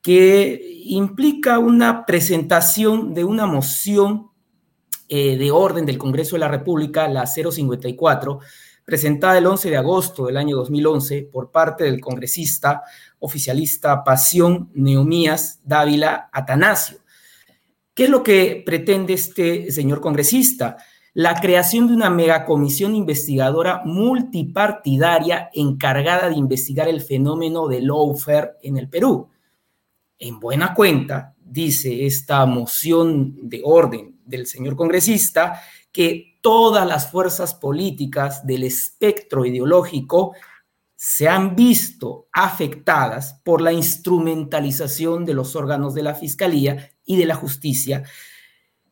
que 0.00 0.60
implica 0.84 1.58
una 1.58 2.06
presentación 2.06 3.14
de 3.14 3.24
una 3.24 3.46
moción 3.46 4.30
eh, 5.08 5.36
de 5.36 5.50
orden 5.50 5.84
del 5.86 5.98
Congreso 5.98 6.36
de 6.36 6.40
la 6.40 6.48
República, 6.48 7.08
la 7.08 7.26
054, 7.26 8.38
presentada 8.84 9.36
el 9.36 9.46
11 9.46 9.70
de 9.70 9.76
agosto 9.76 10.26
del 10.26 10.36
año 10.36 10.56
2011 10.56 11.28
por 11.32 11.50
parte 11.50 11.84
del 11.84 12.00
congresista 12.00 12.82
oficialista 13.18 14.04
Pasión 14.04 14.70
Neomías 14.72 15.60
Dávila 15.64 16.30
Atanasio. 16.32 16.98
¿Qué 17.92 18.04
es 18.04 18.10
lo 18.10 18.22
que 18.22 18.62
pretende 18.64 19.14
este 19.14 19.72
señor 19.72 20.00
congresista? 20.00 20.76
La 21.14 21.40
creación 21.40 21.88
de 21.88 21.94
una 21.94 22.10
megacomisión 22.10 22.94
investigadora 22.94 23.82
multipartidaria 23.84 25.50
encargada 25.52 26.28
de 26.28 26.36
investigar 26.36 26.88
el 26.88 27.00
fenómeno 27.00 27.66
del 27.66 27.86
lawfare 27.86 28.52
en 28.62 28.76
el 28.76 28.88
Perú. 28.88 29.28
En 30.18 30.38
buena 30.38 30.74
cuenta, 30.74 31.34
dice 31.38 32.06
esta 32.06 32.44
moción 32.46 33.48
de 33.48 33.62
orden 33.64 34.18
del 34.24 34.46
señor 34.46 34.76
congresista, 34.76 35.60
que 35.90 36.38
todas 36.42 36.86
las 36.86 37.10
fuerzas 37.10 37.54
políticas 37.54 38.46
del 38.46 38.64
espectro 38.64 39.44
ideológico 39.44 40.34
se 40.94 41.28
han 41.28 41.54
visto 41.54 42.28
afectadas 42.32 43.40
por 43.44 43.60
la 43.60 43.72
instrumentalización 43.72 45.24
de 45.24 45.34
los 45.34 45.54
órganos 45.54 45.94
de 45.94 46.02
la 46.02 46.14
Fiscalía 46.14 46.90
y 47.04 47.16
de 47.16 47.26
la 47.26 47.36
Justicia 47.36 48.02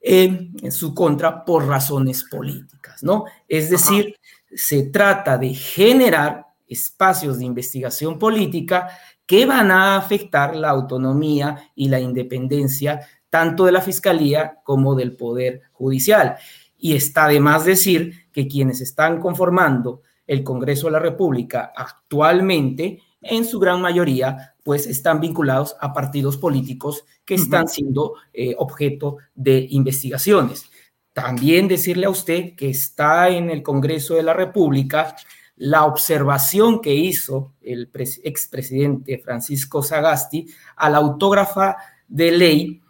en, 0.09 0.71
su 0.71 0.95
contra 0.95 1.45
por 1.45 1.67
razones 1.67 2.23
políticas, 2.31 3.03
¿no? 3.03 3.25
Es 3.49 3.71
decir, 3.71 4.15
se 4.55 4.85
trata 4.85 5.37
de 5.37 5.53
generar 5.53 6.47
espacios 6.69 7.41
de 7.41 7.45
investigación 7.45 8.17
política 8.17 8.89
que 9.27 9.47
van 9.47 9.73
a 9.73 9.97
afectar 9.97 10.55
la 10.55 10.71
autonomía 10.71 11.73
y 11.75 11.89
la 11.89 11.99
independencia 11.99 13.01
tanto 13.29 13.65
de 13.65 13.73
la 13.73 13.81
Fiscalía 13.81 14.61
como 14.63 14.95
del 14.95 15.17
Poder 15.17 15.63
Judicial. 15.73 16.37
Y 16.79 16.95
está 16.95 17.27
de 17.27 17.41
más 17.41 17.65
decir 17.65 18.29
que 18.33 18.47
quienes 18.47 18.81
están 18.81 19.19
conformando 19.19 20.03
el 20.25 20.45
Congreso 20.45 20.87
de 20.87 20.93
la 20.93 21.01
República 21.01 21.73
actualmente, 21.75 23.03
en 23.21 23.45
su 23.45 23.59
gran 23.59 23.81
mayoría, 23.81 24.55
pues 24.67 24.89
están 24.89 25.21
vinculados 25.21 25.77
a 25.81 25.93
partidos 25.93 26.37
políticos 26.39 27.05
que 27.25 27.37
están 27.37 27.69
siendo 27.69 28.15
eh, 28.33 28.57
objeto 28.59 29.19
de 29.33 29.65
investigaciones. 29.71 30.69
También 31.13 31.69
decirle 31.69 32.07
a 32.07 32.11
usted 32.11 32.57
que 32.57 32.71
está 32.71 33.29
en 33.29 33.49
el 33.49 33.63
Congreso 33.63 34.17
de 34.17 34.25
la 34.25 34.35
República 34.35 35.15
la 35.55 35.85
observación 35.85 36.81
que 36.81 36.97
hizo 36.97 37.55
el 37.63 37.93
expresidente 38.25 39.19
Francisco 39.19 39.85
Sagasti 39.85 40.49
a 40.75 40.91
la 40.91 40.99
autógrafa 40.99 41.77
de 42.09 42.33
ley 42.33 42.83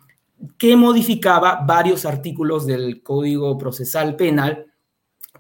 que 0.56 0.76
modificaba 0.76 1.60
varios 1.66 2.06
artículos 2.06 2.64
del 2.64 3.02
Código 3.02 3.58
Procesal 3.58 4.16
Penal 4.16 4.64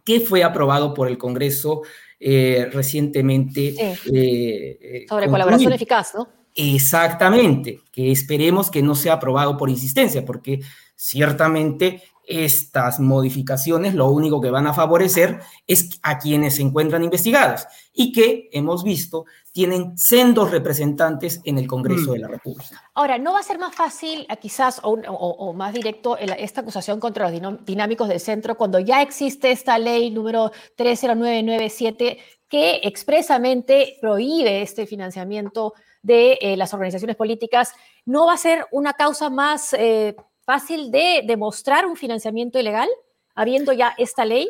que 0.04 0.20
fue 0.20 0.44
aprobado 0.44 0.92
por 0.92 1.08
el 1.08 1.16
Congreso 1.16 1.80
eh, 2.18 2.68
recientemente. 2.72 3.74
Eh, 3.78 3.98
eh, 4.12 5.06
Sobre 5.08 5.28
colaboración 5.28 5.72
eficaz, 5.72 6.14
¿no? 6.14 6.28
Exactamente, 6.54 7.80
que 7.92 8.10
esperemos 8.10 8.70
que 8.70 8.82
no 8.82 8.94
sea 8.94 9.14
aprobado 9.14 9.58
por 9.58 9.68
insistencia, 9.68 10.24
porque 10.24 10.60
ciertamente 10.94 12.02
estas 12.26 12.98
modificaciones 13.00 13.94
lo 13.94 14.10
único 14.10 14.40
que 14.40 14.50
van 14.50 14.66
a 14.66 14.74
favorecer 14.74 15.40
es 15.66 15.98
a 16.02 16.18
quienes 16.18 16.56
se 16.56 16.62
encuentran 16.62 17.04
investigados 17.04 17.66
y 17.92 18.12
que 18.12 18.48
hemos 18.52 18.82
visto 18.84 19.24
tienen 19.52 19.96
sendos 19.96 20.50
representantes 20.50 21.40
en 21.44 21.56
el 21.56 21.66
Congreso 21.66 22.10
mm. 22.10 22.12
de 22.12 22.18
la 22.18 22.28
República. 22.28 22.90
Ahora, 22.94 23.16
¿no 23.16 23.32
va 23.32 23.40
a 23.40 23.42
ser 23.42 23.58
más 23.58 23.74
fácil, 23.74 24.26
quizás, 24.40 24.80
o, 24.82 25.52
más 25.54 25.72
directo, 25.72 26.18
esta 26.18 26.60
acusación 26.60 27.00
contra 27.00 27.30
los 27.30 27.64
dinámicos 27.64 28.08
del 28.08 28.20
centro 28.20 28.56
cuando 28.56 28.80
ya 28.80 29.00
existe 29.00 29.50
esta 29.50 29.78
ley 29.78 30.10
número 30.10 30.52
30997 30.76 32.18
que 32.48 32.80
expresamente 32.82 33.96
prohíbe 34.00 34.62
este 34.62 34.86
financiamiento 34.86 35.72
de 36.02 36.38
eh, 36.40 36.56
las 36.56 36.74
organizaciones 36.74 37.16
políticas? 37.16 37.72
¿No 38.04 38.26
va 38.26 38.34
a 38.34 38.38
ser 38.38 38.66
una 38.72 38.92
causa 38.92 39.30
más... 39.30 39.72
Eh, 39.72 40.16
fácil 40.46 40.90
de 40.90 41.22
demostrar 41.26 41.84
un 41.84 41.96
financiamiento 41.96 42.58
ilegal, 42.58 42.88
habiendo 43.34 43.72
ya 43.72 43.94
esta 43.98 44.24
ley? 44.24 44.48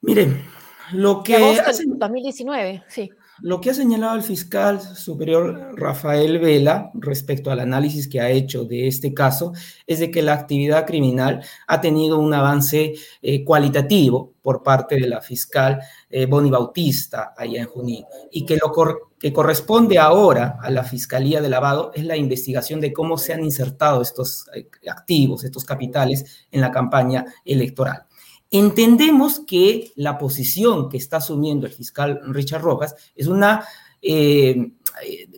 Miren, 0.00 0.42
lo 0.92 1.22
que... 1.22 1.36
2019, 1.38 2.84
sí. 2.88 3.10
Lo 3.40 3.60
que 3.60 3.70
ha 3.70 3.74
señalado 3.74 4.14
el 4.14 4.22
fiscal 4.22 4.80
superior 4.80 5.72
Rafael 5.74 6.38
Vela 6.38 6.90
respecto 6.94 7.50
al 7.50 7.58
análisis 7.58 8.06
que 8.06 8.20
ha 8.20 8.30
hecho 8.30 8.64
de 8.64 8.86
este 8.86 9.12
caso 9.12 9.52
es 9.88 9.98
de 9.98 10.12
que 10.12 10.22
la 10.22 10.34
actividad 10.34 10.86
criminal 10.86 11.42
ha 11.66 11.80
tenido 11.80 12.20
un 12.20 12.32
avance 12.32 12.94
eh, 13.22 13.44
cualitativo 13.44 14.34
por 14.40 14.62
parte 14.62 14.96
de 14.96 15.08
la 15.08 15.20
fiscal 15.20 15.80
eh, 16.08 16.26
Boni 16.26 16.48
Bautista 16.48 17.34
allá 17.36 17.62
en 17.62 17.66
Junín 17.66 18.04
y 18.30 18.46
que 18.46 18.56
lo 18.56 18.72
que 19.18 19.32
corresponde 19.32 19.98
ahora 19.98 20.58
a 20.62 20.70
la 20.70 20.84
Fiscalía 20.84 21.40
de 21.40 21.48
Lavado 21.48 21.90
es 21.94 22.04
la 22.04 22.16
investigación 22.16 22.80
de 22.80 22.92
cómo 22.92 23.18
se 23.18 23.32
han 23.32 23.42
insertado 23.42 24.00
estos 24.00 24.46
eh, 24.54 24.68
activos, 24.88 25.42
estos 25.42 25.64
capitales 25.64 26.46
en 26.52 26.60
la 26.60 26.70
campaña 26.70 27.24
electoral. 27.44 28.06
Entendemos 28.56 29.40
que 29.40 29.92
la 29.96 30.16
posición 30.16 30.88
que 30.88 30.96
está 30.96 31.16
asumiendo 31.16 31.66
el 31.66 31.72
fiscal 31.72 32.20
Richard 32.26 32.62
Rojas 32.62 32.94
es 33.16 33.26
una, 33.26 33.64
eh, 34.00 34.70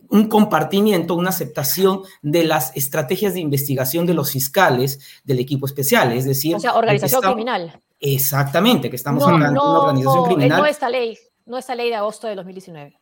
un 0.09 0.27
compartimiento, 0.29 1.15
una 1.15 1.29
aceptación 1.29 2.03
de 2.21 2.43
las 2.43 2.77
estrategias 2.77 3.33
de 3.33 3.39
investigación 3.39 4.05
de 4.05 4.13
los 4.13 4.31
fiscales 4.31 4.99
del 5.23 5.39
equipo 5.39 5.65
especial, 5.65 6.11
es 6.11 6.25
decir... 6.25 6.57
O 6.57 6.59
sea, 6.59 6.75
organización 6.75 7.23
criminal. 7.23 7.81
Exactamente, 7.99 8.87
que 8.91 8.97
estamos 8.97 9.23
hablando 9.23 9.63
de 9.63 9.67
una 9.67 9.79
organización 9.79 10.25
criminal. 10.25 10.59
No 10.59 10.65
esta 10.67 10.87
ley, 10.87 11.17
no 11.47 11.57
esta 11.57 11.73
ley 11.73 11.89
de 11.89 11.95
agosto 11.95 12.27
de 12.27 12.35
2019 12.35 12.99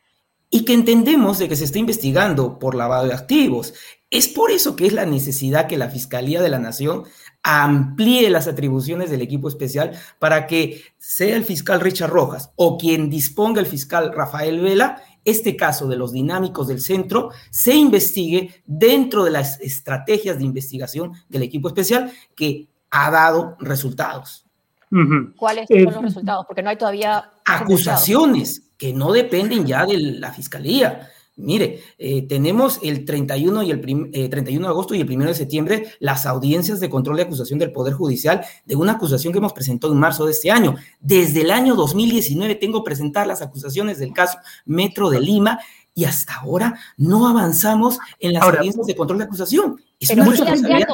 y 0.49 0.63
que 0.63 0.73
entendemos 0.73 1.39
de 1.39 1.49
que 1.49 1.55
se 1.57 1.65
está 1.65 1.79
investigando 1.79 2.59
por 2.59 2.75
lavado 2.75 3.07
de 3.07 3.13
activos. 3.13 3.73
Es 4.09 4.29
por 4.29 4.51
eso 4.51 4.77
que 4.77 4.85
es 4.85 4.93
la 4.93 5.05
necesidad 5.05 5.67
que 5.67 5.77
la 5.77 5.89
Fiscalía 5.89 6.41
de 6.41 6.49
la 6.49 6.59
Nación 6.59 7.03
amplíe 7.47 8.31
las 8.31 8.47
atribuciones 8.47 9.11
del 9.11 9.21
equipo 9.21 9.47
especial 9.47 9.91
para 10.17 10.47
que 10.47 10.81
sea 10.97 11.35
el 11.35 11.45
fiscal 11.45 11.79
Richard 11.79 12.09
Rojas 12.09 12.51
o 12.55 12.75
quien 12.75 13.07
disponga 13.07 13.61
el 13.61 13.67
fiscal 13.67 14.11
Rafael 14.11 14.59
Vela, 14.61 15.03
este 15.23 15.55
caso 15.55 15.87
de 15.87 15.95
los 15.95 16.11
dinámicos 16.11 16.67
del 16.67 16.81
centro 16.81 17.29
se 17.51 17.75
investigue 17.75 18.63
dentro 18.65 19.23
de 19.23 19.29
las 19.29 19.61
estrategias 19.61 20.39
de 20.39 20.43
investigación 20.43 21.13
del 21.29 21.43
equipo 21.43 21.67
especial 21.67 22.11
que 22.35 22.67
ha 22.89 23.11
dado 23.11 23.55
resultados. 23.59 24.47
¿Cuáles 25.37 25.67
son 25.67 25.83
los 25.83 25.95
eh, 25.95 26.01
resultados? 26.01 26.45
Porque 26.47 26.63
no 26.63 26.71
hay 26.71 26.77
todavía... 26.77 27.29
Acusaciones 27.45 28.71
que 28.75 28.91
no 28.91 29.11
dependen 29.11 29.67
ya 29.67 29.85
de 29.85 29.99
la 29.99 30.33
fiscalía. 30.33 31.11
Mire, 31.37 31.81
eh, 31.97 32.25
tenemos 32.27 32.79
el 32.81 33.03
31, 33.03 33.63
y 33.63 33.71
el 33.71 33.81
31 33.81 34.09
eh, 34.13 34.29
de 34.29 34.67
agosto 34.67 34.95
y 34.95 35.01
el 35.01 35.11
1 35.11 35.25
de 35.25 35.33
septiembre 35.33 35.91
las 35.99 36.25
audiencias 36.25 36.79
de 36.79 36.89
control 36.89 37.17
de 37.17 37.23
acusación 37.23 37.59
del 37.59 37.73
Poder 37.73 37.93
Judicial 37.93 38.45
de 38.65 38.77
una 38.77 38.93
acusación 38.93 39.33
que 39.33 39.39
hemos 39.39 39.51
presentado 39.51 39.91
en 39.91 39.99
marzo 39.99 40.25
de 40.25 40.31
este 40.31 40.49
año. 40.49 40.75
Desde 41.01 41.41
el 41.41 41.51
año 41.51 41.75
2019 41.75 42.55
tengo 42.55 42.85
presentadas 42.85 43.27
las 43.27 43.41
acusaciones 43.41 43.99
del 43.99 44.13
caso 44.13 44.37
Metro 44.65 45.09
de 45.09 45.19
Lima 45.19 45.59
y 45.97 46.03
hasta 46.03 46.35
ahora 46.35 46.77
no 46.97 47.25
avanzamos 47.25 47.97
en 48.19 48.33
las 48.33 48.43
audiencias 48.43 48.85
de 48.85 48.95
control 48.95 49.19
de 49.19 49.23
acusación. 49.23 49.81
Pero 50.05 50.25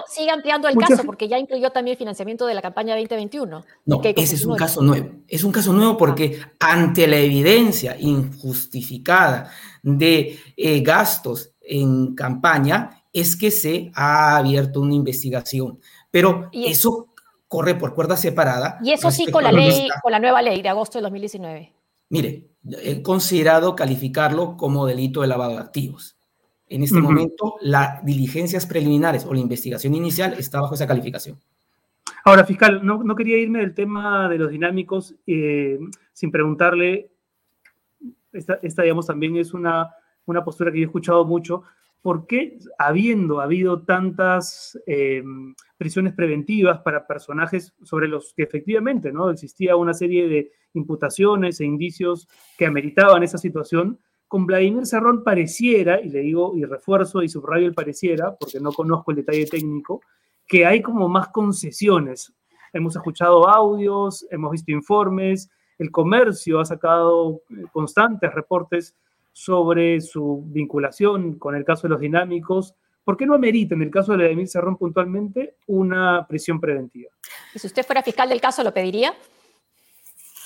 sigue 0.08 0.30
ampliando, 0.30 0.68
el 0.68 0.78
caso 0.78 1.04
porque 1.04 1.28
ya 1.28 1.40
incluyó 1.40 1.72
también 1.72 1.94
el 1.94 1.98
financiamiento 1.98 2.46
de 2.46 2.54
la 2.54 2.62
campaña 2.62 2.96
2021. 2.96 3.66
No, 3.86 4.02
ese 4.04 4.36
es 4.36 4.46
un 4.46 4.56
caso 4.56 4.84
nuevo. 4.84 5.10
Es 5.28 5.44
un 5.44 5.52
caso 5.52 5.74
nuevo 5.74 5.98
porque 5.98 6.40
ante 6.60 7.08
la 7.08 7.18
evidencia 7.18 7.98
injustificada 8.00 9.52
de 9.82 10.40
eh, 10.56 10.82
gastos 10.82 11.52
en 11.62 12.14
campaña, 12.14 13.04
es 13.12 13.36
que 13.36 13.50
se 13.50 13.92
ha 13.96 14.38
abierto 14.38 14.82
una 14.82 14.94
investigación. 14.94 15.80
Pero 16.12 16.50
eso 16.54 17.08
corre 17.48 17.74
por 17.74 17.96
cuerda 17.96 18.16
separada. 18.16 18.78
Y 18.84 18.92
eso 18.92 19.10
sí 19.10 19.26
con 19.32 19.44
la 19.44 19.52
ley, 19.52 19.88
con 20.04 20.12
la 20.12 20.20
nueva 20.20 20.44
ley 20.44 20.62
de 20.62 20.70
agosto 20.70 21.00
de 21.00 21.04
2019. 21.04 21.74
Mire, 22.10 22.51
he 22.64 23.02
considerado 23.02 23.76
calificarlo 23.76 24.56
como 24.58 24.86
delito 24.86 25.22
de 25.22 25.28
lavado 25.28 25.54
de 25.54 25.60
activos. 25.60 26.18
En 26.68 26.84
este 26.84 27.02
momento, 27.02 27.56
las 27.62 28.04
diligencias 28.06 28.66
preliminares 28.66 29.26
o 29.26 29.34
la 29.34 29.42
investigación 29.42 29.94
inicial 29.94 30.36
está 30.38 30.62
bajo 30.62 30.76
esa 30.76 30.88
calificación. 30.88 31.38
Ahora, 32.24 32.46
fiscal, 32.46 32.86
no, 32.86 33.04
no 33.04 33.16
quería 33.16 33.38
irme 33.38 33.60
del 33.60 33.74
tema 33.74 34.30
de 34.30 34.38
los 34.38 34.52
dinámicos 34.52 35.16
eh, 35.28 35.80
sin 36.14 36.32
preguntarle, 36.32 37.10
esta, 38.32 38.60
esta, 38.62 38.84
digamos, 38.84 39.08
también 39.08 39.36
es 39.36 39.54
una, 39.54 39.90
una 40.26 40.44
postura 40.46 40.72
que 40.72 40.78
yo 40.78 40.84
he 40.84 40.86
escuchado 40.86 41.26
mucho, 41.26 41.64
¿por 42.02 42.26
qué 42.26 42.58
habiendo 42.78 43.42
habido 43.42 43.84
tantas 43.84 44.78
eh, 44.88 45.24
prisiones 45.78 46.14
preventivas 46.14 46.80
para 46.80 47.06
personajes 47.06 47.74
sobre 47.84 48.08
los 48.08 48.34
que 48.36 48.44
efectivamente 48.44 49.12
¿no? 49.12 49.30
existía 49.30 49.76
una 49.76 49.94
serie 49.94 50.28
de 50.28 50.52
imputaciones 50.74 51.60
e 51.60 51.66
indicios 51.66 52.28
que 52.58 52.66
ameritaban 52.66 53.24
esa 53.24 53.38
situación, 53.38 54.00
con 54.28 54.46
Vladimir 54.46 54.86
Serrón 54.86 55.24
pareciera, 55.24 56.00
y 56.00 56.10
le 56.10 56.22
digo 56.22 56.56
y 56.56 56.64
refuerzo 56.64 57.22
y 57.22 57.28
subrayo 57.28 57.68
el 57.68 57.74
pareciera, 57.74 58.36
porque 58.38 58.62
no 58.62 58.72
conozco 58.72 59.12
el 59.12 59.18
detalle 59.18 59.46
técnico, 59.46 60.02
que 60.48 60.66
hay 60.66 60.82
como 60.82 61.10
más 61.10 61.28
concesiones. 61.28 62.34
Hemos 62.72 62.96
escuchado 62.96 63.50
audios, 63.50 64.26
hemos 64.32 64.52
visto 64.52 64.72
informes, 64.72 65.50
el 65.78 65.92
comercio 65.92 66.62
ha 66.62 66.66
sacado 66.66 67.42
eh, 67.50 67.66
constantes 67.74 68.34
reportes 68.34 68.96
sobre 69.32 70.02
su 70.02 70.44
vinculación 70.48 71.38
con 71.38 71.56
el 71.56 71.64
caso 71.64 71.84
de 71.84 71.90
los 71.90 72.02
dinámicos. 72.02 72.76
¿Por 73.04 73.18
qué 73.18 73.26
no 73.26 73.34
amerita, 73.34 73.76
en 73.76 73.82
el 73.82 73.90
caso 73.90 74.12
de 74.12 74.20
Vladimir 74.20 74.48
Serrón 74.48 74.78
puntualmente, 74.78 75.56
una 75.68 76.26
prisión 76.28 76.60
preventiva? 76.60 77.12
¿Y 77.54 77.60
si 77.60 77.68
usted 77.68 77.86
fuera 77.86 78.04
fiscal 78.04 78.30
del 78.30 78.42
caso, 78.42 78.64
lo 78.64 78.74
pediría? 78.74 79.14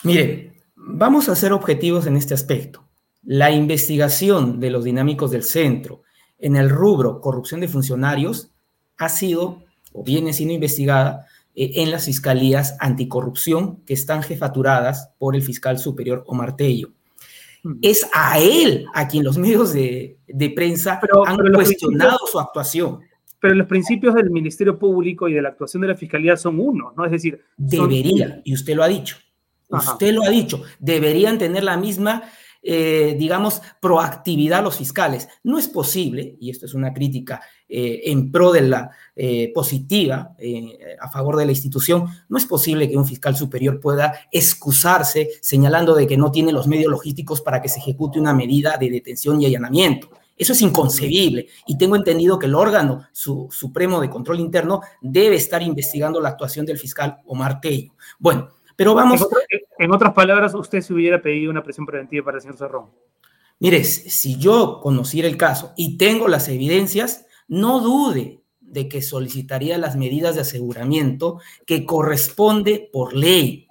Mire, 0.03 0.53
vamos 0.75 1.29
a 1.29 1.35
ser 1.35 1.51
objetivos 1.51 2.07
en 2.07 2.15
este 2.15 2.33
aspecto. 2.33 2.85
La 3.23 3.51
investigación 3.51 4.59
de 4.59 4.69
los 4.69 4.83
dinámicos 4.83 5.31
del 5.31 5.43
centro 5.43 6.03
en 6.37 6.55
el 6.55 6.69
rubro 6.69 7.21
corrupción 7.21 7.59
de 7.59 7.67
funcionarios 7.67 8.51
ha 8.97 9.09
sido 9.09 9.63
o 9.93 10.03
viene 10.03 10.33
siendo 10.33 10.53
investigada 10.53 11.25
eh, 11.55 11.71
en 11.81 11.91
las 11.91 12.05
fiscalías 12.05 12.75
anticorrupción 12.79 13.81
que 13.85 13.93
están 13.93 14.21
jefaturadas 14.21 15.11
por 15.17 15.35
el 15.35 15.41
fiscal 15.41 15.79
superior 15.79 16.23
Omar 16.27 16.55
Tello. 16.55 16.91
Es 17.81 18.07
a 18.13 18.39
él 18.39 18.85
a 18.93 19.07
quien 19.07 19.23
los 19.23 19.37
medios 19.37 19.73
de, 19.73 20.17
prensa 20.55 20.99
han 21.25 21.37
cuestionado 21.53 22.19
su 22.31 22.39
actuación. 22.39 22.99
Pero 23.39 23.55
los 23.55 23.67
principios 23.67 24.15
del 24.15 24.29
Ministerio 24.29 24.77
Público 24.77 25.27
y 25.27 25.33
de 25.33 25.41
la 25.41 25.49
actuación 25.49 25.81
de 25.81 25.89
la 25.89 25.95
Fiscalía 25.95 26.35
son 26.35 26.59
uno, 26.59 26.93
¿no? 26.95 27.05
Es 27.05 27.11
decir... 27.11 27.43
Debería, 27.57 28.41
y 28.43 28.53
usted 28.53 28.75
lo 28.75 28.83
ha 28.83 28.87
dicho. 28.87 29.17
Usted 29.69 30.13
lo 30.13 30.23
ha 30.23 30.29
dicho. 30.29 30.63
Deberían 30.79 31.37
tener 31.37 31.63
la 31.63 31.77
misma 31.77 32.23
eh, 32.67 33.15
digamos, 33.19 33.61
proactividad 33.79 34.63
los 34.63 34.77
fiscales. 34.77 35.29
No 35.43 35.59
es 35.59 35.67
posible, 35.67 36.35
y 36.39 36.49
esto 36.49 36.65
es 36.65 36.73
una 36.73 36.93
crítica 36.93 37.43
eh, 37.77 38.11
en 38.11 38.31
pro 38.31 38.51
de 38.51 38.61
la 38.61 38.91
eh, 39.15 39.51
positiva, 39.53 40.35
a 40.99 41.09
favor 41.09 41.37
de 41.37 41.45
la 41.45 41.51
institución, 41.51 42.07
no 42.29 42.37
es 42.37 42.45
posible 42.45 42.89
que 42.89 42.97
un 42.97 43.05
fiscal 43.05 43.35
superior 43.35 43.79
pueda 43.79 44.13
excusarse 44.31 45.29
señalando 45.41 45.95
de 45.95 46.07
que 46.07 46.17
no 46.17 46.31
tiene 46.31 46.51
los 46.51 46.67
medios 46.67 46.91
logísticos 46.91 47.41
para 47.41 47.61
que 47.61 47.69
se 47.69 47.79
ejecute 47.79 48.19
una 48.19 48.33
medida 48.33 48.77
de 48.77 48.89
detención 48.89 49.41
y 49.41 49.45
allanamiento. 49.45 50.09
Eso 50.37 50.53
es 50.53 50.61
inconcebible 50.61 51.47
y 51.65 51.77
tengo 51.77 51.95
entendido 51.95 52.37
que 52.37 52.47
el 52.47 52.55
órgano 52.55 53.07
supremo 53.13 54.01
de 54.01 54.09
control 54.09 54.39
interno 54.39 54.81
debe 55.01 55.35
estar 55.35 55.61
investigando 55.61 56.19
la 56.19 56.29
actuación 56.29 56.65
del 56.65 56.77
fiscal 56.77 57.17
Omar 57.25 57.61
Tello. 57.61 57.93
Bueno, 58.19 58.49
pero 58.75 58.93
vamos... 58.93 59.25
En, 59.77 59.91
otras 59.91 60.13
palabras, 60.13 60.53
usted 60.53 60.81
se 60.81 60.93
hubiera 60.93 61.21
pedido 61.21 61.51
una 61.51 61.63
presión 61.63 61.85
preventiva 61.85 62.25
para 62.25 62.37
el 62.37 62.41
señor 62.41 62.57
Cerrón. 62.57 62.89
Mire, 63.59 63.83
si 63.85 64.37
yo 64.37 64.81
conociera 64.81 65.27
el 65.27 65.37
caso 65.37 65.73
y 65.77 65.97
tengo 65.97 66.27
las 66.27 66.49
evidencias, 66.49 67.24
no 67.47 67.79
dude 67.79 68.41
de 68.59 68.89
que 68.89 69.01
solicitaría 69.01 69.77
las 69.77 69.95
medidas 69.95 70.35
de 70.35 70.41
aseguramiento 70.41 71.39
que 71.65 71.85
corresponde 71.85 72.89
por 72.91 73.15
ley. 73.15 73.67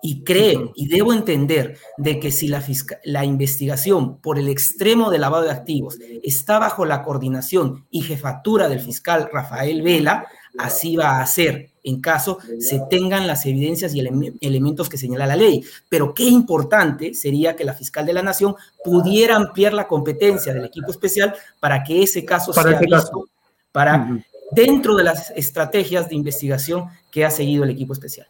Y 0.00 0.22
creo 0.22 0.70
y 0.76 0.86
debo 0.86 1.12
entender 1.12 1.76
de 1.96 2.20
que 2.20 2.30
si 2.30 2.46
la, 2.46 2.64
la 3.02 3.24
investigación 3.24 4.20
por 4.20 4.38
el 4.38 4.48
extremo 4.48 5.10
de 5.10 5.18
lavado 5.18 5.42
de 5.42 5.50
activos 5.50 5.98
está 6.22 6.60
bajo 6.60 6.84
la 6.84 7.02
coordinación 7.02 7.84
y 7.90 8.02
jefatura 8.02 8.68
del 8.68 8.78
fiscal 8.78 9.28
Rafael 9.32 9.82
Vela, 9.82 10.28
así 10.56 10.94
va 10.94 11.20
a 11.20 11.26
ser 11.26 11.72
en 11.88 12.00
caso 12.00 12.38
se 12.58 12.80
tengan 12.90 13.26
las 13.26 13.46
evidencias 13.46 13.94
y 13.94 14.00
elementos 14.40 14.88
que 14.88 14.98
señala 14.98 15.26
la 15.26 15.36
ley. 15.36 15.64
Pero 15.88 16.14
qué 16.14 16.24
importante 16.24 17.14
sería 17.14 17.56
que 17.56 17.64
la 17.64 17.74
fiscal 17.74 18.04
de 18.06 18.12
la 18.12 18.22
Nación 18.22 18.54
pudiera 18.84 19.36
ampliar 19.36 19.72
la 19.72 19.88
competencia 19.88 20.52
del 20.52 20.66
equipo 20.66 20.90
especial 20.90 21.34
para 21.60 21.82
que 21.82 22.02
ese 22.02 22.24
caso 22.24 22.52
sea 22.52 22.78
visto 22.78 23.28
para 23.72 24.08
dentro 24.50 24.94
de 24.96 25.04
las 25.04 25.30
estrategias 25.30 26.08
de 26.08 26.16
investigación 26.16 26.86
que 27.10 27.24
ha 27.24 27.30
seguido 27.30 27.64
el 27.64 27.70
equipo 27.70 27.92
especial. 27.92 28.26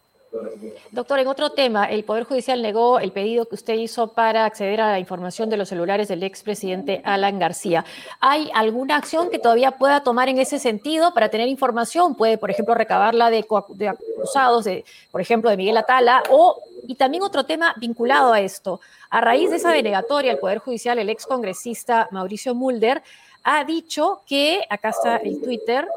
Doctor, 0.91 1.19
en 1.19 1.27
otro 1.27 1.51
tema, 1.51 1.85
el 1.85 2.03
Poder 2.03 2.23
Judicial 2.23 2.61
negó 2.61 2.99
el 2.99 3.11
pedido 3.11 3.45
que 3.47 3.55
usted 3.55 3.73
hizo 3.75 4.13
para 4.13 4.45
acceder 4.45 4.79
a 4.81 4.91
la 4.91 4.99
información 4.99 5.49
de 5.49 5.57
los 5.57 5.69
celulares 5.69 6.07
del 6.07 6.23
expresidente 6.23 7.01
Alan 7.03 7.39
García. 7.39 7.83
¿Hay 8.19 8.49
alguna 8.53 8.97
acción 8.97 9.29
que 9.29 9.39
todavía 9.39 9.71
pueda 9.71 10.03
tomar 10.03 10.29
en 10.29 10.37
ese 10.37 10.59
sentido 10.59 11.13
para 11.13 11.29
tener 11.29 11.47
información? 11.47 12.15
Puede, 12.15 12.37
por 12.37 12.51
ejemplo, 12.51 12.75
recabarla 12.75 13.29
de, 13.29 13.45
de 13.69 13.87
acusados, 13.87 14.65
de, 14.65 14.85
por 15.11 15.21
ejemplo, 15.21 15.49
de 15.49 15.57
Miguel 15.57 15.77
Atala, 15.77 16.23
o, 16.29 16.61
y 16.87 16.95
también 16.95 17.23
otro 17.23 17.45
tema 17.45 17.73
vinculado 17.77 18.33
a 18.33 18.39
esto. 18.39 18.81
A 19.09 19.21
raíz 19.21 19.49
de 19.49 19.55
esa 19.55 19.71
denegatoria, 19.71 20.31
el 20.31 20.37
Poder 20.37 20.59
Judicial, 20.59 20.99
el 20.99 21.09
excongresista 21.09 22.07
Mauricio 22.11 22.53
Mulder, 22.53 23.01
ha 23.43 23.63
dicho 23.63 24.21
que, 24.27 24.63
acá 24.69 24.89
está 24.89 25.17
el 25.17 25.41
Twitter. 25.41 25.87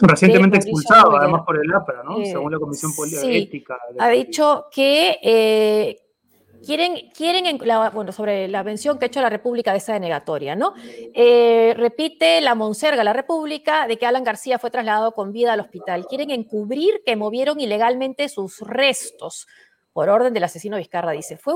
Recientemente 0.00 0.58
expulsado, 0.58 1.16
además 1.16 1.42
por 1.44 1.62
el 1.62 1.72
APRA, 1.72 2.02
¿no? 2.04 2.20
Eh, 2.20 2.26
Según 2.26 2.52
la 2.52 2.58
Comisión 2.58 2.94
Política. 2.94 3.78
ha 3.98 4.08
dicho 4.08 4.66
que 4.70 5.18
eh, 5.22 6.00
quieren, 6.64 7.10
quieren 7.16 7.58
bueno, 7.92 8.12
sobre 8.12 8.48
la 8.48 8.62
mención 8.62 8.98
que 8.98 9.06
ha 9.06 9.08
hecho 9.08 9.20
la 9.20 9.30
República 9.30 9.72
de 9.72 9.78
esa 9.78 9.94
denegatoria, 9.94 10.54
¿no? 10.54 10.74
Eh, 11.14 11.74
repite 11.76 12.40
la 12.40 12.54
Monserga, 12.54 13.04
la 13.04 13.12
República, 13.12 13.86
de 13.86 13.96
que 13.96 14.06
Alan 14.06 14.24
García 14.24 14.58
fue 14.58 14.70
trasladado 14.70 15.12
con 15.12 15.32
vida 15.32 15.52
al 15.52 15.60
hospital. 15.60 16.06
Quieren 16.06 16.30
encubrir 16.30 17.02
que 17.04 17.16
movieron 17.16 17.60
ilegalmente 17.60 18.28
sus 18.28 18.60
restos 18.60 19.46
por 19.92 20.08
orden 20.08 20.32
del 20.32 20.44
asesino 20.44 20.76
Vizcarra, 20.76 21.12
dice. 21.12 21.36
Fue 21.36 21.54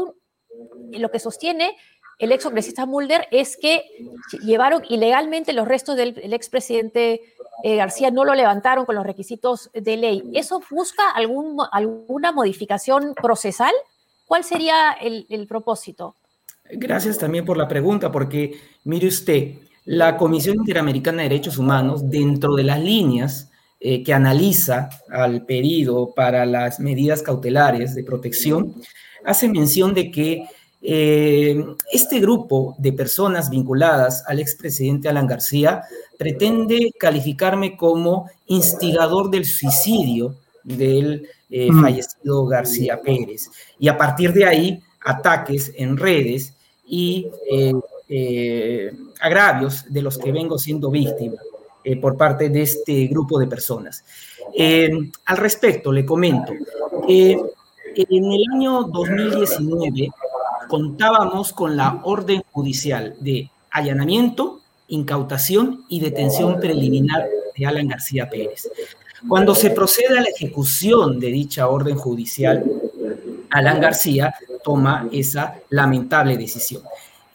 lo 0.93 1.11
que 1.11 1.19
sostiene 1.19 1.77
el 2.19 2.33
ex 2.33 2.45
congresista 2.45 2.87
Mulder 2.87 3.27
es 3.31 3.57
que 3.57 3.85
llevaron 4.43 4.83
ilegalmente 4.89 5.53
los 5.53 5.67
restos 5.67 5.97
del 5.97 6.33
expresidente 6.33 7.21
eh, 7.63 7.77
García, 7.77 8.11
no 8.11 8.25
lo 8.25 8.35
levantaron 8.35 8.85
con 8.85 8.95
los 8.95 9.07
requisitos 9.07 9.71
de 9.73 9.97
ley. 9.97 10.23
¿Eso 10.35 10.61
busca 10.71 11.11
algún, 11.15 11.57
alguna 11.73 12.33
modificación 12.33 13.15
procesal? 13.15 13.73
¿Cuál 14.27 14.45
sería 14.45 14.93
el, 14.93 15.47
propósito? 15.47 16.15
Gracias 16.71 17.19
también 17.19 17.45
por 17.45 17.57
la 17.57 17.69
pregunta, 17.69 18.11
porque 18.11 18.59
mire 18.85 19.09
usted, 19.09 19.55
la 19.85 20.17
Comisión 20.17 20.57
Interamericana 20.57 21.23
de 21.23 21.29
Derechos 21.29 21.59
Humanos, 21.59 22.11
dentro 22.11 22.55
de 22.55 22.65
las 22.65 22.81
líneas 22.81 23.51
eh, 23.81 24.03
que 24.03 24.15
analiza 24.15 24.89
al 25.11 25.45
pedido 25.45 26.13
para 26.15 26.47
las 26.47 26.81
medidas 26.81 27.23
cautelares 27.23 27.95
de 27.95 28.03
protección, 28.03 28.75
hace 29.25 29.49
mención 29.49 29.95
de 29.95 30.11
que 30.11 30.45
eh, 30.87 31.65
este 31.91 32.21
grupo 32.21 32.75
de 32.77 32.93
personas 32.93 33.49
vinculadas 33.49 34.23
al 34.27 34.39
expresidente 34.39 35.09
Alan 35.09 35.27
García 35.27 35.83
pretende 36.19 36.93
calificarme 36.99 37.75
como 37.75 38.29
instigador 38.49 39.31
del 39.31 39.47
suicidio 39.47 40.35
del 40.63 41.27
eh, 41.49 41.73
mm. 41.73 41.81
fallecido 41.81 42.45
García 42.45 43.01
Pérez. 43.01 43.51
Y 43.79 43.89
a 43.89 43.97
partir 43.97 44.35
de 44.35 44.45
ahí, 44.45 44.83
ataques 45.03 45.73
en 45.75 45.97
redes 45.97 46.53
y 46.87 47.29
eh, 47.51 48.93
agravios 49.21 49.87
de 49.89 50.03
los 50.03 50.19
que 50.19 50.33
vengo 50.33 50.59
siendo 50.59 50.91
víctima 50.91 51.41
por 52.01 52.19
parte 52.19 52.51
de 52.51 52.61
este 52.61 53.07
grupo 53.07 53.39
de 53.39 53.47
personas. 53.47 54.05
al 55.25 55.37
respecto, 55.37 55.93
le 55.93 56.05
comento, 56.05 56.53
en 57.97 58.25
el 58.25 58.45
año 58.53 58.85
2019, 58.85 60.11
contábamos 60.69 61.53
con 61.53 61.77
la 61.77 62.01
orden 62.05 62.43
judicial 62.53 63.15
de 63.21 63.51
allanamiento, 63.71 64.61
incautación 64.89 65.85
y 65.89 66.01
detención 66.01 66.61
preliminar 66.61 67.27
de 67.57 67.67
Alan 67.67 67.89
García 67.89 68.29
Pérez. 68.29 68.69
Cuando 69.29 69.55
se 69.55 69.71
procede 69.71 70.19
a 70.19 70.23
la 70.23 70.29
ejecución 70.29 71.19
de 71.19 71.29
dicha 71.29 71.69
orden 71.69 71.97
judicial, 71.97 72.65
Alan 73.51 73.81
García 73.81 74.35
toma 74.63 75.09
esa 75.13 75.57
lamentable 75.71 76.37
decisión. 76.37 76.83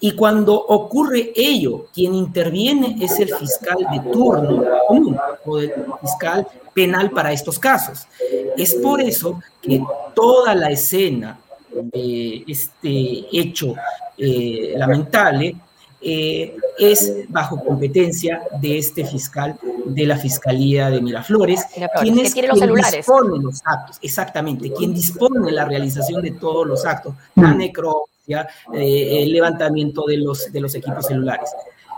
Y 0.01 0.13
cuando 0.13 0.53
ocurre 0.53 1.33
ello, 1.35 1.87
quien 1.93 2.15
interviene 2.15 2.97
es 3.01 3.19
el 3.19 3.33
fiscal 3.35 3.77
de 3.91 4.11
turno 4.11 4.63
común 4.87 5.17
o 5.45 5.59
el 5.59 5.73
fiscal 6.01 6.47
penal 6.73 7.11
para 7.11 7.33
estos 7.33 7.59
casos. 7.59 8.07
Es 8.55 8.75
por 8.75 9.01
eso 9.01 9.41
que 9.61 9.83
toda 10.15 10.55
la 10.55 10.69
escena 10.69 11.39
de 11.71 12.43
este 12.47 13.25
hecho 13.31 13.75
eh, 14.17 14.73
lamentable 14.77 15.55
eh, 16.01 16.55
es 16.77 17.25
bajo 17.27 17.61
competencia 17.61 18.41
de 18.61 18.77
este 18.77 19.05
fiscal 19.05 19.57
de 19.85 20.05
la 20.05 20.17
Fiscalía 20.17 20.89
de 20.89 21.01
Miraflores, 21.01 21.65
quien 22.01 22.19
es 22.19 22.33
quien 22.33 22.49
dispone 22.73 23.39
los 23.41 23.61
actos, 23.65 23.97
exactamente, 24.01 24.71
quien 24.71 24.93
dispone 24.93 25.51
la 25.51 25.65
realización 25.65 26.21
de 26.21 26.31
todos 26.31 26.65
los 26.65 26.85
actos, 26.85 27.15
la 27.35 27.53
necropsia, 27.53 28.47
eh, 28.73 29.23
el 29.23 29.33
levantamiento 29.33 30.05
de 30.05 30.17
los, 30.17 30.51
de 30.51 30.61
los 30.61 30.73
equipos 30.75 31.05
celulares. 31.05 31.49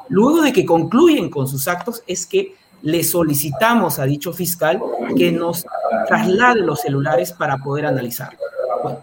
Luego 0.10 0.42
de 0.42 0.52
que 0.52 0.66
concluyen 0.66 1.30
con 1.30 1.48
sus 1.48 1.68
actos 1.68 2.02
es 2.08 2.26
que 2.26 2.56
le 2.82 3.04
solicitamos 3.04 4.00
a 4.00 4.06
dicho 4.06 4.34
fiscal 4.34 4.82
que 5.16 5.32
nos 5.32 5.64
traslade 6.08 6.62
los 6.62 6.82
celulares 6.82 7.32
para 7.34 7.58
poder 7.58 7.86
analizar. 7.86 8.36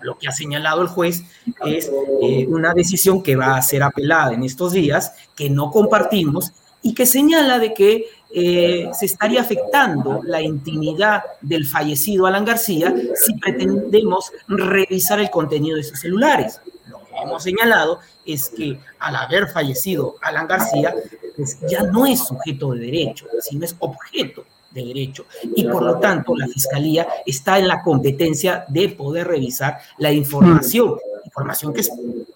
Lo 0.02 0.18
que 0.18 0.28
ha 0.28 0.32
señalado 0.32 0.82
el 0.82 0.88
juez 0.88 1.22
es 1.64 1.90
eh, 2.22 2.46
una 2.48 2.74
decisión 2.74 3.22
que 3.22 3.36
va 3.36 3.56
a 3.56 3.62
ser 3.62 3.82
apelada 3.82 4.32
en 4.32 4.42
estos 4.42 4.72
días, 4.72 5.12
que 5.34 5.50
no 5.50 5.70
compartimos 5.70 6.52
y 6.82 6.94
que 6.94 7.06
señala 7.06 7.58
de 7.58 7.74
que 7.74 8.06
eh, 8.30 8.90
se 8.92 9.06
estaría 9.06 9.40
afectando 9.40 10.20
la 10.22 10.42
intimidad 10.42 11.22
del 11.40 11.66
fallecido 11.66 12.26
Alan 12.26 12.44
García 12.44 12.94
si 13.14 13.34
pretendemos 13.34 14.30
revisar 14.46 15.18
el 15.20 15.30
contenido 15.30 15.76
de 15.76 15.84
sus 15.84 16.00
celulares. 16.00 16.60
Lo 16.88 16.98
que 16.98 17.16
hemos 17.22 17.42
señalado 17.42 18.00
es 18.26 18.50
que 18.50 18.78
al 18.98 19.16
haber 19.16 19.48
fallecido 19.48 20.16
Alan 20.20 20.46
García, 20.46 20.94
pues 21.36 21.58
ya 21.68 21.82
no 21.82 22.06
es 22.06 22.26
sujeto 22.26 22.72
de 22.72 22.80
derecho, 22.80 23.26
sino 23.40 23.64
es 23.64 23.74
objeto 23.78 24.44
de 24.70 24.84
derecho. 24.84 25.26
Y 25.56 25.64
por 25.64 25.82
lo 25.82 25.98
tanto, 25.98 26.36
la 26.36 26.46
Fiscalía 26.46 27.06
está 27.24 27.58
en 27.58 27.68
la 27.68 27.82
competencia 27.82 28.64
de 28.68 28.88
poder 28.90 29.28
revisar 29.28 29.78
la 29.98 30.12
información, 30.12 30.96
información 31.24 31.72
que 31.72 31.80
es 31.80 31.90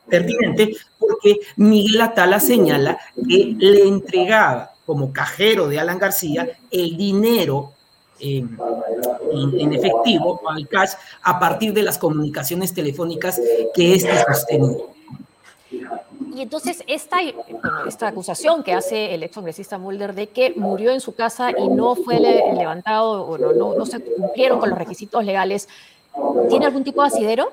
pertinente, 0.08 0.76
porque 0.98 1.38
Miguel 1.56 2.00
Atala 2.00 2.40
señala 2.40 2.98
que 3.16 3.54
le 3.58 3.86
entregaba 3.86 4.72
como 4.86 5.12
cajero 5.12 5.68
de 5.68 5.78
Alan 5.78 5.98
García 5.98 6.48
el 6.70 6.96
dinero 6.96 7.72
en, 8.18 8.58
en, 9.32 9.72
efectivo, 9.72 10.40
al 10.48 10.68
cash, 10.68 10.92
a 11.22 11.40
partir 11.40 11.72
de 11.72 11.82
las 11.82 11.98
comunicaciones 11.98 12.72
telefónicas 12.72 13.40
que 13.74 13.94
éste 13.94 14.12
sostenía. 14.28 14.76
Y 16.34 16.40
entonces 16.40 16.82
esta, 16.86 17.18
esta 17.86 18.08
acusación 18.08 18.62
que 18.62 18.72
hace 18.72 19.14
el 19.14 19.22
excongresista 19.22 19.76
Mulder 19.76 20.14
de 20.14 20.28
que 20.28 20.54
murió 20.56 20.90
en 20.90 21.00
su 21.00 21.14
casa 21.14 21.50
y 21.50 21.68
no 21.68 21.94
fue 21.94 22.20
levantado, 22.20 23.22
o 23.22 23.36
no, 23.36 23.74
no, 23.74 23.86
se 23.86 24.00
cumplieron 24.00 24.58
con 24.58 24.70
los 24.70 24.78
requisitos 24.78 25.22
legales, 25.24 25.68
¿tiene 26.48 26.64
algún 26.64 26.84
tipo 26.84 27.02
de 27.02 27.08
asidero? 27.08 27.52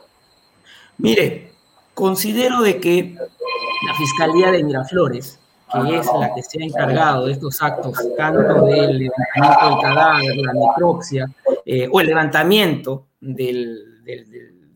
Mire, 0.97 1.51
considero 1.93 2.61
de 2.61 2.79
que 2.79 3.15
la 3.15 3.93
Fiscalía 3.95 4.51
de 4.51 4.63
Miraflores, 4.63 5.39
que 5.73 5.97
es 5.97 6.07
la 6.17 6.33
que 6.33 6.41
se 6.41 6.61
ha 6.61 6.65
encargado 6.65 7.25
de 7.25 7.33
estos 7.33 7.61
actos, 7.61 7.97
tanto 8.15 8.65
del 8.65 8.97
levantamiento 8.97 9.69
del 9.69 9.81
cadáver, 9.81 10.37
la 10.37 10.53
necropsia, 10.53 11.29
eh, 11.65 11.89
o 11.91 11.99
el 11.99 12.07
levantamiento 12.07 13.07
del 13.19 13.89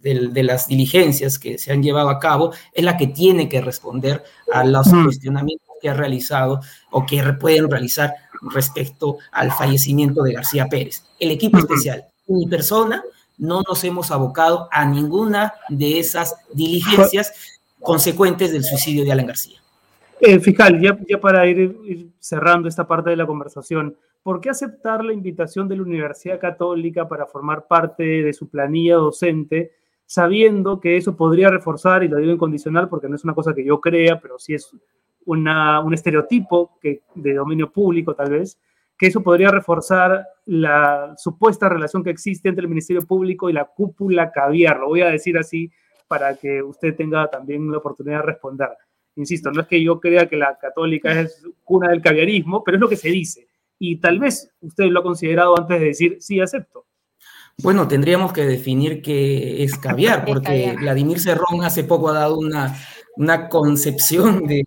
de, 0.03 0.43
las 0.43 0.67
diligencias 0.67 1.39
que 1.39 1.57
se 1.57 1.71
han 1.71 1.81
llevado 1.81 2.09
a 2.09 2.19
cabo, 2.19 2.53
es 2.73 2.83
la 2.83 2.97
que 2.97 3.07
tiene 3.07 3.47
que 3.47 3.61
responder 3.61 4.23
a 4.51 4.63
los 4.63 4.87
cuestionamientos 4.89 5.67
que 5.81 5.89
ha 5.89 5.93
realizado 5.93 6.59
o 6.91 7.05
que 7.05 7.23
pueden 7.39 7.71
realizar 7.71 8.13
respecto 8.53 9.17
al 9.31 9.51
fallecimiento 9.51 10.21
de 10.23 10.33
García 10.33 10.67
Pérez. 10.67 11.05
El 11.19 11.31
equipo 11.31 11.57
especial, 11.57 12.05
mi 12.27 12.45
persona, 12.47 13.03
no 13.37 13.61
nos 13.67 13.83
hemos 13.83 14.11
abocado 14.11 14.67
a 14.71 14.85
ninguna 14.85 15.53
de 15.69 15.99
esas 15.99 16.35
diligencias 16.53 17.59
consecuentes 17.79 18.51
del 18.51 18.63
suicidio 18.63 19.05
de 19.05 19.11
Alan 19.11 19.27
García. 19.27 19.59
Eh, 20.19 20.39
fiscal, 20.39 20.79
ya, 20.79 20.97
ya 21.07 21.19
para 21.19 21.45
ir, 21.47 21.77
ir, 21.85 22.09
cerrando 22.19 22.69
esta 22.69 22.87
parte 22.87 23.09
de 23.09 23.17
la 23.17 23.25
conversación, 23.25 23.97
¿por 24.21 24.39
qué 24.39 24.49
aceptar 24.49 25.03
la 25.03 25.11
invitación 25.11 25.67
de 25.67 25.75
la 25.75 25.81
Universidad 25.81 26.39
Católica 26.39 27.09
para 27.09 27.25
formar 27.25 27.67
parte 27.67 28.03
de 28.03 28.31
su 28.31 28.47
planilla 28.47 28.95
docente 28.95 29.71
sabiendo 30.05 30.79
que 30.79 30.97
eso 30.97 31.15
podría 31.15 31.49
reforzar, 31.49 32.03
y 32.03 32.07
lo 32.07 32.17
digo 32.17 32.33
incondicional 32.33 32.89
porque 32.89 33.09
no 33.09 33.15
es 33.15 33.23
una 33.23 33.33
cosa 33.33 33.53
que 33.53 33.65
yo 33.65 33.79
crea, 33.79 34.19
pero 34.19 34.37
sí 34.37 34.53
es 34.53 34.75
una, 35.25 35.79
un 35.79 35.93
estereotipo 35.93 36.77
que, 36.81 37.01
de 37.15 37.33
dominio 37.33 37.71
público 37.71 38.13
tal 38.13 38.31
vez, 38.31 38.59
que 38.97 39.07
eso 39.07 39.23
podría 39.23 39.49
reforzar 39.49 40.25
la 40.45 41.15
supuesta 41.17 41.69
relación 41.69 42.03
que 42.03 42.09
existe 42.09 42.49
entre 42.49 42.63
el 42.63 42.69
Ministerio 42.69 43.01
Público 43.05 43.49
y 43.49 43.53
la 43.53 43.65
cúpula 43.65 44.31
caviar. 44.31 44.79
Lo 44.79 44.87
voy 44.87 45.01
a 45.01 45.07
decir 45.07 45.37
así 45.37 45.71
para 46.07 46.35
que 46.35 46.61
usted 46.61 46.95
tenga 46.95 47.27
también 47.29 47.71
la 47.71 47.79
oportunidad 47.79 48.17
de 48.17 48.25
responder. 48.27 48.69
Insisto, 49.15 49.51
no 49.51 49.61
es 49.61 49.67
que 49.67 49.83
yo 49.83 49.99
crea 49.99 50.27
que 50.27 50.37
la 50.37 50.57
católica 50.57 51.19
es 51.19 51.43
cuna 51.63 51.89
del 51.89 52.01
caviarismo, 52.01 52.63
pero 52.63 52.77
es 52.77 52.81
lo 52.81 52.89
que 52.89 52.95
se 52.95 53.09
dice. 53.09 53.47
Y 53.79 53.97
tal 53.97 54.19
vez 54.19 54.51
usted 54.61 54.85
lo 54.85 54.99
ha 54.99 55.03
considerado 55.03 55.57
antes 55.57 55.79
de 55.79 55.85
decir, 55.87 56.17
sí, 56.19 56.39
acepto. 56.39 56.85
Bueno, 57.61 57.87
tendríamos 57.87 58.33
que 58.33 58.45
definir 58.45 59.01
qué 59.01 59.63
es 59.63 59.77
caviar, 59.77 60.25
porque 60.25 60.75
Vladimir 60.79 61.19
Cerrón 61.19 61.63
hace 61.63 61.83
poco 61.83 62.09
ha 62.09 62.13
dado 62.13 62.37
una, 62.37 62.75
una 63.15 63.49
concepción 63.49 64.47
de, 64.47 64.65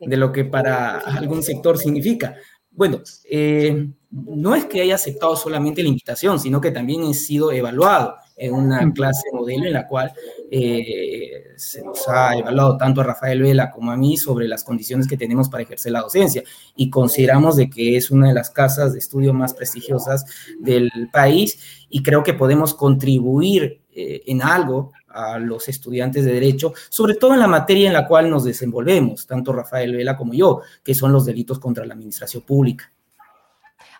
de, 0.00 0.16
lo 0.16 0.32
que 0.32 0.44
para 0.44 0.98
algún 0.98 1.42
sector 1.42 1.78
significa. 1.78 2.36
Bueno, 2.70 3.00
eh, 3.28 3.88
no 4.10 4.54
es 4.54 4.66
que 4.66 4.80
haya 4.80 4.94
aceptado 4.94 5.36
solamente 5.36 5.82
la 5.82 5.88
invitación, 5.88 6.38
sino 6.38 6.60
que 6.60 6.70
también 6.70 7.02
he 7.02 7.14
sido 7.14 7.50
evaluado 7.50 8.14
en 8.36 8.54
una 8.54 8.92
clase 8.92 9.28
modelo 9.32 9.66
en 9.66 9.72
la 9.72 9.86
cual 9.86 10.12
eh, 10.50 11.52
se 11.56 11.84
nos 11.84 12.08
ha 12.08 12.36
evaluado 12.36 12.78
tanto 12.78 13.00
a 13.00 13.04
Rafael 13.04 13.42
Vela 13.42 13.70
como 13.70 13.90
a 13.90 13.96
mí 13.96 14.16
sobre 14.16 14.48
las 14.48 14.64
condiciones 14.64 15.06
que 15.06 15.16
tenemos 15.16 15.48
para 15.48 15.62
ejercer 15.62 15.92
la 15.92 16.00
docencia 16.00 16.42
y 16.74 16.88
consideramos 16.88 17.56
de 17.56 17.68
que 17.68 17.96
es 17.96 18.10
una 18.10 18.28
de 18.28 18.34
las 18.34 18.50
casas 18.50 18.94
de 18.94 18.98
estudio 18.98 19.34
más 19.34 19.52
prestigiosas 19.52 20.24
del 20.58 20.90
país 21.12 21.86
y 21.90 22.02
creo 22.02 22.22
que 22.22 22.32
podemos 22.32 22.72
contribuir 22.72 23.82
eh, 23.90 24.22
en 24.26 24.42
algo 24.42 24.92
a 25.08 25.38
los 25.38 25.68
estudiantes 25.68 26.24
de 26.24 26.32
derecho, 26.32 26.72
sobre 26.88 27.14
todo 27.14 27.34
en 27.34 27.40
la 27.40 27.48
materia 27.48 27.88
en 27.88 27.94
la 27.94 28.06
cual 28.06 28.30
nos 28.30 28.44
desenvolvemos, 28.44 29.26
tanto 29.26 29.52
Rafael 29.52 29.96
Vela 29.96 30.16
como 30.16 30.32
yo, 30.32 30.62
que 30.82 30.94
son 30.94 31.12
los 31.12 31.26
delitos 31.26 31.58
contra 31.58 31.84
la 31.84 31.94
administración 31.94 32.42
pública. 32.42 32.90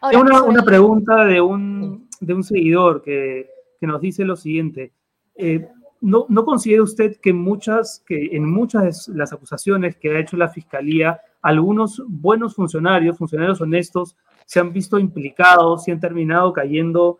Ahora, 0.01 0.21
una, 0.21 0.43
una, 0.45 0.63
pregunta 0.63 1.25
de 1.25 1.41
un, 1.41 2.09
de 2.21 2.33
un 2.35 2.45
seguidor 2.45 3.03
que, 3.03 3.51
que, 3.81 3.87
nos 3.87 4.01
dice 4.01 4.25
lo 4.25 4.37
siguiente. 4.37 4.93
Eh, 5.35 5.69
¿no, 6.01 6.27
¿No 6.29 6.45
considera 6.45 6.83
usted 6.83 7.17
que 7.21 7.31
en 7.31 7.37
muchas 7.37 8.05
de 8.07 9.15
las 9.15 9.33
acusaciones 9.33 9.97
que 9.97 10.11
ha 10.11 10.21
hecho 10.21 10.37
la 10.37 10.49
Fiscalía, 10.49 11.21
algunos 11.43 12.03
buenos 12.07 12.55
funcionarios, 12.55 13.19
funcionarios 13.19 13.61
honestos, 13.61 14.17
se 14.47 14.61
han 14.61 14.73
visto 14.73 14.99
implicados 14.99 15.87
y 15.87 15.91
han 15.91 16.01
terminado 16.01 16.53
cayendo, 16.53 17.19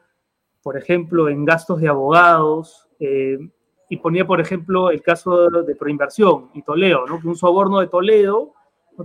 por 0.63 0.77
ejemplo, 0.77 1.29
en 1.29 1.45
gastos 1.45 1.81
de 1.81 1.89
abogados? 1.89 2.89
Eh, 3.01 3.39
y 3.91 3.97
ponía, 3.97 4.27
por 4.27 4.41
ejemplo, 4.41 4.91
el 4.91 5.03
caso 5.03 5.49
de, 5.49 5.63
de 5.63 5.75
Proinversión 5.75 6.51
y 6.55 6.63
Toledo, 6.63 7.07
¿no? 7.07 7.21
que 7.21 7.29
un 7.29 7.37
soborno 7.37 7.81
de 7.81 7.87
Toledo 7.87 8.53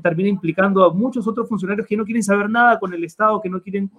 termina 0.02 0.30
implicando 0.30 0.84
a 0.84 0.94
muchos 0.94 1.28
otros 1.28 1.48
funcionarios 1.48 1.88
que 1.88 1.98
no 1.98 2.06
quieren 2.06 2.24
saber 2.24 2.50
nada 2.50 2.80
con 2.80 2.94
el 2.94 3.04
Estado, 3.04 3.42
que 3.42 3.50
no 3.50 3.62
quieren 3.62 3.92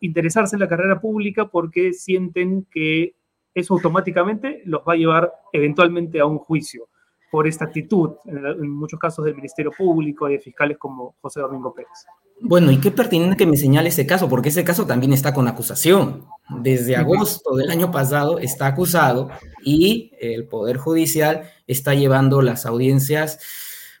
interesarse 0.00 0.56
en 0.56 0.60
la 0.60 0.68
carrera 0.68 1.00
pública 1.00 1.46
porque 1.46 1.92
sienten 1.92 2.66
que 2.70 3.14
eso 3.56 3.74
automáticamente 3.74 4.62
los 4.66 4.82
va 4.82 4.92
a 4.92 4.96
llevar 4.96 5.32
eventualmente 5.52 6.20
a 6.20 6.26
un 6.26 6.38
juicio 6.38 6.88
por 7.30 7.48
esta 7.48 7.64
actitud, 7.64 8.10
en, 8.26 8.70
muchos 8.70 9.00
casos 9.00 9.24
del 9.24 9.34
Ministerio 9.34 9.72
Público 9.76 10.28
y 10.28 10.34
de 10.34 10.38
fiscales 10.38 10.78
como 10.78 11.16
José 11.20 11.40
Domingo 11.40 11.74
Pérez. 11.74 12.06
Bueno, 12.40 12.70
y 12.70 12.78
qué 12.78 12.90
pertinente 12.90 13.36
que 13.36 13.46
me 13.46 13.56
señale 13.56 13.88
ese 13.88 14.06
caso, 14.06 14.28
porque 14.28 14.50
ese 14.50 14.62
caso 14.62 14.86
también 14.86 15.12
está 15.12 15.34
con 15.34 15.48
acusación. 15.48 16.26
Desde 16.60 16.94
agosto 16.94 17.56
del 17.56 17.70
año 17.70 17.90
pasado 17.90 18.38
está 18.38 18.68
acusado 18.68 19.30
y 19.64 20.12
el 20.20 20.46
Poder 20.46 20.76
Judicial 20.76 21.50
está 21.66 21.94
llevando 21.94 22.42
las 22.42 22.66
audiencias 22.66 23.40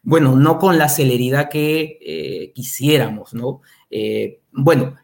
bueno, 0.08 0.36
no 0.36 0.58
con 0.58 0.78
la 0.78 0.88
celeridad 0.88 1.48
que 1.48 1.98
eh, 2.00 2.52
quisiéramos, 2.54 3.34
¿no? 3.34 3.60
Eh, 3.90 4.38
bueno, 4.52 4.94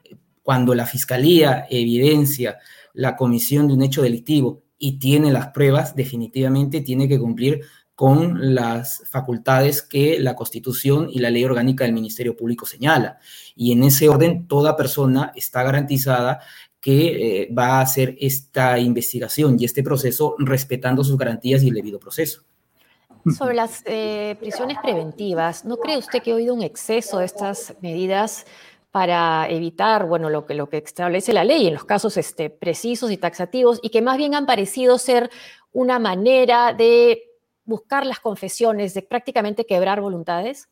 cuando 0.44 0.76
la 0.76 0.86
fiscalía 0.86 1.66
evidencia 1.68 2.59
la 2.95 3.16
comisión 3.16 3.68
de 3.68 3.74
un 3.74 3.82
hecho 3.82 4.03
delictivo 4.03 4.62
y 4.78 4.99
tiene 4.99 5.32
las 5.32 5.49
pruebas, 5.49 5.95
definitivamente 5.95 6.80
tiene 6.80 7.09
que 7.09 7.18
cumplir 7.18 7.62
con 7.95 8.55
las 8.55 9.03
facultades 9.11 9.82
que 9.82 10.18
la 10.18 10.34
Constitución 10.34 11.09
y 11.11 11.20
la 11.20 11.30
ley 11.30 11.45
orgánica 11.45 11.84
del 11.84 11.93
Ministerio 11.93 12.36
Público 12.36 12.66
señala. 12.66 13.18
Y 13.55 13.72
en 13.72 13.84
ese 13.84 14.09
orden, 14.09 14.49
toda 14.49 14.76
persona 14.76 15.32
está 15.36 15.62
garantizada 15.62 16.40
que 16.80 17.43
eh, 17.43 17.49
va 17.57 17.78
a 17.78 17.80
hacer 17.82 18.16
esta 18.18 18.78
investigación 18.78 19.57
y 19.59 19.64
este 19.64 19.84
proceso 19.84 20.34
respetando 20.38 21.05
sus 21.05 21.16
garantías 21.16 21.62
y 21.62 21.68
el 21.68 21.74
debido 21.74 22.01
proceso. 22.01 22.43
Sobre 23.38 23.55
las 23.55 23.82
eh, 23.86 24.36
prisiones 24.40 24.78
preventivas, 24.82 25.64
¿no 25.64 25.76
cree 25.76 25.97
usted 25.97 26.20
que 26.22 26.32
ha 26.32 26.34
habido 26.34 26.55
un 26.55 26.62
exceso 26.62 27.18
de 27.18 27.26
estas 27.26 27.76
medidas 27.80 28.47
para 28.93 29.49
evitar, 29.49 30.07
bueno, 30.07 30.28
lo 30.28 30.47
que, 30.47 30.55
lo 30.55 30.68
que 30.68 30.76
establece 30.76 31.32
la 31.32 31.45
ley 31.45 31.66
en 31.66 31.74
los 31.74 31.84
casos 31.84 32.18
este, 32.18 32.51
precisos 32.51 33.11
y 33.11 33.16
taxativos 33.16 33.80
y 33.82 33.88
que 33.88 34.03
más 34.03 34.18
bien 34.18 34.34
han 34.34 34.45
parecido 34.45 34.99
ser 34.99 35.30
una 35.72 35.99
manera 35.99 36.74
de 36.74 37.22
buscar 37.64 38.05
las 38.05 38.20
confesiones, 38.20 38.93
de 38.93 39.01
prácticamente 39.01 39.64
quebrar 39.64 40.03
voluntades? 40.03 40.68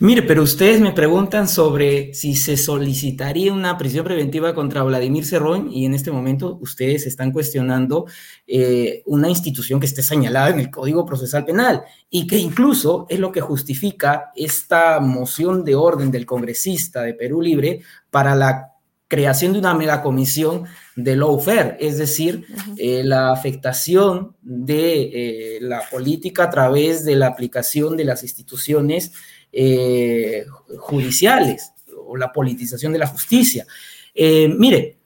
Mire, 0.00 0.22
pero 0.22 0.42
ustedes 0.42 0.80
me 0.80 0.90
preguntan 0.90 1.46
sobre 1.46 2.12
si 2.14 2.34
se 2.34 2.56
solicitaría 2.56 3.52
una 3.52 3.78
prisión 3.78 4.04
preventiva 4.04 4.52
contra 4.52 4.82
Vladimir 4.82 5.24
Cerrón 5.24 5.70
y 5.70 5.86
en 5.86 5.94
este 5.94 6.10
momento 6.10 6.58
ustedes 6.60 7.06
están 7.06 7.30
cuestionando 7.30 8.06
eh, 8.46 9.02
una 9.06 9.28
institución 9.28 9.78
que 9.78 9.86
esté 9.86 10.02
señalada 10.02 10.50
en 10.50 10.58
el 10.58 10.70
Código 10.70 11.06
Procesal 11.06 11.44
Penal 11.44 11.84
y 12.10 12.26
que 12.26 12.38
incluso 12.38 13.06
es 13.08 13.20
lo 13.20 13.30
que 13.30 13.40
justifica 13.40 14.32
esta 14.34 14.98
moción 14.98 15.64
de 15.64 15.76
orden 15.76 16.10
del 16.10 16.26
congresista 16.26 17.02
de 17.02 17.14
Perú 17.14 17.40
Libre 17.40 17.82
para 18.10 18.34
la 18.34 18.72
creación 19.06 19.52
de 19.52 19.60
una 19.60 19.74
megacomisión 19.74 20.64
de 20.96 21.14
lawfare, 21.14 21.76
es 21.78 21.98
decir, 21.98 22.46
eh, 22.76 23.02
la 23.04 23.30
afectación 23.30 24.34
de 24.42 25.56
eh, 25.56 25.58
la 25.60 25.82
política 25.88 26.44
a 26.44 26.50
través 26.50 27.04
de 27.04 27.14
la 27.14 27.28
aplicación 27.28 27.96
de 27.96 28.04
las 28.04 28.24
instituciones 28.24 29.12
eh, 29.56 30.46
judiciales 30.78 31.72
o 32.06 32.16
la 32.16 32.32
politización 32.32 32.92
de 32.92 32.98
la 32.98 33.06
justicia. 33.06 33.66
Eh, 34.12 34.48
mire, 34.48 34.98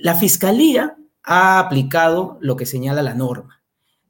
la 0.00 0.14
Fiscalía 0.14 0.96
ha 1.24 1.58
aplicado 1.58 2.38
lo 2.40 2.54
que 2.54 2.66
señala 2.66 3.02
la 3.02 3.14
norma. 3.14 3.60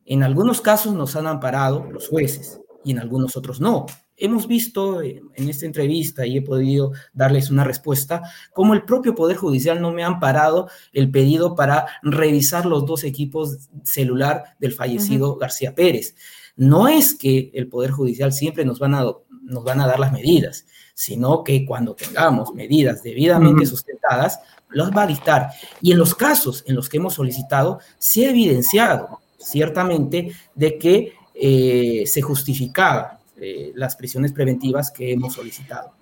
En 0.05 0.23
algunos 0.23 0.61
casos 0.61 0.95
nos 0.95 1.17
han 1.17 1.27
amparado 1.27 1.89
los 1.91 2.09
jueces 2.09 2.61
y 2.85 2.91
en 2.91 2.99
algunos 2.99 3.37
otros 3.37 3.61
no. 3.61 3.87
Hemos 4.17 4.47
visto 4.47 5.03
en 5.03 5.49
esta 5.49 5.65
entrevista 5.65 6.27
y 6.27 6.37
he 6.37 6.43
podido 6.43 6.93
darles 7.15 7.51
una 7.51 7.65
respuesta 7.65 8.23
cómo 8.53 8.75
el 8.75 8.85
propio 8.85 9.15
Poder 9.15 9.37
Judicial 9.37 9.81
no 9.81 9.91
me 9.91 10.05
ha 10.05 10.07
amparado 10.07 10.69
el 10.93 11.11
pedido 11.11 11.57
para 11.57 11.87
revisar 12.03 12.67
los 12.67 12.85
dos 12.85 13.05
equipos 13.05 13.71
celular 13.85 14.45
del 14.61 14.73
fallecido 14.73 15.37
García 15.37 15.75
Pérez. 15.75 16.15
No 16.57 16.89
es 16.89 17.15
que 17.15 17.51
el 17.55 17.69
Poder 17.69 17.91
Judicial 17.91 18.33
siempre 18.33 18.65
nos 18.65 18.79
van 18.79 18.95
a 18.95 19.07
nos 19.43 19.65
van 19.65 19.81
a 19.81 19.87
dar 19.87 19.99
las 19.99 20.13
medidas, 20.13 20.67
sino 20.95 21.43
que 21.43 21.67
cuando 21.67 21.95
tengamos 21.95 22.55
medidas 22.55 23.03
debidamente 23.03 23.67
sustentadas, 23.67 24.41
los 24.69 24.91
va 24.91 25.03
a 25.03 25.07
dictar. 25.07 25.51
Y 25.81 25.93
en 25.93 25.99
los 25.99 26.15
casos 26.15 26.65
en 26.67 26.75
los 26.75 26.89
que 26.89 26.99
hemos 26.99 27.15
solicitado, 27.15 27.81
se 27.99 28.27
ha 28.27 28.31
evidenciado 28.31 29.21
ciertamente 29.39 30.33
de 30.55 30.79
que 30.79 31.13
eh, 31.35 32.05
se 32.07 32.23
justificaba 32.23 33.19
eh, 33.37 33.73
las 33.75 33.97
prisiones 33.97 34.33
preventivas 34.33 34.91
que 34.91 35.13
hemos 35.13 35.35
solicitado. 35.35 35.93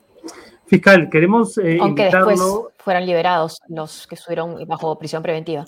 Fiscal, 0.66 1.09
queremos 1.11 1.59
eh, 1.59 1.78
Aunque 1.80 2.05
después 2.05 2.41
fueran 2.78 3.07
liberados 3.07 3.61
los 3.68 4.07
que 4.07 4.14
estuvieron 4.14 4.66
bajo 4.68 4.97
prisión 4.99 5.22
preventiva 5.22 5.64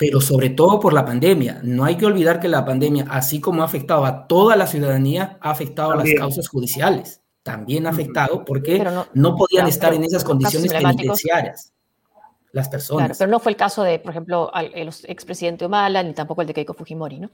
pero 0.00 0.18
sobre 0.22 0.48
todo 0.48 0.80
por 0.80 0.94
la 0.94 1.04
pandemia. 1.04 1.60
No 1.62 1.84
hay 1.84 1.96
que 1.96 2.06
olvidar 2.06 2.40
que 2.40 2.48
la 2.48 2.64
pandemia, 2.64 3.04
así 3.10 3.38
como 3.38 3.60
ha 3.60 3.66
afectado 3.66 4.06
a 4.06 4.26
toda 4.26 4.56
la 4.56 4.66
ciudadanía, 4.66 5.36
ha 5.42 5.50
afectado 5.50 5.90
a 5.90 5.96
las 5.96 6.08
causas 6.16 6.48
judiciales. 6.48 7.20
También 7.42 7.86
ha 7.86 7.90
afectado 7.90 8.42
porque 8.42 8.82
no, 9.12 9.36
podían 9.36 9.66
estar 9.68 9.92
en 9.92 10.02
esas 10.02 10.24
condiciones 10.24 10.72
penitenciarias 10.72 11.74
las 12.50 12.70
personas. 12.70 13.08
Claro, 13.08 13.14
pero 13.18 13.30
no 13.30 13.40
fue 13.40 13.52
el 13.52 13.56
caso 13.56 13.82
de, 13.82 13.98
por 13.98 14.12
ejemplo, 14.12 14.50
el 14.54 14.88
expresidente 15.04 15.66
Humala, 15.66 16.02
ni 16.02 16.14
tampoco 16.14 16.40
el 16.40 16.46
de 16.46 16.54
Keiko 16.54 16.72
Fujimori, 16.72 17.20
¿no? 17.20 17.30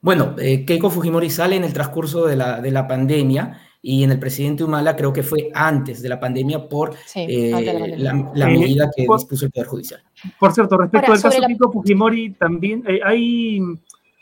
Bueno, 0.00 0.36
eh, 0.38 0.64
Keiko 0.64 0.90
Fujimori 0.90 1.28
sale 1.28 1.56
en 1.56 1.64
el 1.64 1.72
transcurso 1.72 2.24
de 2.24 2.36
la, 2.36 2.60
de 2.60 2.70
la 2.70 2.86
pandemia 2.86 3.60
y 3.82 4.04
en 4.04 4.12
el 4.12 4.20
presidente 4.20 4.62
Humala 4.62 4.94
creo 4.94 5.12
que 5.12 5.24
fue 5.24 5.50
antes 5.54 6.02
de 6.02 6.08
la 6.08 6.20
pandemia 6.20 6.68
por 6.68 6.94
eh, 7.16 7.96
la, 7.96 8.46
medida 8.46 8.88
que 8.94 9.06
dispuso 9.10 9.46
el 9.46 9.50
Poder 9.50 9.66
Judicial. 9.66 10.02
Por 10.38 10.52
cierto, 10.52 10.76
respecto 10.76 11.12
al 11.12 11.22
caso 11.22 11.40
de 11.40 11.46
Kiko 11.46 11.72
Fujimori, 11.72 12.34
también 12.34 12.84
eh, 12.86 13.00
hay, 13.04 13.60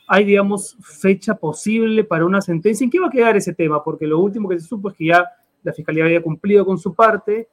hay, 0.07 0.25
digamos, 0.25 0.77
fecha 0.81 1.35
posible 1.35 2.05
para 2.05 2.25
una 2.25 2.41
sentencia. 2.41 2.85
¿En 2.85 2.91
qué 2.91 3.01
va 3.01 3.09
a 3.09 3.11
quedar 3.11 3.37
ese 3.37 3.55
tema? 3.55 3.83
Porque 3.83 4.07
lo 4.07 4.19
último 4.21 4.49
que 4.49 4.59
se 4.59 4.67
supo 4.67 4.91
es 4.91 4.97
que 4.97 5.07
ya 5.07 5.25
la 5.63 5.73
Fiscalía 5.73 6.05
había 6.05 6.23
cumplido 6.23 6.65
con 6.65 6.79
su 6.79 6.95
parte 6.95 7.49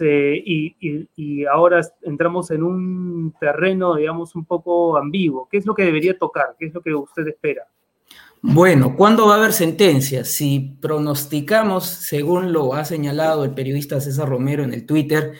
y, 0.00 1.06
y, 1.16 1.44
ahora 1.46 1.80
entramos 2.02 2.50
en 2.50 2.62
un 2.62 3.34
terreno, 3.40 3.96
digamos, 3.96 4.34
un 4.34 4.44
poco 4.44 4.96
ambiguo. 4.96 5.48
¿Qué 5.50 5.58
es 5.58 5.66
lo 5.66 5.74
que 5.74 5.84
debería 5.84 6.16
tocar? 6.16 6.54
¿Qué 6.58 6.66
es 6.66 6.74
lo 6.74 6.80
que 6.80 6.94
usted 6.94 7.26
espera? 7.26 7.66
Bueno, 8.40 8.94
¿cuándo 8.94 9.26
va 9.26 9.34
a 9.34 9.38
haber 9.38 9.52
sentencia? 9.52 10.24
Si 10.24 10.76
pronosticamos, 10.80 11.86
según 11.86 12.52
lo 12.52 12.74
ha 12.74 12.84
señalado 12.84 13.42
el 13.44 13.54
periodista 13.54 14.00
César 14.00 14.28
Romero 14.28 14.62
en 14.62 14.74
el 14.74 14.84
Twitter, 14.86 15.32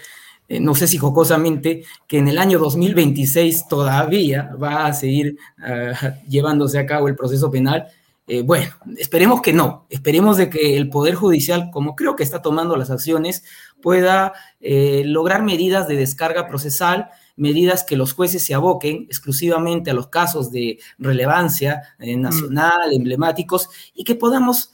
eh, 0.48 0.60
no 0.60 0.74
sé 0.74 0.86
si 0.86 0.98
jocosamente, 0.98 1.84
que 2.06 2.18
en 2.18 2.28
el 2.28 2.38
año 2.38 2.58
2026 2.58 3.68
todavía 3.68 4.54
va 4.62 4.86
a 4.86 4.92
seguir 4.92 5.36
ah, 5.58 6.14
llevándose 6.28 6.78
a 6.78 6.86
cabo 6.86 7.08
el 7.08 7.16
proceso 7.16 7.50
penal. 7.50 7.88
Eh, 8.26 8.40
bueno, 8.40 8.72
esperemos 8.96 9.42
que 9.42 9.52
no, 9.52 9.86
esperemos 9.90 10.38
de 10.38 10.48
que 10.48 10.78
el 10.78 10.88
Poder 10.88 11.14
Judicial, 11.14 11.70
como 11.70 11.94
creo 11.94 12.16
que 12.16 12.22
está 12.22 12.40
tomando 12.40 12.74
las 12.76 12.90
acciones, 12.90 13.44
pueda 13.82 14.32
eh, 14.60 15.02
lograr 15.04 15.42
medidas 15.42 15.86
de 15.88 15.96
descarga 15.96 16.48
procesal 16.48 17.10
medidas 17.36 17.82
que 17.82 17.96
los 17.96 18.12
jueces 18.12 18.46
se 18.46 18.54
aboquen 18.54 19.06
exclusivamente 19.08 19.90
a 19.90 19.94
los 19.94 20.06
casos 20.06 20.52
de 20.52 20.78
relevancia 20.98 21.82
eh, 21.98 22.16
nacional, 22.16 22.92
emblemáticos, 22.92 23.68
y 23.94 24.04
que 24.04 24.14
podamos 24.14 24.70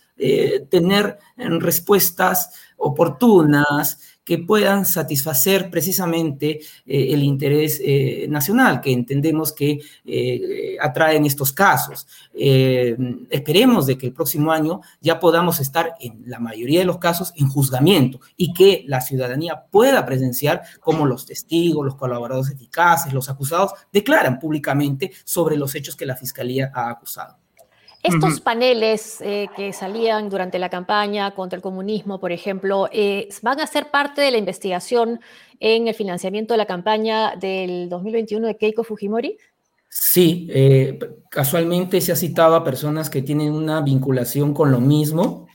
tener 0.68 1.18
respuestas 1.39 2.51
oportunas, 2.77 4.10
que 4.25 4.39
puedan 4.39 4.85
satisfacer 4.85 5.71
precisamente 5.71 6.61
eh, 6.87 7.09
el 7.12 7.23
interés 7.23 7.81
eh, 7.85 8.27
nacional 8.29 8.81
que 8.81 8.93
entendemos 8.93 9.53
que 9.53 9.81
eh, 10.05 10.77
atraen 10.81 11.27
estos 11.27 11.53
casos. 11.53 12.07
esperemos 12.33 13.87
de 13.87 13.99
que 13.99 14.07
el 14.07 14.12
próximo 14.12 14.53
año 14.53 14.81
ya 15.01 15.18
podamos 15.18 15.59
estar 15.61 15.95
en 16.01 16.23
la 16.27 16.39
mayoría 16.39 16.81
de 16.81 16.87
los 16.87 16.99
casos 16.99 17.33
en 17.37 17.49
juzgamiento 17.49 18.21
y 18.37 18.53
que 18.53 18.85
la 18.87 19.01
ciudadanía 19.01 19.64
pueda 19.71 20.07
presenciar 20.07 20.62
cómo 20.81 21.07
los 21.07 21.27
testigos, 21.27 21.85
los 21.85 21.97
colaboradores 21.97 22.53
eficaces, 22.53 23.12
los 23.12 23.29
acusados 23.29 23.73
declaran 23.93 24.39
públicamente 24.39 25.11
sobre 25.25 25.57
los 25.57 25.75
hechos 25.75 25.97
que 25.97 26.07
la 26.07 26.16
Fiscalía 26.16 26.71
ha 26.75 26.91
acusado. 26.91 27.39
Estos 28.03 28.40
paneles 28.40 29.20
eh, 29.20 29.48
que 29.55 29.72
salían 29.74 30.30
durante 30.30 30.59
la 30.59 30.70
campaña 30.70 31.32
contra 31.32 31.57
el 31.57 31.62
comunismo, 31.62 32.18
por 32.18 32.32
ejemplo, 32.32 32.88
eh, 32.92 33.28
¿van 33.42 33.61
a 33.61 33.66
ser 33.66 33.90
parte 33.90 34.22
de 34.22 34.30
la 34.30 34.38
investigación 34.38 35.20
en 35.59 35.86
el 35.86 35.94
financiamiento 35.94 36.55
de 36.55 36.59
la 36.59 36.66
campaña 36.66 37.36
del 37.36 37.90
2021 37.90 38.46
de 38.46 38.57
Keiko 38.57 38.84
Fujimori? 38.84 39.36
Sí, 39.88 40.48
eh, 40.51 40.98
casualmente 41.28 42.01
se 42.01 42.12
ha 42.12 42.16
citado 42.16 42.55
a 42.55 42.64
personas 42.64 43.11
que 43.11 43.20
tienen 43.20 43.53
una 43.53 43.82
vinculación 43.82 44.55
con 44.55 44.70
lo 44.70 44.80
mismo. 44.80 45.46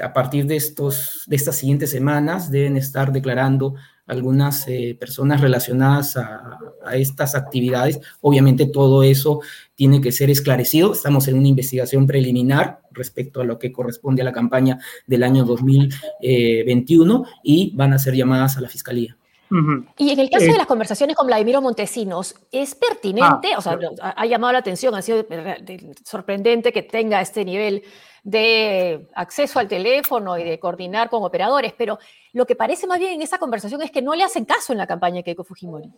a 0.00 0.12
partir 0.12 0.46
de, 0.46 0.56
estos, 0.56 1.24
de 1.26 1.36
estas 1.36 1.56
siguientes 1.56 1.90
semanas 1.90 2.50
deben 2.50 2.76
estar 2.76 3.12
declarando 3.12 3.74
algunas 4.08 4.66
eh, 4.66 4.96
personas 4.98 5.40
relacionadas 5.40 6.16
a, 6.16 6.58
estas 6.94 7.34
actividades. 7.34 8.00
Obviamente 8.22 8.64
todo 8.66 9.02
eso 9.02 9.40
tiene 9.74 10.00
que 10.00 10.10
ser 10.10 10.30
esclarecido. 10.30 10.92
Estamos 10.92 11.28
en 11.28 11.36
una 11.36 11.48
investigación 11.48 12.06
preliminar 12.06 12.80
respecto 12.90 13.42
a 13.42 13.44
lo 13.44 13.58
que 13.58 13.70
corresponde 13.70 14.22
a 14.22 14.24
la 14.24 14.32
campaña 14.32 14.78
del 15.06 15.22
año 15.22 15.44
2021 15.44 17.24
y 17.42 17.72
van 17.76 17.92
a 17.92 17.98
ser 17.98 18.14
llamadas 18.14 18.56
a 18.56 18.62
la 18.62 18.68
Fiscalía. 18.68 19.18
Y 19.96 20.10
en 20.10 20.18
el 20.20 20.28
caso 20.28 20.44
de 20.44 20.52
eh, 20.52 20.58
las 20.58 20.66
conversaciones 20.66 21.16
con 21.16 21.26
Vladimiro 21.26 21.62
Montesinos, 21.62 22.34
¿es 22.52 22.74
pertinente? 22.74 23.52
Ah, 23.54 23.58
o 23.58 23.62
sea, 23.62 23.78
ha 24.02 24.26
llamado 24.26 24.52
la 24.52 24.58
atención, 24.58 24.94
ha 24.94 25.00
sido 25.00 25.26
sorprendente 26.04 26.70
que 26.72 26.82
tenga 26.82 27.20
este 27.20 27.44
nivel 27.44 27.82
de 28.24 29.06
acceso 29.14 29.58
al 29.58 29.68
teléfono 29.68 30.38
y 30.38 30.44
de 30.44 30.58
coordinar 30.58 31.08
con 31.08 31.22
operadores, 31.22 31.74
pero 31.76 31.98
lo 32.32 32.46
que 32.46 32.56
parece 32.56 32.86
más 32.86 32.98
bien 32.98 33.14
en 33.14 33.22
esa 33.22 33.38
conversación 33.38 33.82
es 33.82 33.90
que 33.90 34.02
no 34.02 34.14
le 34.14 34.24
hacen 34.24 34.44
caso 34.44 34.72
en 34.72 34.78
la 34.78 34.86
campaña 34.86 35.16
de 35.16 35.24
Keiko 35.24 35.44
Fujimori. 35.44 35.90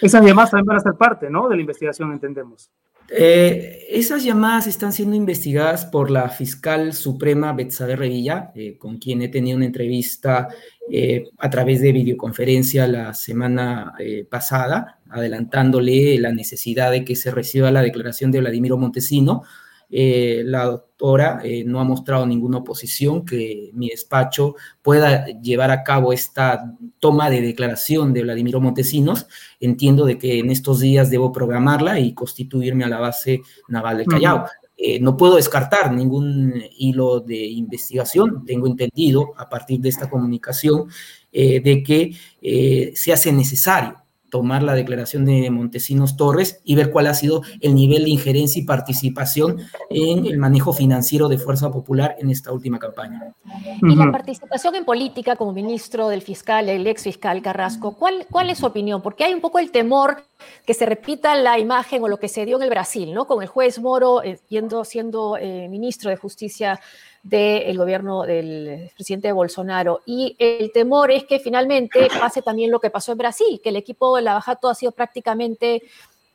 Esas 0.00 0.24
llamadas 0.24 0.50
también 0.50 0.66
van 0.66 0.76
a 0.78 0.80
ser 0.80 0.94
parte, 0.94 1.28
¿no? 1.28 1.48
De 1.48 1.56
la 1.56 1.60
investigación, 1.60 2.12
entendemos. 2.12 2.70
Eh, 3.12 3.86
esas 3.90 4.22
llamadas 4.22 4.68
están 4.68 4.92
siendo 4.92 5.16
investigadas 5.16 5.84
por 5.84 6.10
la 6.10 6.28
fiscal 6.28 6.92
suprema 6.92 7.52
Betsabe 7.52 7.96
Revilla, 7.96 8.52
eh, 8.54 8.78
con 8.78 8.98
quien 8.98 9.20
he 9.20 9.28
tenido 9.28 9.56
una 9.56 9.66
entrevista 9.66 10.48
eh, 10.88 11.24
a 11.38 11.50
través 11.50 11.80
de 11.80 11.92
videoconferencia 11.92 12.86
la 12.86 13.12
semana 13.12 13.94
pasada, 14.30 15.00
adelantándole 15.10 16.18
la 16.18 16.32
necesidad 16.32 16.92
de 16.92 17.04
que 17.04 17.16
se 17.16 17.32
reciba 17.32 17.70
la 17.72 17.82
declaración 17.82 18.30
de 18.30 18.40
Vladimiro 18.40 18.78
Montesino 18.78 19.42
eh, 19.90 20.42
la 20.44 20.66
doctora 20.66 21.40
eh, 21.42 21.64
no 21.64 21.80
ha 21.80 21.84
mostrado 21.84 22.24
ninguna 22.24 22.58
oposición 22.58 23.24
que 23.24 23.70
mi 23.74 23.88
despacho 23.88 24.54
pueda 24.82 25.26
llevar 25.40 25.70
a 25.70 25.82
cabo 25.82 26.12
esta 26.12 26.76
toma 27.00 27.28
de 27.28 27.40
declaración 27.40 28.12
de 28.12 28.22
Vladimiro 28.22 28.60
Montesinos. 28.60 29.26
Entiendo 29.58 30.04
de 30.04 30.18
que 30.18 30.38
en 30.38 30.50
estos 30.50 30.80
días 30.80 31.10
debo 31.10 31.32
programarla 31.32 31.98
y 31.98 32.14
constituirme 32.14 32.84
a 32.84 32.88
la 32.88 33.00
base 33.00 33.40
naval 33.68 33.98
de 33.98 34.06
Callao. 34.06 34.46
Eh, 34.76 34.98
no 35.00 35.16
puedo 35.16 35.36
descartar 35.36 35.92
ningún 35.92 36.54
hilo 36.78 37.20
de 37.20 37.46
investigación. 37.46 38.44
Tengo 38.46 38.66
entendido 38.66 39.32
a 39.36 39.48
partir 39.48 39.80
de 39.80 39.90
esta 39.90 40.08
comunicación 40.08 40.88
de 41.32 41.82
que 41.86 42.92
se 42.96 43.12
hace 43.12 43.32
necesario 43.32 44.00
tomar 44.30 44.62
la 44.62 44.74
declaración 44.74 45.24
de 45.24 45.50
Montesinos 45.50 46.16
Torres 46.16 46.60
y 46.64 46.74
ver 46.74 46.90
cuál 46.90 47.06
ha 47.06 47.14
sido 47.14 47.42
el 47.60 47.74
nivel 47.74 48.04
de 48.04 48.10
injerencia 48.10 48.62
y 48.62 48.64
participación 48.64 49.58
en 49.90 50.26
el 50.26 50.38
manejo 50.38 50.72
financiero 50.72 51.28
de 51.28 51.38
Fuerza 51.38 51.70
Popular 51.70 52.16
en 52.18 52.30
esta 52.30 52.52
última 52.52 52.78
campaña. 52.78 53.34
Y 53.82 53.94
la 53.96 54.10
participación 54.10 54.74
en 54.74 54.84
política 54.84 55.36
como 55.36 55.52
ministro 55.52 56.08
del 56.08 56.22
fiscal, 56.22 56.68
el 56.68 56.86
ex 56.86 57.02
fiscal 57.02 57.42
Carrasco, 57.42 57.96
¿cuál, 57.96 58.26
¿cuál 58.30 58.50
es 58.50 58.58
su 58.58 58.66
opinión? 58.66 59.02
Porque 59.02 59.24
hay 59.24 59.34
un 59.34 59.40
poco 59.40 59.58
el 59.58 59.70
temor 59.70 60.24
que 60.64 60.74
se 60.74 60.86
repita 60.86 61.34
la 61.34 61.58
imagen 61.58 62.02
o 62.02 62.08
lo 62.08 62.18
que 62.18 62.28
se 62.28 62.44
dio 62.46 62.56
en 62.56 62.62
el 62.62 62.70
Brasil, 62.70 63.12
¿no? 63.12 63.26
Con 63.26 63.42
el 63.42 63.48
juez 63.48 63.78
Moro 63.80 64.22
eh, 64.22 64.38
yendo, 64.48 64.84
siendo 64.84 65.36
eh, 65.36 65.68
ministro 65.68 66.10
de 66.10 66.16
Justicia 66.16 66.80
del 67.22 67.76
gobierno 67.76 68.22
del 68.22 68.90
presidente 68.94 69.32
Bolsonaro. 69.32 70.00
Y 70.06 70.36
el 70.38 70.72
temor 70.72 71.10
es 71.10 71.24
que 71.24 71.38
finalmente 71.38 72.08
pase 72.18 72.42
también 72.42 72.70
lo 72.70 72.80
que 72.80 72.90
pasó 72.90 73.12
en 73.12 73.18
Brasil, 73.18 73.60
que 73.62 73.68
el 73.70 73.76
equipo 73.76 74.16
de 74.16 74.22
la 74.22 74.34
Bajato 74.34 74.68
ha 74.68 74.74
sido 74.74 74.92
prácticamente, 74.92 75.82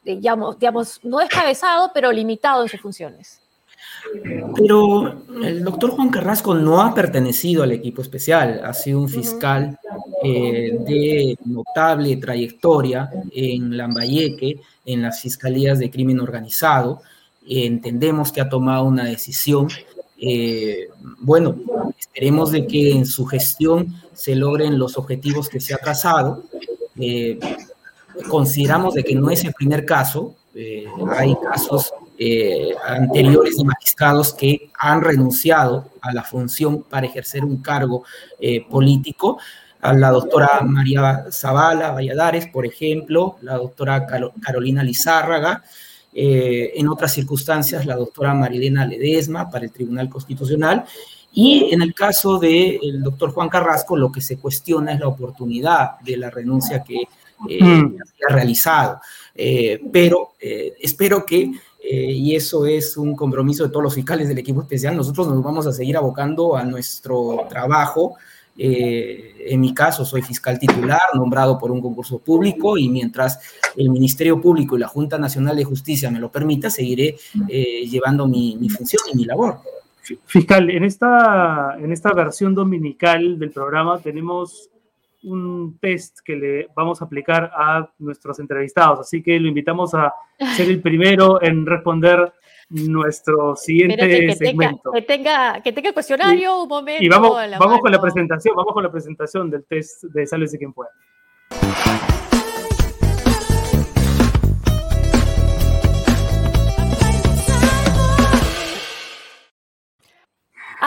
digamos, 0.03 0.59
digamos, 0.59 0.99
no 1.03 1.19
descabezado, 1.19 1.91
pero 1.93 2.11
limitado 2.11 2.63
en 2.63 2.69
sus 2.69 2.81
funciones. 2.81 3.41
Pero 4.55 5.21
el 5.43 5.63
doctor 5.63 5.91
Juan 5.91 6.09
Carrasco 6.09 6.53
no 6.53 6.81
ha 6.81 6.93
pertenecido 6.93 7.63
al 7.63 7.71
equipo 7.71 8.01
especial, 8.01 8.61
ha 8.63 8.73
sido 8.73 8.99
un 9.01 9.09
fiscal 9.09 9.77
eh, 10.23 10.77
de 10.79 11.37
notable 11.45 12.15
trayectoria 12.17 13.09
en 13.31 13.75
Lambayeque, 13.75 14.59
en 14.85 15.01
las 15.01 15.21
fiscalías 15.21 15.79
de 15.79 15.89
crimen 15.89 16.19
organizado. 16.19 17.01
entendemos 17.47 18.31
que 18.31 18.41
ha 18.41 18.49
tomado 18.49 18.85
una 18.85 19.05
decisión 19.05 19.67
eh, 20.17 20.87
bueno, 21.19 21.55
esperemos 21.97 22.51
de 22.51 22.65
que 22.67 22.91
en 22.91 23.05
su 23.05 23.25
gestión 23.25 23.93
se 24.13 24.35
logren 24.35 24.79
los 24.79 24.97
objetivos 24.97 25.49
que 25.49 25.59
se 25.59 25.73
ha 25.73 25.77
trazado. 25.77 26.43
Eh, 26.97 27.39
consideramos 28.29 28.93
de 28.93 29.03
que 29.03 29.15
no 29.15 29.29
es 29.29 29.43
el 29.43 29.53
primer 29.53 29.85
caso, 29.85 30.35
eh, 30.53 30.85
hay 31.09 31.35
casos 31.35 31.93
anteriores 32.87 33.57
de 33.57 33.65
magistrados 33.65 34.33
que 34.33 34.71
han 34.79 35.01
renunciado 35.01 35.89
a 35.99 36.13
la 36.13 36.23
función 36.23 36.81
para 36.83 37.07
ejercer 37.07 37.43
un 37.43 37.57
cargo 37.57 38.05
político. 38.69 39.37
A 39.81 39.93
la 39.93 40.11
doctora 40.11 40.61
María 40.63 41.25
Zavala 41.29 41.91
Valladares, 41.91 42.47
por 42.47 42.65
ejemplo, 42.65 43.35
la 43.41 43.57
doctora 43.57 44.07
Carolina 44.41 44.81
Lizárraga, 44.81 45.61
eh, 46.17 46.71
en 46.75 46.87
otras 46.87 47.13
circunstancias 47.13 47.85
la 47.85 47.97
doctora 47.97 48.33
Marilena 48.33 48.85
Ledesma 48.85 49.49
para 49.49 49.65
el 49.65 49.71
Tribunal 49.71 50.07
Constitucional. 50.07 50.85
Y 51.33 51.73
en 51.73 51.81
el 51.81 51.93
caso 51.93 52.39
del 52.39 53.03
doctor 53.03 53.31
Juan 53.31 53.49
Carrasco, 53.49 53.97
lo 53.97 54.09
que 54.09 54.21
se 54.21 54.37
cuestiona 54.37 54.93
es 54.93 55.01
la 55.01 55.09
oportunidad 55.09 55.99
de 55.99 56.15
la 56.15 56.29
renuncia 56.29 56.81
que 56.81 57.01
eh, 57.49 57.63
mm. 57.63 57.97
ha 58.29 58.33
realizado. 58.33 59.01
Eh, 59.35 59.81
pero 59.91 60.35
espero 60.39 61.25
que, 61.25 61.51
y 61.83 62.33
eso 62.33 62.65
es 62.65 62.95
un 62.95 63.13
compromiso 63.13 63.65
de 63.65 63.69
todos 63.69 63.83
los 63.83 63.93
fiscales 63.93 64.29
del 64.29 64.37
equipo 64.37 64.61
especial, 64.61 64.95
nosotros 64.95 65.27
nos 65.27 65.43
vamos 65.43 65.67
a 65.67 65.73
seguir 65.73 65.97
abocando 65.97 66.55
a 66.55 66.63
nuestro 66.63 67.45
trabajo 67.49 68.15
eh, 68.57 69.35
en 69.47 69.59
mi 69.59 69.73
caso, 69.73 70.05
soy 70.05 70.21
fiscal 70.21 70.57
titular, 70.57 71.01
nombrado 71.13 71.57
por 71.57 71.71
un 71.71 71.81
concurso 71.81 72.19
público, 72.19 72.77
y 72.77 72.89
mientras 72.89 73.39
el 73.75 73.89
Ministerio 73.89 74.39
Público 74.39 74.75
y 74.75 74.79
la 74.79 74.87
Junta 74.87 75.17
Nacional 75.17 75.55
de 75.55 75.63
Justicia 75.63 76.09
me 76.09 76.19
lo 76.19 76.31
permita, 76.31 76.69
seguiré 76.69 77.15
eh, 77.49 77.85
llevando 77.85 78.27
mi, 78.27 78.69
función 78.69 79.03
y 79.11 79.17
mi 79.17 79.25
labor. 79.25 79.59
Fiscal, 80.25 80.69
en 80.69 80.83
esta, 80.83 81.77
en 81.79 81.91
esta 81.91 82.13
versión 82.13 82.53
dominical 82.53 83.39
del 83.39 83.51
programa 83.51 83.99
tenemos 83.99 84.69
un 85.23 85.77
test 85.81 86.19
que 86.23 86.35
le 86.35 86.67
vamos 86.75 87.01
a 87.01 87.05
aplicar 87.05 87.51
a 87.55 87.89
nuestros 87.97 88.39
entrevistados, 88.39 88.99
así 88.99 89.23
que 89.23 89.39
lo 89.39 89.47
invitamos 89.47 89.95
a 89.95 90.13
ser 90.55 90.69
el 90.69 90.79
primero 90.79 91.41
en 91.41 91.65
responder 91.65 92.31
nuestro 92.69 93.55
siguiente 93.55 94.35
segmento. 94.35 94.91
que, 94.91 95.01
tenga, 95.01 95.61
que 95.61 95.71
tenga 95.71 95.93
cuestionario, 95.93 96.63
un 96.63 96.69
momento. 96.69 97.03
Y 97.03 97.09
vamos, 97.09 97.37
vamos 97.59 97.79
con 97.79 97.91
la 97.91 98.01
presentación, 98.01 98.55
vamos 98.55 98.73
con 98.73 98.83
la 98.83 98.91
presentación 98.91 99.49
del 99.49 99.65
test 99.65 100.03
de 100.05 100.25
Sálvese 100.25 100.57
quien 100.57 100.73
pueda. 100.73 100.89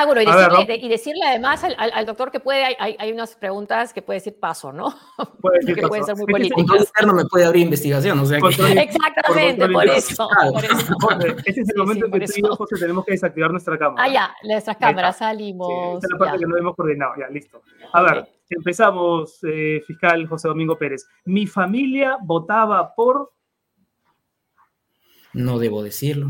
Ah, 0.01 0.07
bueno, 0.07 0.23
y 0.23 0.27
decirle, 0.27 0.77
y 0.77 0.89
decirle 0.89 1.27
además 1.27 1.65
al, 1.65 2.07
doctor 2.07 2.31
que 2.31 2.39
puede, 2.39 2.65
hay, 2.65 2.95
hay, 3.01 3.11
unas 3.11 3.35
preguntas 3.35 3.93
que 3.93 4.01
puede 4.01 4.21
decir 4.21 4.39
paso, 4.39 4.73
¿no? 4.73 4.95
Puede 5.43 5.59
decir 5.59 5.75
que 5.75 5.89
pueden 5.89 6.05
ser 6.05 6.15
muy 6.15 6.27
políticas. 6.27 6.87
interno 6.87 7.15
me 7.15 7.25
puede 7.25 7.45
abrir 7.45 7.65
investigación, 7.65 8.17
o 8.21 8.25
sea 8.25 8.39
que... 8.39 8.47
Exactamente, 8.81 9.69
por, 9.69 9.89
eso, 9.89 10.29
Este 11.45 11.63
es 11.63 11.69
el 11.71 11.77
momento 11.77 12.07
en 12.07 12.13
que 12.13 12.27
tú 12.27 12.33
y 12.37 12.43
yo, 12.43 12.55
José, 12.55 12.77
tenemos 12.79 13.05
que 13.05 13.11
desactivar 13.11 13.51
nuestra 13.51 13.77
cámara. 13.77 14.05
Ah, 14.05 14.09
ya, 14.09 14.37
nuestras 14.45 14.77
cámaras, 14.77 15.19
salimos. 15.19 15.95
esta 15.95 16.07
es 16.07 16.13
la 16.13 16.19
parte 16.19 16.39
que 16.39 16.47
no 16.47 16.57
hemos 16.57 16.77
coordinado, 16.77 17.15
ya, 17.19 17.27
listo. 17.29 17.61
A 17.93 18.03
ver, 18.03 18.29
empezamos, 18.51 19.41
eh, 19.43 19.83
fiscal 19.85 20.29
José 20.29 20.47
Domingo 20.47 20.79
Pérez. 20.79 21.09
Mi 21.25 21.49
familia 21.49 22.19
votaba 22.23 22.95
por... 22.95 23.33
No 25.33 25.59
debo 25.59 25.83
decirlo. 25.83 26.29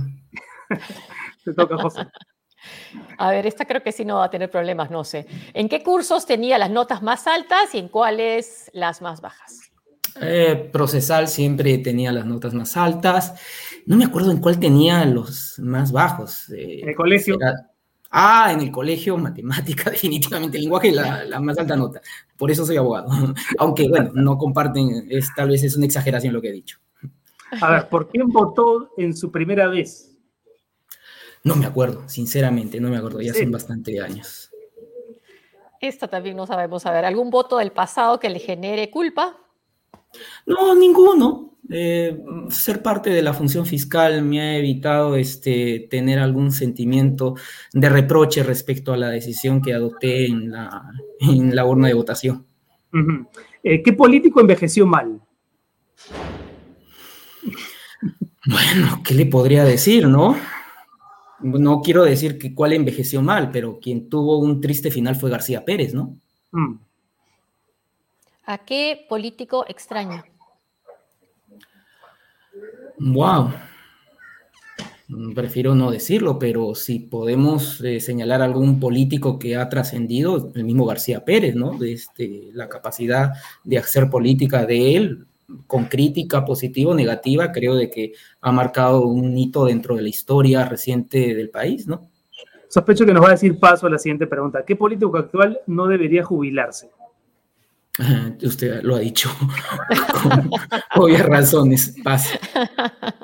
Te 1.45 1.53
toca, 1.53 1.77
José. 1.77 2.07
A 3.17 3.31
ver, 3.31 3.47
esta 3.47 3.65
creo 3.65 3.83
que 3.83 3.93
sí 3.93 4.05
no 4.05 4.17
va 4.17 4.25
a 4.25 4.31
tener 4.31 4.51
problemas, 4.51 4.91
no 4.91 5.05
sé. 5.05 5.27
¿En 5.55 5.69
qué 5.69 5.83
cursos 5.83 6.27
tenía 6.27 6.59
las 6.59 6.71
notas 6.71 7.03
más 7.03 7.27
altas 7.27 7.75
y 7.75 7.79
en 7.79 7.89
cuáles 7.89 8.71
las 8.73 9.03
más 9.03 9.21
bajas? 9.21 9.71
Eh, 10.21 10.69
procesal 10.73 11.29
siempre 11.29 11.79
tenía 11.79 12.13
las 12.13 12.27
notas 12.27 12.55
más 12.55 12.77
altas. 12.77 13.35
No 13.87 13.97
me 13.97 14.05
acuerdo 14.05 14.31
en 14.31 14.39
cuál 14.39 14.59
tenía 14.59 15.05
los 15.05 15.59
más 15.59 15.93
bajos. 15.93 16.51
Eh, 16.51 16.81
¿En 16.83 16.89
el 16.91 16.95
colegio? 16.95 17.39
ah, 18.11 18.51
en 18.53 18.61
el 18.61 18.71
colegio, 18.71 19.17
matemática, 19.17 19.91
definitivamente, 19.91 20.59
lenguaje, 20.59 20.91
la, 20.91 21.25
la 21.25 21.41
más 21.41 21.59
alta 21.59 21.77
nota. 21.77 22.01
Por 22.37 22.51
eso 22.51 22.65
soy 22.65 22.77
abogado. 22.77 23.09
Aunque, 23.59 23.89
bueno, 23.89 24.11
no 24.15 24.39
comparten, 24.39 25.07
es, 25.11 25.29
tal 25.35 25.51
vez 25.51 25.63
es 25.63 25.77
una 25.77 25.87
exageración 25.87 26.35
lo 26.35 26.41
que 26.41 26.49
he 26.49 26.53
dicho. 26.53 26.79
A 27.61 27.71
ver, 27.71 27.89
¿por 27.89 28.09
quién 28.09 28.29
votó 28.29 28.91
en 28.99 29.17
su 29.17 29.31
primera 29.31 29.69
vez? 29.69 30.08
No 31.49 31.57
me 31.57 31.65
acuerdo, 31.65 32.07
sinceramente, 32.07 32.79
no 32.79 32.91
me 32.91 32.99
acuerdo, 32.99 33.23
ya 33.23 33.33
son 33.33 33.51
bastante 33.51 33.99
años. 34.03 34.51
Esta 35.81 36.07
también 36.07 36.37
no 36.37 36.47
sabemos. 36.47 36.85
A 36.85 36.93
ver, 36.93 37.07
¿algún 37.07 37.31
voto 37.31 37.57
del 37.57 37.73
pasado 37.73 38.21
que 38.21 38.29
le 38.29 38.39
genere 38.39 38.91
culpa? 38.91 39.35
No, 40.45 40.75
ninguno. 40.75 41.57
Eh, 41.71 42.23
ser 42.51 42.83
parte 42.83 43.09
de 43.09 43.23
la 43.23 43.33
función 43.33 43.65
fiscal 43.65 44.23
me 44.23 44.43
ha 44.43 44.59
evitado 44.59 45.17
este, 45.17 45.87
tener 45.91 46.19
algún 46.19 46.53
sentimiento 46.53 47.35
de 47.73 47.89
reproche 47.89 48.43
respecto 48.43 48.93
a 48.93 48.99
la 48.99 49.09
decisión 49.09 49.63
que 49.63 49.73
adopté 49.73 50.27
en 50.27 50.51
la, 50.51 50.83
en 51.21 51.57
la 51.57 51.65
urna 51.65 51.89
de 51.89 51.95
votación. 51.95 52.47
Eh, 53.63 53.83
¿Qué 53.83 53.93
político 53.95 54.41
envejeció 54.41 54.87
mal? 54.87 55.19
Bueno, 58.45 59.01
¿qué 59.03 59.15
le 59.15 59.25
podría 59.25 59.65
decir, 59.65 60.07
no? 60.07 60.37
No 61.41 61.81
quiero 61.83 62.05
decir 62.05 62.39
que 62.39 62.55
cuál 62.55 62.73
envejeció 62.73 63.23
mal, 63.23 63.51
pero 63.51 63.79
quien 63.81 64.09
tuvo 64.09 64.39
un 64.39 64.61
triste 64.61 64.91
final 64.91 65.17
fue 65.17 65.31
García 65.31 65.65
Pérez, 65.65 65.95
¿no? 65.95 66.17
Mm. 66.53 66.77
¿A 68.47 68.59
qué 68.59 69.07
político 69.09 69.65
extraña? 69.69 70.25
Wow. 72.99 73.53
Prefiero 75.35 75.75
no 75.75 75.91
decirlo, 75.91 76.39
pero 76.39 76.75
si 76.75 76.99
podemos 76.99 77.81
eh, 77.83 78.01
señalar 78.01 78.43
algún 78.43 78.79
político 78.79 79.39
que 79.39 79.57
ha 79.57 79.69
trascendido, 79.69 80.53
el 80.55 80.65
mismo 80.65 80.85
García 80.85 81.25
Pérez, 81.25 81.55
¿no? 81.55 81.83
Este, 81.83 82.51
la 82.53 82.69
capacidad 82.69 83.33
de 83.65 83.79
hacer 83.79 84.11
política 84.11 84.67
de 84.67 84.97
él, 84.97 85.28
con 85.67 85.87
crítica 85.87 86.45
positiva 86.45 86.93
o 86.93 86.95
negativa, 86.95 87.53
creo 87.53 87.75
de 87.75 87.91
que 87.91 88.13
ha 88.41 88.53
marcado 88.53 89.07
un 89.07 89.37
hito 89.37 89.65
dentro 89.65 89.97
de 89.97 90.03
la 90.03 90.09
historia 90.09 90.65
reciente 90.65 91.35
del 91.35 91.51
país, 91.51 91.87
¿no? 91.87 92.11
Sospecho 92.69 93.07
que 93.07 93.15
nos 93.15 93.25
va 93.25 93.29
a 93.29 93.33
decir 93.33 93.59
paso 93.59 93.87
a 93.87 93.91
la 93.91 93.99
siguiente 93.99 94.27
pregunta. 94.27 94.63
¿Qué 94.67 94.77
político 94.77 95.17
actual 95.17 95.59
no 95.67 95.87
debería 95.87 96.23
jubilarse? 96.23 96.91
Usted 98.43 98.83
lo 98.83 98.97
ha 98.97 99.01
dicho 99.01 99.31
con 100.23 100.51
obvias 101.03 101.27
razones. 101.27 101.97
Paso. 102.03 102.39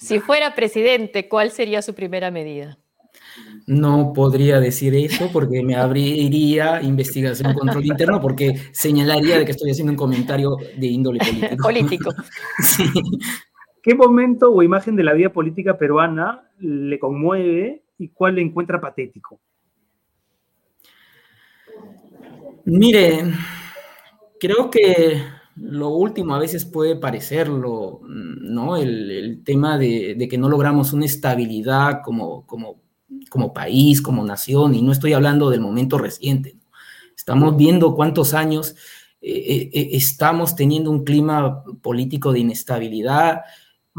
Si 0.00 0.20
fuera 0.20 0.54
presidente, 0.54 1.28
¿cuál 1.28 1.50
sería 1.50 1.82
su 1.82 1.92
primera 1.92 2.30
medida? 2.30 2.78
No 3.66 4.12
podría 4.14 4.60
decir 4.60 4.94
eso 4.94 5.28
porque 5.32 5.62
me 5.62 5.76
abriría 5.76 6.82
investigación 6.82 7.52
control 7.54 7.84
interno 7.84 8.20
porque 8.20 8.54
señalaría 8.72 9.38
de 9.38 9.44
que 9.44 9.52
estoy 9.52 9.70
haciendo 9.70 9.92
un 9.92 9.98
comentario 9.98 10.56
de 10.76 10.86
índole 10.86 11.18
político. 11.18 11.62
Político. 11.62 12.10
sí. 12.62 12.84
¿Qué 13.82 13.94
momento 13.94 14.52
o 14.52 14.62
imagen 14.62 14.96
de 14.96 15.04
la 15.04 15.12
vida 15.12 15.32
política 15.32 15.78
peruana 15.78 16.50
le 16.60 16.98
conmueve 16.98 17.84
y 17.98 18.08
cuál 18.08 18.34
le 18.34 18.42
encuentra 18.42 18.80
patético? 18.80 19.40
Mire, 22.64 23.24
creo 24.38 24.68
que 24.70 25.22
lo 25.56 25.88
último 25.88 26.34
a 26.34 26.38
veces 26.38 26.64
puede 26.64 26.96
parecerlo, 26.96 28.00
¿no? 28.04 28.76
El, 28.76 29.42
tema 29.44 29.78
de, 29.78 30.14
de, 30.16 30.28
que 30.28 30.38
no 30.38 30.48
logramos 30.48 30.92
una 30.92 31.06
estabilidad 31.06 32.00
como, 32.04 32.46
como, 32.46 32.82
como 33.28 33.52
país, 33.52 34.02
como 34.02 34.24
nación, 34.24 34.74
y 34.74 34.82
no 34.82 34.92
estoy 34.92 35.12
hablando 35.12 35.50
del 35.50 35.60
momento 35.60 35.98
reciente. 35.98 36.56
Estamos 37.16 37.56
viendo 37.56 37.94
cuántos 37.94 38.34
años 38.34 38.74
eh, 39.20 39.70
eh, 39.72 39.88
estamos 39.92 40.54
teniendo 40.54 40.90
un 40.90 41.04
clima 41.04 41.64
político 41.82 42.32
de 42.32 42.40
inestabilidad 42.40 43.42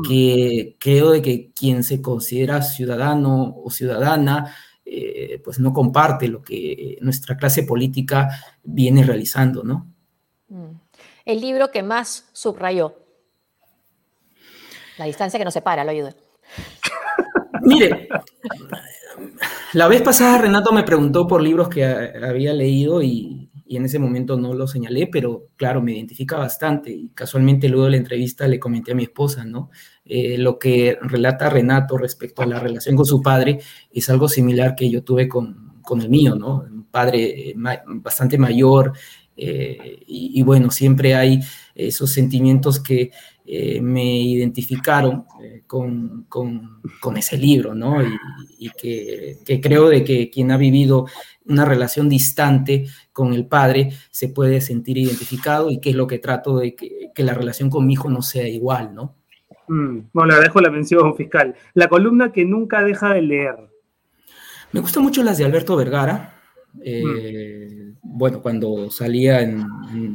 que 0.08 0.78
creo 0.80 1.12
de 1.12 1.22
que 1.22 1.52
quien 1.52 1.84
se 1.84 2.02
considera 2.02 2.62
ciudadano 2.62 3.54
o 3.58 3.70
ciudadana 3.70 4.56
eh, 4.86 5.42
pues 5.44 5.60
no 5.60 5.74
comparte 5.74 6.30
lo 6.30 6.42
que 6.42 6.98
nuestra 7.02 7.36
clase 7.36 7.64
política 7.64 8.30
viene 8.64 9.04
realizando, 9.04 9.64
¿no? 9.64 9.88
Mm. 10.48 10.80
El 11.26 11.42
libro 11.42 11.70
que 11.70 11.84
más 11.84 12.30
subrayó. 12.32 12.96
La 14.98 15.06
distancia 15.06 15.38
que 15.38 15.46
nos 15.46 15.54
separa, 15.54 15.84
lo 15.84 15.92
ayuda. 15.92 16.16
Mire, 17.62 18.08
la 19.74 19.88
vez 19.88 20.02
pasada 20.02 20.40
Renato 20.40 20.72
me 20.72 20.84
preguntó 20.84 21.28
por 21.28 21.42
libros 21.42 21.70
que 21.70 21.86
había 21.86 22.54
leído 22.54 23.02
y, 23.02 23.46
en 23.72 23.86
ese 23.86 24.00
momento 24.00 24.36
no 24.36 24.56
lo 24.56 24.66
señalé, 24.66 25.06
pero 25.06 25.50
claro, 25.56 25.80
me 25.80 25.92
identifica 25.92 26.38
bastante. 26.38 26.90
Y 26.92 27.10
casualmente 27.10 27.70
luego 27.70 27.86
de 27.86 27.92
la 27.92 27.98
entrevista 27.98 28.48
le 28.48 28.60
comenté 28.60 28.94
a 28.94 28.96
mi 28.96 29.04
esposa, 29.04 29.46
¿no? 29.46 29.70
Eh, 30.06 30.40
lo 30.40 30.58
que 30.58 30.98
relata 31.00 31.52
Renato 31.52 31.96
respecto 31.96 32.42
a 32.42 32.48
la 32.48 32.60
relación 32.60 32.96
con 32.96 33.06
su 33.06 33.22
padre 33.22 33.60
es 33.92 34.10
algo 34.10 34.28
similar 34.28 34.74
que 34.74 34.90
yo 34.90 35.04
tuve 35.04 35.28
con, 35.28 35.80
con 35.84 36.02
el 36.02 36.10
mío, 36.10 36.36
¿no? 36.36 36.62
Un 36.62 36.86
padre 36.86 37.52
eh, 37.52 37.56
bastante 37.86 38.40
mayor, 38.40 38.94
eh, 39.42 40.04
y, 40.06 40.42
bueno, 40.44 40.70
siempre 40.70 41.16
hay 41.16 41.40
esos 41.74 42.12
sentimientos 42.12 42.80
que 42.80 43.12
eh, 43.46 43.82
me 43.82 44.22
identificaron 44.22 45.26
eh, 45.42 45.64
con, 45.66 46.26
con, 46.30 46.82
con, 47.00 47.18
ese 47.18 47.38
libro, 47.38 47.74
¿no? 47.74 48.04
Y, 48.04 48.18
y 48.60 48.70
que, 48.70 49.40
que, 49.46 49.62
creo 49.62 49.90
de 49.90 50.04
que 50.04 50.30
quien 50.30 50.52
ha 50.52 50.58
vivido 50.58 51.08
una 51.46 51.66
relación 51.66 52.10
distante 52.10 52.86
con 53.12 53.34
el 53.34 53.48
padre 53.48 53.90
se 54.12 54.28
puede 54.28 54.62
sentir 54.62 54.98
identificado 54.98 55.72
y 55.72 55.80
que 55.80 55.92
es 55.92 55.96
lo 55.96 56.06
que 56.06 56.20
trato 56.20 56.58
de 56.58 56.76
que, 56.76 57.12
que 57.16 57.24
la 57.24 57.34
relación 57.34 57.70
con 57.70 57.88
mi 57.88 57.94
hijo 57.94 58.10
no 58.10 58.22
sea 58.22 58.48
igual, 58.48 58.94
¿no? 58.94 59.16
Mm, 59.68 60.10
bueno, 60.14 60.36
le 60.36 60.42
dejo 60.42 60.60
la 60.62 60.70
mención 60.70 61.16
fiscal. 61.16 61.56
La 61.74 61.88
columna 61.88 62.32
que 62.32 62.44
nunca 62.44 62.84
deja 62.84 63.14
de 63.14 63.22
leer. 63.22 63.56
Me 64.72 64.82
gustan 64.82 65.04
mucho 65.04 65.24
las 65.24 65.38
de 65.38 65.46
Alberto 65.46 65.76
Vergara. 65.76 66.36
Eh, 66.84 67.89
bueno, 68.12 68.42
cuando 68.42 68.90
salía 68.90 69.42
en, 69.42 69.66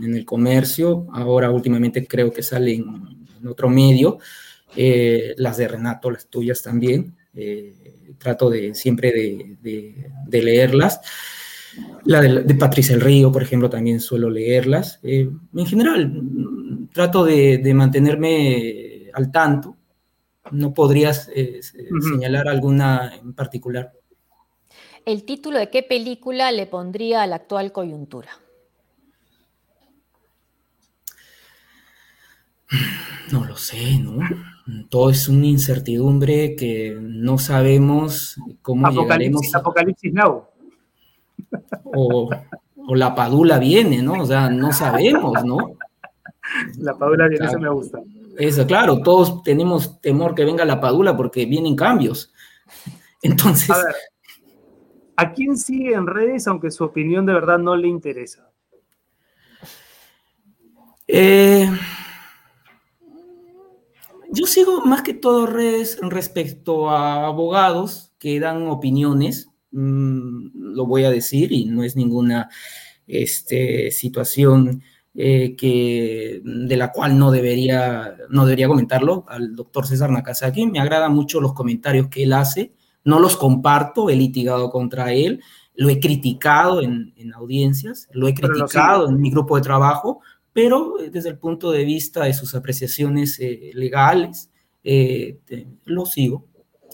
el 0.03 0.25
comercio, 0.25 1.07
ahora 1.13 1.51
últimamente 1.51 2.07
creo 2.07 2.33
que 2.33 2.43
sale 2.43 2.75
en, 2.75 3.49
otro 3.49 3.69
medio, 3.69 4.19
eh, 4.75 5.35
las 5.37 5.59
de 5.59 5.69
Renato, 5.69 6.11
las 6.11 6.27
tuyas 6.29 6.63
también, 6.63 7.15
eh, 7.35 8.15
trato 8.19 8.49
de 8.49 8.75
siempre 8.75 9.13
de, 9.13 10.43
leerlas. 10.43 11.01
La 12.05 12.21
de, 12.21 12.55
Patricia 12.55 12.95
El 12.95 13.01
Río, 13.01 13.31
por 13.31 13.43
ejemplo, 13.43 13.69
también 13.69 14.01
suelo 14.01 14.31
leerlas. 14.31 14.99
Eh, 15.03 15.31
en 15.55 15.67
general, 15.67 16.23
trato 16.93 17.25
de, 17.25 17.73
mantenerme 17.75 19.11
al 19.13 19.31
tanto. 19.31 19.77
No 20.53 20.75
podrías 20.75 21.31
señalar 22.01 22.49
alguna 22.49 23.13
en 23.17 23.33
particular 23.33 23.93
el 25.07 25.25
título 25.25 25.59
de 25.59 25.71
qué 25.71 25.83
película 25.83 26.51
le 26.53 26.67
pondría 26.67 27.23
a 27.23 27.27
la 27.27 27.37
actual 27.37 27.73
coyuntura. 27.73 28.31
No 33.31 33.45
lo 33.45 33.57
sé, 33.57 33.99
¿no? 33.99 34.19
Todo 34.89 35.11
es 35.11 35.29
una 35.29 35.47
incertidumbre 35.47 36.57
que 36.57 36.97
no 37.01 37.39
sabemos 37.39 38.37
cómo 38.63 38.87
Apocalipsis, 38.87 39.55
Apocalipsis 39.55 40.13
Now. 40.13 40.47
O, 41.85 42.31
la 42.95 43.15
padula 43.15 43.59
viene, 43.59 44.03
¿no? 44.03 44.23
O 44.23 44.27
sea, 44.27 44.51
no 44.51 44.73
sabemos, 44.73 45.45
¿no? 45.45 45.77
La 46.79 46.95
padula 46.95 47.29
viene, 47.29 47.47
eso 47.47 47.59
me 47.59 47.71
gusta. 47.71 48.01
Eso, 48.37 48.67
claro, 48.67 49.01
todos 49.03 49.43
tenemos 49.43 50.01
temor 50.01 50.35
que 50.35 50.45
venga 50.45 50.65
la 50.65 50.81
padula 50.81 51.17
porque 51.17 51.47
vienen 51.47 51.77
cambios. 51.77 52.33
Entonces, 53.23 53.71
¿A 53.71 53.85
quién 55.35 55.57
sigue 55.57 55.95
en 55.95 56.07
redes 56.07 56.47
aunque 56.47 56.71
su 56.71 56.85
opinión 56.85 57.27
de 57.27 57.33
verdad 57.33 57.59
no 57.59 57.77
le 57.77 57.89
interesa? 57.89 58.51
Eh, 61.07 61.71
yo 64.31 64.47
sigo 64.47 64.81
más 64.85 65.03
que 65.03 65.15
todo 65.15 65.47
redes 65.47 65.99
respecto 66.01 66.91
a 66.91 67.27
abogados 67.27 68.13
que 68.19 68.41
dan 68.41 68.67
opiniones, 68.69 69.51
mm, 69.71 70.75
lo 70.75 70.87
voy 70.87 71.05
a 71.05 71.11
decir, 71.11 71.53
y 71.53 71.67
no 71.67 71.85
es 71.85 71.95
ninguna 71.95 72.49
este, 73.07 73.91
situación 73.91 74.83
eh, 75.15 75.55
que, 75.57 76.41
de 76.43 76.77
la 76.77 76.91
cual 76.91 77.19
no 77.19 77.31
debería, 77.31 78.17
no 78.31 78.47
debería 78.47 78.67
comentarlo, 78.67 79.25
al 79.29 79.55
doctor 79.55 79.87
César 79.87 80.11
Nakazaki. 80.11 80.67
Me 80.67 80.81
agrada 80.81 81.09
mucho 81.09 81.41
los 81.41 81.53
comentarios 81.53 82.09
que 82.09 82.25
él 82.25 82.33
hace 82.33 82.73
no 83.05 83.21
los 83.21 83.37
comparto, 83.37 84.11
he 84.11 84.17
litigado 84.17 84.71
contra 84.71 85.13
él, 85.13 85.43
lo 85.75 85.89
he 85.89 86.01
criticado 86.01 86.83
en, 86.83 87.13
audiencias, 87.35 88.09
lo 88.13 88.29
he 88.29 88.35
criticado 88.35 89.09
en 89.09 89.21
mi 89.21 89.31
grupo 89.31 89.57
de 89.57 89.63
trabajo, 89.63 90.21
pero 90.53 91.01
eh, 91.01 91.11
desde 91.11 91.31
el 91.31 91.39
punto 91.39 91.71
de 91.71 91.85
vista 91.85 92.25
de 92.25 92.35
sus 92.35 92.55
apreciaciones 92.55 93.39
eh, 93.41 93.71
legales, 93.75 94.51
eh, 94.83 95.39
lo 95.85 96.07
sigo. 96.07 96.47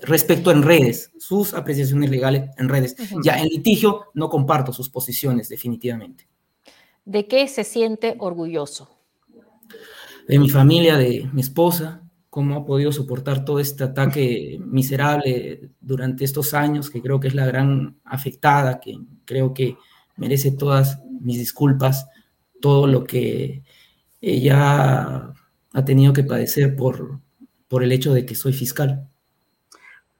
Respecto 0.03 0.51
en 0.51 0.63
redes, 0.63 1.13
sus 1.19 1.53
apreciaciones 1.53 2.09
legales 2.09 2.51
en 2.57 2.71
redes. 2.71 2.97
Ya 3.23 3.39
en 3.39 3.49
litigio 3.49 4.07
no 4.15 4.31
comparto 4.31 4.73
sus 4.73 4.89
posiciones 4.89 5.51
definitivamente. 5.51 6.27
¿De 7.05 7.27
qué 7.27 7.47
se 7.49 7.65
siente 7.65 8.17
orgulloso? 8.19 8.89
De 10.27 10.39
mi 10.39 10.49
familia, 10.49 10.97
de 10.97 11.29
mi 11.33 11.43
esposa, 11.43 12.03
cómo 12.31 12.57
ha 12.57 12.65
podido 12.65 12.93
soportar 12.93 13.45
todo 13.45 13.59
este 13.59 13.83
ataque 13.83 14.59
miserable 14.65 15.71
durante 15.81 16.25
estos 16.25 16.55
años, 16.55 16.89
que 16.89 17.03
creo 17.03 17.19
que 17.19 17.29
es 17.29 17.35
la 17.35 17.45
gran 17.45 17.97
afectada, 18.05 18.79
que 18.81 18.99
creo 19.25 19.53
que 19.53 19.77
merece 20.17 20.53
todas 20.53 21.03
mis 21.21 21.39
disculpas, 21.39 22.09
todo 22.61 22.87
lo 22.87 23.05
que 23.05 23.63
ella 24.21 25.33
ha 25.73 25.85
tenido 25.85 26.13
que 26.13 26.23
padecer 26.23 26.77
por, 26.77 27.19
por 27.69 27.83
el 27.83 27.91
hecho 27.91 28.15
de 28.15 28.25
que 28.25 28.37
soy 28.37 28.53
fiscal. 28.53 29.09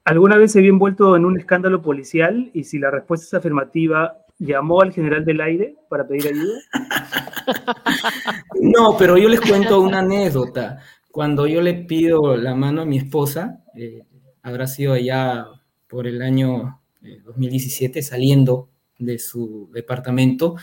¿Alguna 0.03 0.37
vez 0.37 0.51
se 0.51 0.59
había 0.59 0.71
envuelto 0.71 1.15
en 1.15 1.25
un 1.25 1.39
escándalo 1.39 1.81
policial 1.81 2.49
y 2.53 2.63
si 2.63 2.79
la 2.79 2.91
respuesta 2.91 3.25
es 3.25 3.33
afirmativa, 3.35 4.17
llamó 4.39 4.81
al 4.81 4.91
general 4.91 5.23
del 5.23 5.39
aire 5.39 5.75
para 5.89 6.07
pedir 6.07 6.27
ayuda? 6.27 6.59
no, 8.61 8.97
pero 8.97 9.17
yo 9.17 9.29
les 9.29 9.39
cuento 9.39 9.79
una 9.79 9.99
anécdota. 9.99 10.79
Cuando 11.11 11.45
yo 11.45 11.61
le 11.61 11.73
pido 11.73 12.37
la 12.37 12.55
mano 12.55 12.81
a 12.81 12.85
mi 12.85 12.97
esposa, 12.97 13.63
eh, 13.75 14.03
habrá 14.41 14.65
sido 14.65 14.93
allá 14.93 15.45
por 15.87 16.07
el 16.07 16.21
año 16.21 16.81
2017, 17.25 17.99
eh, 17.99 18.03
saliendo 18.03 18.69
de 18.97 19.19
su 19.19 19.69
departamento, 19.73 20.55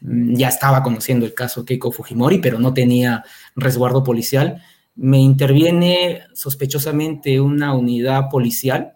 mm, 0.00 0.34
ya 0.34 0.48
estaba 0.48 0.82
conociendo 0.82 1.24
el 1.24 1.34
caso 1.34 1.64
Keiko 1.64 1.92
Fujimori, 1.92 2.38
pero 2.38 2.58
no 2.58 2.74
tenía 2.74 3.22
resguardo 3.54 4.02
policial. 4.02 4.60
Me 4.96 5.18
interviene 5.18 6.22
sospechosamente 6.34 7.40
una 7.40 7.74
unidad 7.74 8.28
policial. 8.28 8.94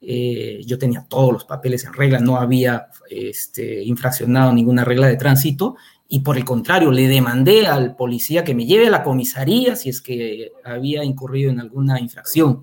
Eh, 0.00 0.62
yo 0.64 0.78
tenía 0.78 1.04
todos 1.08 1.32
los 1.32 1.44
papeles 1.44 1.84
en 1.84 1.92
regla, 1.92 2.20
no 2.20 2.36
había 2.36 2.88
este, 3.10 3.82
infraccionado 3.82 4.52
ninguna 4.52 4.84
regla 4.84 5.08
de 5.08 5.16
tránsito 5.16 5.76
y 6.08 6.20
por 6.20 6.36
el 6.36 6.44
contrario, 6.44 6.92
le 6.92 7.08
demandé 7.08 7.66
al 7.66 7.96
policía 7.96 8.44
que 8.44 8.54
me 8.54 8.66
lleve 8.66 8.86
a 8.86 8.90
la 8.90 9.02
comisaría 9.02 9.74
si 9.74 9.88
es 9.88 10.00
que 10.00 10.52
había 10.64 11.02
incurrido 11.04 11.50
en 11.50 11.60
alguna 11.60 12.00
infracción. 12.00 12.62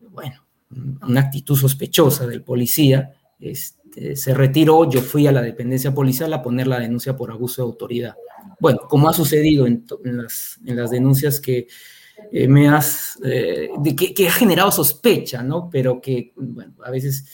Bueno, 0.00 0.46
una 1.02 1.20
actitud 1.20 1.56
sospechosa 1.56 2.26
del 2.26 2.42
policía. 2.42 3.12
Este, 3.40 4.14
se 4.14 4.34
retiró, 4.34 4.88
yo 4.88 5.00
fui 5.00 5.26
a 5.26 5.32
la 5.32 5.42
dependencia 5.42 5.92
policial 5.92 6.32
a 6.32 6.42
poner 6.42 6.68
la 6.68 6.78
denuncia 6.78 7.16
por 7.16 7.32
abuso 7.32 7.62
de 7.62 7.66
autoridad. 7.66 8.14
Bueno, 8.60 8.80
como 8.88 9.08
ha 9.08 9.12
sucedido 9.12 9.66
en, 9.66 9.84
las, 10.04 10.90
denuncias 10.90 11.40
que 11.40 11.66
eh, 12.30 12.46
me 12.46 12.68
has, 12.68 13.18
eh, 13.24 13.70
que, 14.14 14.28
ha 14.28 14.32
generado 14.32 14.70
sospecha, 14.70 15.42
¿no? 15.42 15.68
Pero 15.70 16.00
que, 16.00 16.32
bueno, 16.36 16.74
a 16.84 16.90
veces 16.90 17.26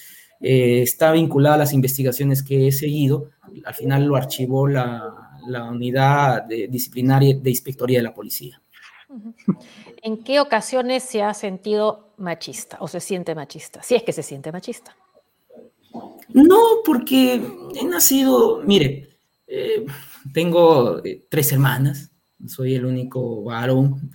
eh, 0.47 0.83
está 0.83 1.11
vinculada 1.11 1.55
a 1.55 1.59
las 1.59 1.73
investigaciones 1.73 2.43
que 2.43 2.69
he 2.69 2.73
seguido, 2.73 3.31
al 3.65 3.75
final 3.75 4.05
lo 4.05 4.15
archivó 4.15 4.69
la, 4.69 5.11
unidad 5.71 6.45
disciplinaria 6.45 7.35
de 7.35 7.49
inspectoría 7.49 8.01
de 8.01 8.03
la 8.03 8.13
policía. 8.13 8.61
¿En 10.03 10.23
qué 10.23 10.41
ocasiones 10.41 11.03
se 11.03 11.23
ha 11.23 11.33
sentido 11.33 12.13
machista 12.19 12.77
o 12.81 12.89
se 12.89 13.01
siente 13.01 13.35
machista? 13.35 13.83
Si 13.83 13.95
es 13.95 14.03
que 14.03 14.13
se 14.13 14.23
siente 14.23 14.53
machista. 14.53 14.95
No, 16.29 16.59
porque 16.85 17.43
he 17.75 17.85
nacido, 17.87 18.63
mire, 18.65 19.17
eh, 19.47 19.87
tengo 20.35 21.03
eh, 21.03 21.25
tres 21.31 21.53
hermanas, 21.53 22.11
soy 22.47 22.75
el 22.75 22.85
único 22.85 23.45
varón. 23.45 24.11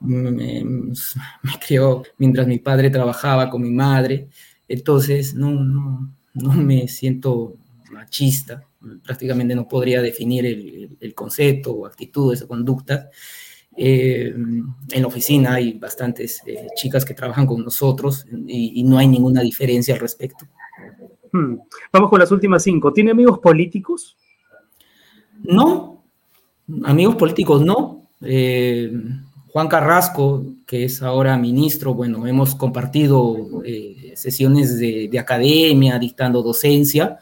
Me, 0.00 0.62
me 0.64 1.52
crió 1.64 2.04
mientras 2.18 2.46
mi 2.46 2.58
padre 2.58 2.90
trabajaba 2.90 3.50
con 3.50 3.62
mi 3.62 3.70
madre, 3.70 4.28
entonces 4.74 5.34
no, 5.34 5.50
no, 5.50 6.14
no 6.34 6.52
me 6.52 6.88
siento 6.88 7.56
machista, 7.90 8.66
prácticamente 9.02 9.54
no 9.54 9.66
podría 9.66 10.02
definir 10.02 10.44
el, 10.46 10.96
el 11.00 11.14
concepto 11.14 11.72
o 11.72 11.86
actitudes 11.86 12.42
o 12.42 12.48
conductas. 12.48 13.06
Eh, 13.76 14.32
en 14.32 15.02
la 15.02 15.06
oficina 15.08 15.54
hay 15.54 15.72
bastantes 15.72 16.42
eh, 16.46 16.68
chicas 16.76 17.04
que 17.04 17.14
trabajan 17.14 17.46
con 17.46 17.64
nosotros 17.64 18.24
y, 18.46 18.80
y, 18.80 18.84
no 18.84 18.98
hay 18.98 19.08
ninguna 19.08 19.40
diferencia 19.40 19.94
al 19.94 20.00
respecto. 20.00 20.46
Hmm. 21.32 21.56
Vamos 21.92 22.10
con 22.10 22.20
las 22.20 22.30
últimas 22.30 22.62
cinco. 22.62 22.92
¿Tiene 22.92 23.10
amigos 23.10 23.40
políticos? 23.40 24.16
No, 25.42 26.04
amigos 26.84 27.16
políticos 27.16 27.64
no. 27.64 28.08
Eh, 28.20 28.92
Juan 29.54 29.68
Carrasco, 29.68 30.44
que 30.66 30.84
es 30.84 31.00
ahora 31.00 31.38
ministro, 31.38 31.94
bueno, 31.94 32.26
hemos 32.26 32.56
compartido 32.56 33.62
eh, 33.64 34.12
sesiones 34.16 34.80
de, 34.80 35.06
de, 35.06 35.18
academia, 35.20 35.96
dictando 35.96 36.42
docencia. 36.42 37.20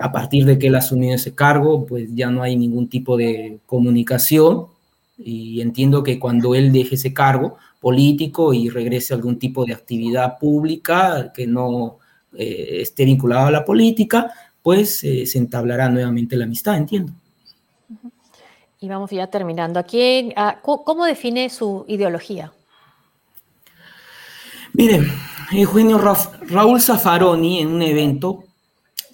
A 0.00 0.10
partir 0.10 0.46
de 0.46 0.58
que 0.58 0.66
él 0.66 0.74
asumió 0.74 1.14
ese 1.14 1.32
cargo, 1.32 1.86
pues 1.86 2.12
ya 2.12 2.28
no 2.28 2.42
hay 2.42 2.56
ningún 2.56 2.88
tipo 2.88 3.16
de 3.16 3.60
comunicación 3.66 4.66
y 5.16 5.60
entiendo 5.60 6.02
que 6.02 6.18
cuando 6.18 6.56
él 6.56 6.72
deje 6.72 6.96
ese 6.96 7.14
cargo 7.14 7.56
político 7.80 8.52
y 8.52 8.68
regrese 8.68 9.14
a 9.14 9.16
algún 9.16 9.38
tipo 9.38 9.64
de 9.64 9.74
actividad 9.74 10.40
pública 10.40 11.32
que 11.32 11.46
no 11.46 11.98
eh, 12.36 12.78
esté 12.80 13.04
vinculado 13.04 13.46
a 13.46 13.52
la 13.52 13.64
política, 13.64 14.28
pues 14.60 15.04
eh, 15.04 15.24
se 15.24 15.38
entablará 15.38 15.88
nuevamente 15.88 16.34
la 16.34 16.46
amistad, 16.46 16.76
entiendo. 16.76 17.12
Y 18.84 18.88
vamos 18.88 19.10
ya 19.10 19.28
terminando. 19.28 19.82
Ah, 20.36 20.60
¿Cómo 20.60 21.06
define 21.06 21.48
su 21.48 21.86
ideología? 21.88 22.52
Mire, 24.74 25.10
Eugenio 25.52 25.96
Ra 25.96 26.14
Raúl 26.48 26.82
Zaffaroni 26.82 27.60
en 27.60 27.68
un 27.68 27.80
evento, 27.80 28.44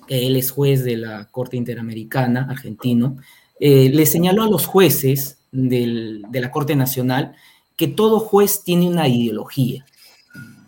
él 0.09 0.35
es 0.35 0.51
juez 0.51 0.83
de 0.83 0.97
la 0.97 1.27
Corte 1.31 1.57
Interamericana, 1.57 2.49
argentino, 2.51 3.19
eh, 3.61 3.91
le 3.91 4.07
señaló 4.07 4.43
a 4.43 4.49
los 4.49 4.67
jueces 4.67 5.39
de 5.53 6.21
la 6.33 6.51
Corte 6.51 6.75
Nacional 6.75 7.37
que 7.77 7.87
todo 7.87 8.19
juez 8.19 8.65
tiene 8.65 8.89
una 8.89 9.07
ideología, 9.07 9.87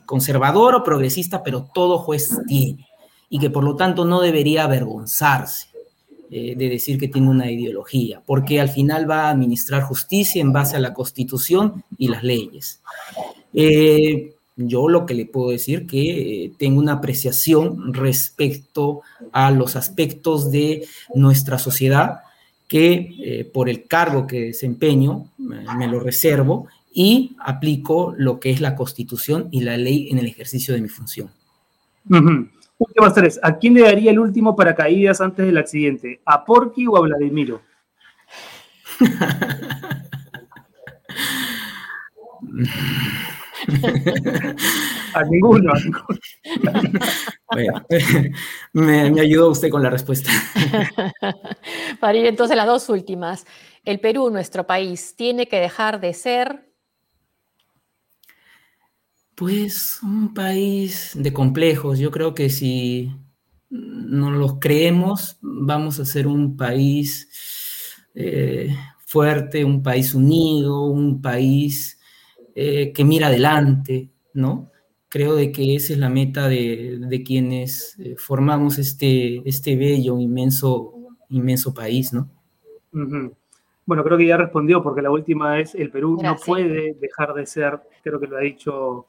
conservador 0.07 0.77
o 0.77 0.85
progresista, 0.85 1.43
pero 1.43 1.69
todo 1.75 1.99
juez 1.99 2.39
tiene, 2.47 2.87
y 3.29 3.41
que 3.41 3.51
por 3.51 3.65
lo 3.65 3.75
tanto 3.75 4.05
no 4.05 4.21
debería 4.21 4.63
avergonzarse 4.63 5.72
eh, 6.35 6.55
de 6.57 6.71
decir 6.71 6.99
que 6.99 7.09
tiene 7.09 7.29
una 7.29 7.51
ideología, 7.51 8.23
porque 8.25 8.59
al 8.59 8.71
final 8.71 9.11
va 9.11 9.27
a 9.27 9.31
administrar 9.33 9.83
justicia 9.83 10.41
en 10.41 10.51
base 10.51 10.75
a 10.75 10.81
la 10.81 10.95
Constitución 10.95 11.85
y 11.99 12.09
las 12.09 12.23
leyes. 12.25 12.81
Eh, 13.53 14.33
yo 14.57 14.89
lo 14.89 15.05
que 15.05 15.13
le 15.13 15.27
puedo 15.27 15.51
decir 15.51 15.87
que 15.87 16.45
eh, 16.45 16.53
tengo 16.59 16.81
una 16.81 16.95
apreciación 16.95 17.93
respecto 17.93 19.03
a 19.31 19.51
los 19.51 19.77
aspectos 19.77 20.51
de 20.51 20.87
nuestra 21.15 21.59
sociedad 21.59 22.21
que 22.67 23.51
por 23.53 23.69
el 23.69 23.87
cargo 23.87 24.27
que 24.27 24.41
desempeño 24.41 25.27
me, 25.37 25.87
lo 25.87 26.01
reservo 26.01 26.69
y 26.95 27.37
aplico 27.41 28.15
lo 28.17 28.41
que 28.41 28.49
es 28.49 28.63
la 28.63 28.75
constitución 28.75 29.49
y 29.51 29.61
la 29.61 29.77
ley 29.77 30.09
en 30.11 30.17
el 30.17 30.25
ejercicio 30.25 30.73
de 30.73 30.81
mi 30.81 30.89
función. 30.89 31.29
Uh. 32.09 32.47
Últimas 32.83 33.15
tres. 33.15 33.39
¿A 33.43 33.59
quién 33.59 33.75
le 33.75 33.83
daría 33.83 34.11
el 34.11 34.19
último 34.19 34.57
paracaídas 34.57 35.21
antes 35.21 35.47
del 35.47 35.57
accidente? 35.57 36.21
¿A 36.25 36.45
Porky 36.45 36.87
o 36.89 36.97
a 36.97 37.01
Vladimiro? 37.01 37.63
a 45.15 45.23
ninguno. 45.31 45.73
A 45.73 45.79
ninguno. 45.79 46.19
Bueno, 47.53 47.87
me, 48.73 49.11
me, 49.11 49.21
ayudó 49.21 49.51
usted 49.51 49.71
con 49.71 49.83
la 49.83 49.91
respuesta. 49.91 50.31
Para 52.01 52.19
ir 52.19 52.27
entonces 52.27 52.57
las 52.57 52.67
dos 52.67 52.89
últimas. 52.89 53.47
El 53.85 54.01
Perú, 54.01 54.31
nuestro 54.31 54.67
país, 54.67 55.15
tiene 55.17 55.47
que 55.47 55.61
dejar 55.61 56.01
de 56.01 56.15
ser. 56.15 56.72
Pues 59.43 59.99
un 60.05 60.35
país 60.35 61.11
de 61.17 61.33
complejos. 61.33 61.99
Yo 61.99 62.13
creo 62.13 62.33
que 62.33 62.49
si 62.49 63.13
no 63.71 64.31
los 64.31 64.61
creemos, 64.61 65.37
vamos 65.41 65.99
a 65.99 66.05
ser 66.05 66.29
un 66.29 66.57
país 66.57 68.07
eh, 68.15 68.73
fuerte, 69.05 69.65
un 69.65 69.83
país 69.83 70.15
unido, 70.15 70.85
un 70.85 71.21
país 71.21 71.99
eh, 72.55 72.93
que 72.93 73.03
mira 73.05 73.27
adelante, 73.27 74.11
¿no? 74.33 74.71
Creo 75.09 75.35
de 75.35 75.51
que 75.51 75.75
esa 75.75 75.95
es 75.95 75.99
la 75.99 76.09
meta 76.09 76.47
de, 76.47 76.99
de 77.01 77.23
quienes 77.25 77.99
eh, 77.99 78.15
formamos 78.17 78.79
este, 78.79 79.43
este 79.45 79.75
bello, 79.75 80.21
inmenso, 80.21 80.95
inmenso 81.31 81.75
país, 81.75 82.13
¿no? 82.13 82.31
Uh 82.93 82.99
-huh. 82.99 83.35
Bueno, 83.87 84.05
creo 84.05 84.19
que 84.19 84.27
ya 84.29 84.37
respondió, 84.37 84.85
porque 84.85 85.03
la 85.03 85.11
última 85.11 85.59
es 85.59 85.75
el 85.75 85.91
Perú 85.91 86.17
Gracias. 86.17 86.41
no 86.41 86.47
puede 86.47 86.95
dejar 87.01 87.35
de 87.35 87.45
ser, 87.45 87.81
creo 88.05 88.21
que 88.21 88.29
lo 88.29 88.37
ha 88.37 88.41
dicho, 88.43 89.09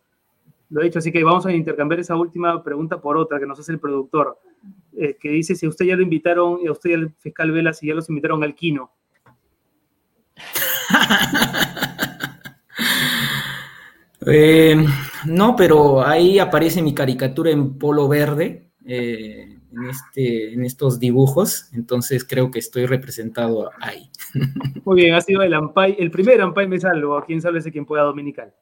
lo 0.73 0.81
ha 0.81 0.85
dicho, 0.85 0.97
así 0.97 1.11
que 1.11 1.23
vamos 1.23 1.45
a 1.45 1.53
intercambiar 1.53 1.99
esa 1.99 2.15
última 2.15 2.63
pregunta 2.63 2.99
por 2.99 3.15
otra 3.15 3.39
que 3.39 3.45
nos 3.45 3.59
hace 3.59 3.71
el 3.71 3.79
productor, 3.79 4.39
eh, 4.97 5.15
que 5.19 5.29
dice 5.29 5.53
si 5.53 5.67
a 5.67 5.69
usted 5.69 5.85
ya 5.85 5.95
lo 5.95 6.01
invitaron, 6.01 6.57
y 6.63 6.67
a 6.67 6.71
usted 6.71 6.89
y 6.89 6.93
al 6.93 7.13
fiscal 7.19 7.51
Vela, 7.51 7.73
si 7.73 7.87
ya 7.87 7.93
los 7.93 8.09
invitaron 8.09 8.43
al 8.43 8.55
Quino. 8.55 8.91
Eh, 14.25 14.77
no, 15.25 15.53
pero 15.53 16.01
ahí 16.01 16.39
aparece 16.39 16.81
mi 16.81 16.95
caricatura 16.95 17.51
en 17.51 17.77
polo 17.77 18.07
verde 18.07 18.69
eh, 18.85 19.59
en, 19.69 19.83
este, 19.89 20.53
en 20.53 20.63
estos 20.63 20.97
dibujos, 20.97 21.69
entonces 21.73 22.23
creo 22.23 22.49
que 22.49 22.59
estoy 22.59 22.85
representado 22.85 23.69
ahí. 23.81 24.09
Muy 24.85 25.01
bien, 25.01 25.13
ha 25.13 25.19
sido 25.19 25.41
el, 25.41 25.53
Ampay, 25.53 25.97
el 25.99 26.09
primer 26.09 26.39
Ampay 26.39 26.69
Me 26.69 26.79
Salvo, 26.79 27.21
quién 27.27 27.41
sabe 27.41 27.59
ese 27.59 27.69
quien 27.69 27.85
pueda 27.85 28.03
dominical. 28.03 28.53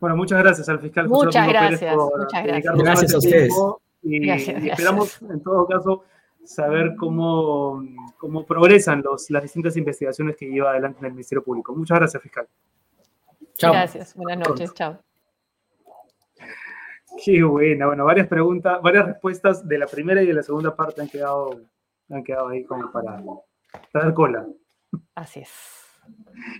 Bueno, 0.00 0.16
muchas 0.16 0.38
gracias 0.38 0.68
al 0.68 0.80
fiscal 0.80 1.06
José 1.08 1.26
Muchas 1.26 1.48
gracias, 1.48 1.96
muchas 1.96 2.44
gracias. 2.44 2.74
Gracias 2.74 3.14
a 3.14 3.18
ustedes. 3.18 3.54
Y, 4.02 4.18
gracias, 4.26 4.64
y, 4.64 4.70
esperamos, 4.70 5.20
en 5.20 5.42
todo 5.42 5.66
caso, 5.66 6.04
saber 6.42 6.96
cómo, 6.96 7.84
cómo 8.16 8.46
progresan 8.46 9.02
los, 9.02 9.28
las 9.28 9.42
distintas 9.42 9.76
investigaciones 9.76 10.36
que 10.36 10.46
lleva 10.46 10.70
adelante 10.70 11.00
en 11.00 11.06
el 11.06 11.12
Ministerio 11.12 11.44
Público. 11.44 11.74
Muchas 11.74 11.98
gracias, 11.98 12.22
fiscal. 12.22 12.48
Chao. 13.54 13.72
Gracias, 13.72 14.14
buenas 14.14 14.48
noches, 14.48 14.72
chao. 14.72 14.98
Qué 17.22 17.42
buena, 17.42 17.86
bueno, 17.86 18.06
varias 18.06 18.26
preguntas, 18.26 18.80
varias 18.80 19.04
respuestas 19.04 19.68
de 19.68 19.76
la 19.76 19.86
primera 19.86 20.22
y 20.22 20.26
de 20.26 20.32
la 20.32 20.42
segunda 20.42 20.74
parte 20.74 21.02
han 21.02 21.08
quedado, 21.08 21.60
han 22.08 22.24
quedado 22.24 22.48
ahí 22.48 22.64
como 22.64 22.90
para, 22.90 23.22
para 23.92 24.04
dar 24.06 24.14
cola. 24.14 24.46
Así 25.14 25.40
es. 25.40 25.79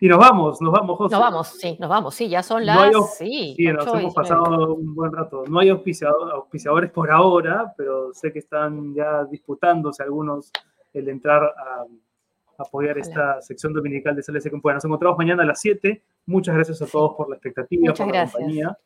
Y 0.01 0.09
nos 0.09 0.19
vamos, 0.19 0.61
nos 0.61 0.73
vamos, 0.73 0.97
José. 0.99 1.15
Nos 1.15 1.21
vamos, 1.21 1.49
sí, 1.49 1.77
nos 1.81 1.89
vamos, 1.91 2.15
sí, 2.15 2.29
ya 2.29 2.43
son 2.43 2.65
las... 2.65 2.77
No 2.77 2.83
hay, 2.83 2.93
sí, 3.17 3.55
sí 3.57 3.65
nos 3.67 3.87
hemos 3.87 4.15
pasado 4.15 4.75
un 4.75 4.95
buen 4.95 5.13
rato. 5.13 5.45
No 5.49 5.59
hay 5.59 5.69
auspiciador, 5.71 6.33
auspiciadores 6.33 6.91
por 6.91 7.11
ahora, 7.11 7.73
pero 7.77 8.13
sé 8.13 8.33
que 8.33 8.41
están 8.41 8.95
ya 8.95 9.25
disputándose 9.25 10.03
algunos 10.03 10.51
el 10.93 11.09
entrar 11.09 11.43
a, 11.43 11.83
a 11.83 12.63
apoyar 12.63 12.99
esta 12.99 13.41
sección 13.41 13.73
dominical 13.73 14.15
de 14.15 14.23
CLS 14.23 14.51
Bueno, 14.63 14.77
nos 14.77 14.85
encontramos 14.85 15.19
mañana 15.19 15.43
a 15.43 15.47
las 15.47 15.61
7. 15.61 16.03
Muchas 16.27 16.55
gracias 16.55 16.83
a 16.83 16.87
todos 16.87 17.15
por 17.17 17.29
la 17.29 17.37
expectativa, 17.37 17.81
Muchas 17.81 18.07
por 18.07 18.15
gracias. 18.15 18.35
la 18.35 18.39
compañía. 18.41 18.79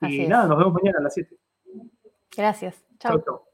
Así 0.00 0.16
y 0.16 0.22
es. 0.22 0.28
nada, 0.28 0.46
nos 0.46 0.58
vemos 0.58 0.74
mañana 0.74 0.98
a 0.98 1.02
las 1.02 1.14
7. 1.14 1.36
Gracias. 2.36 2.84
Chao. 2.98 3.20
chau. 3.20 3.53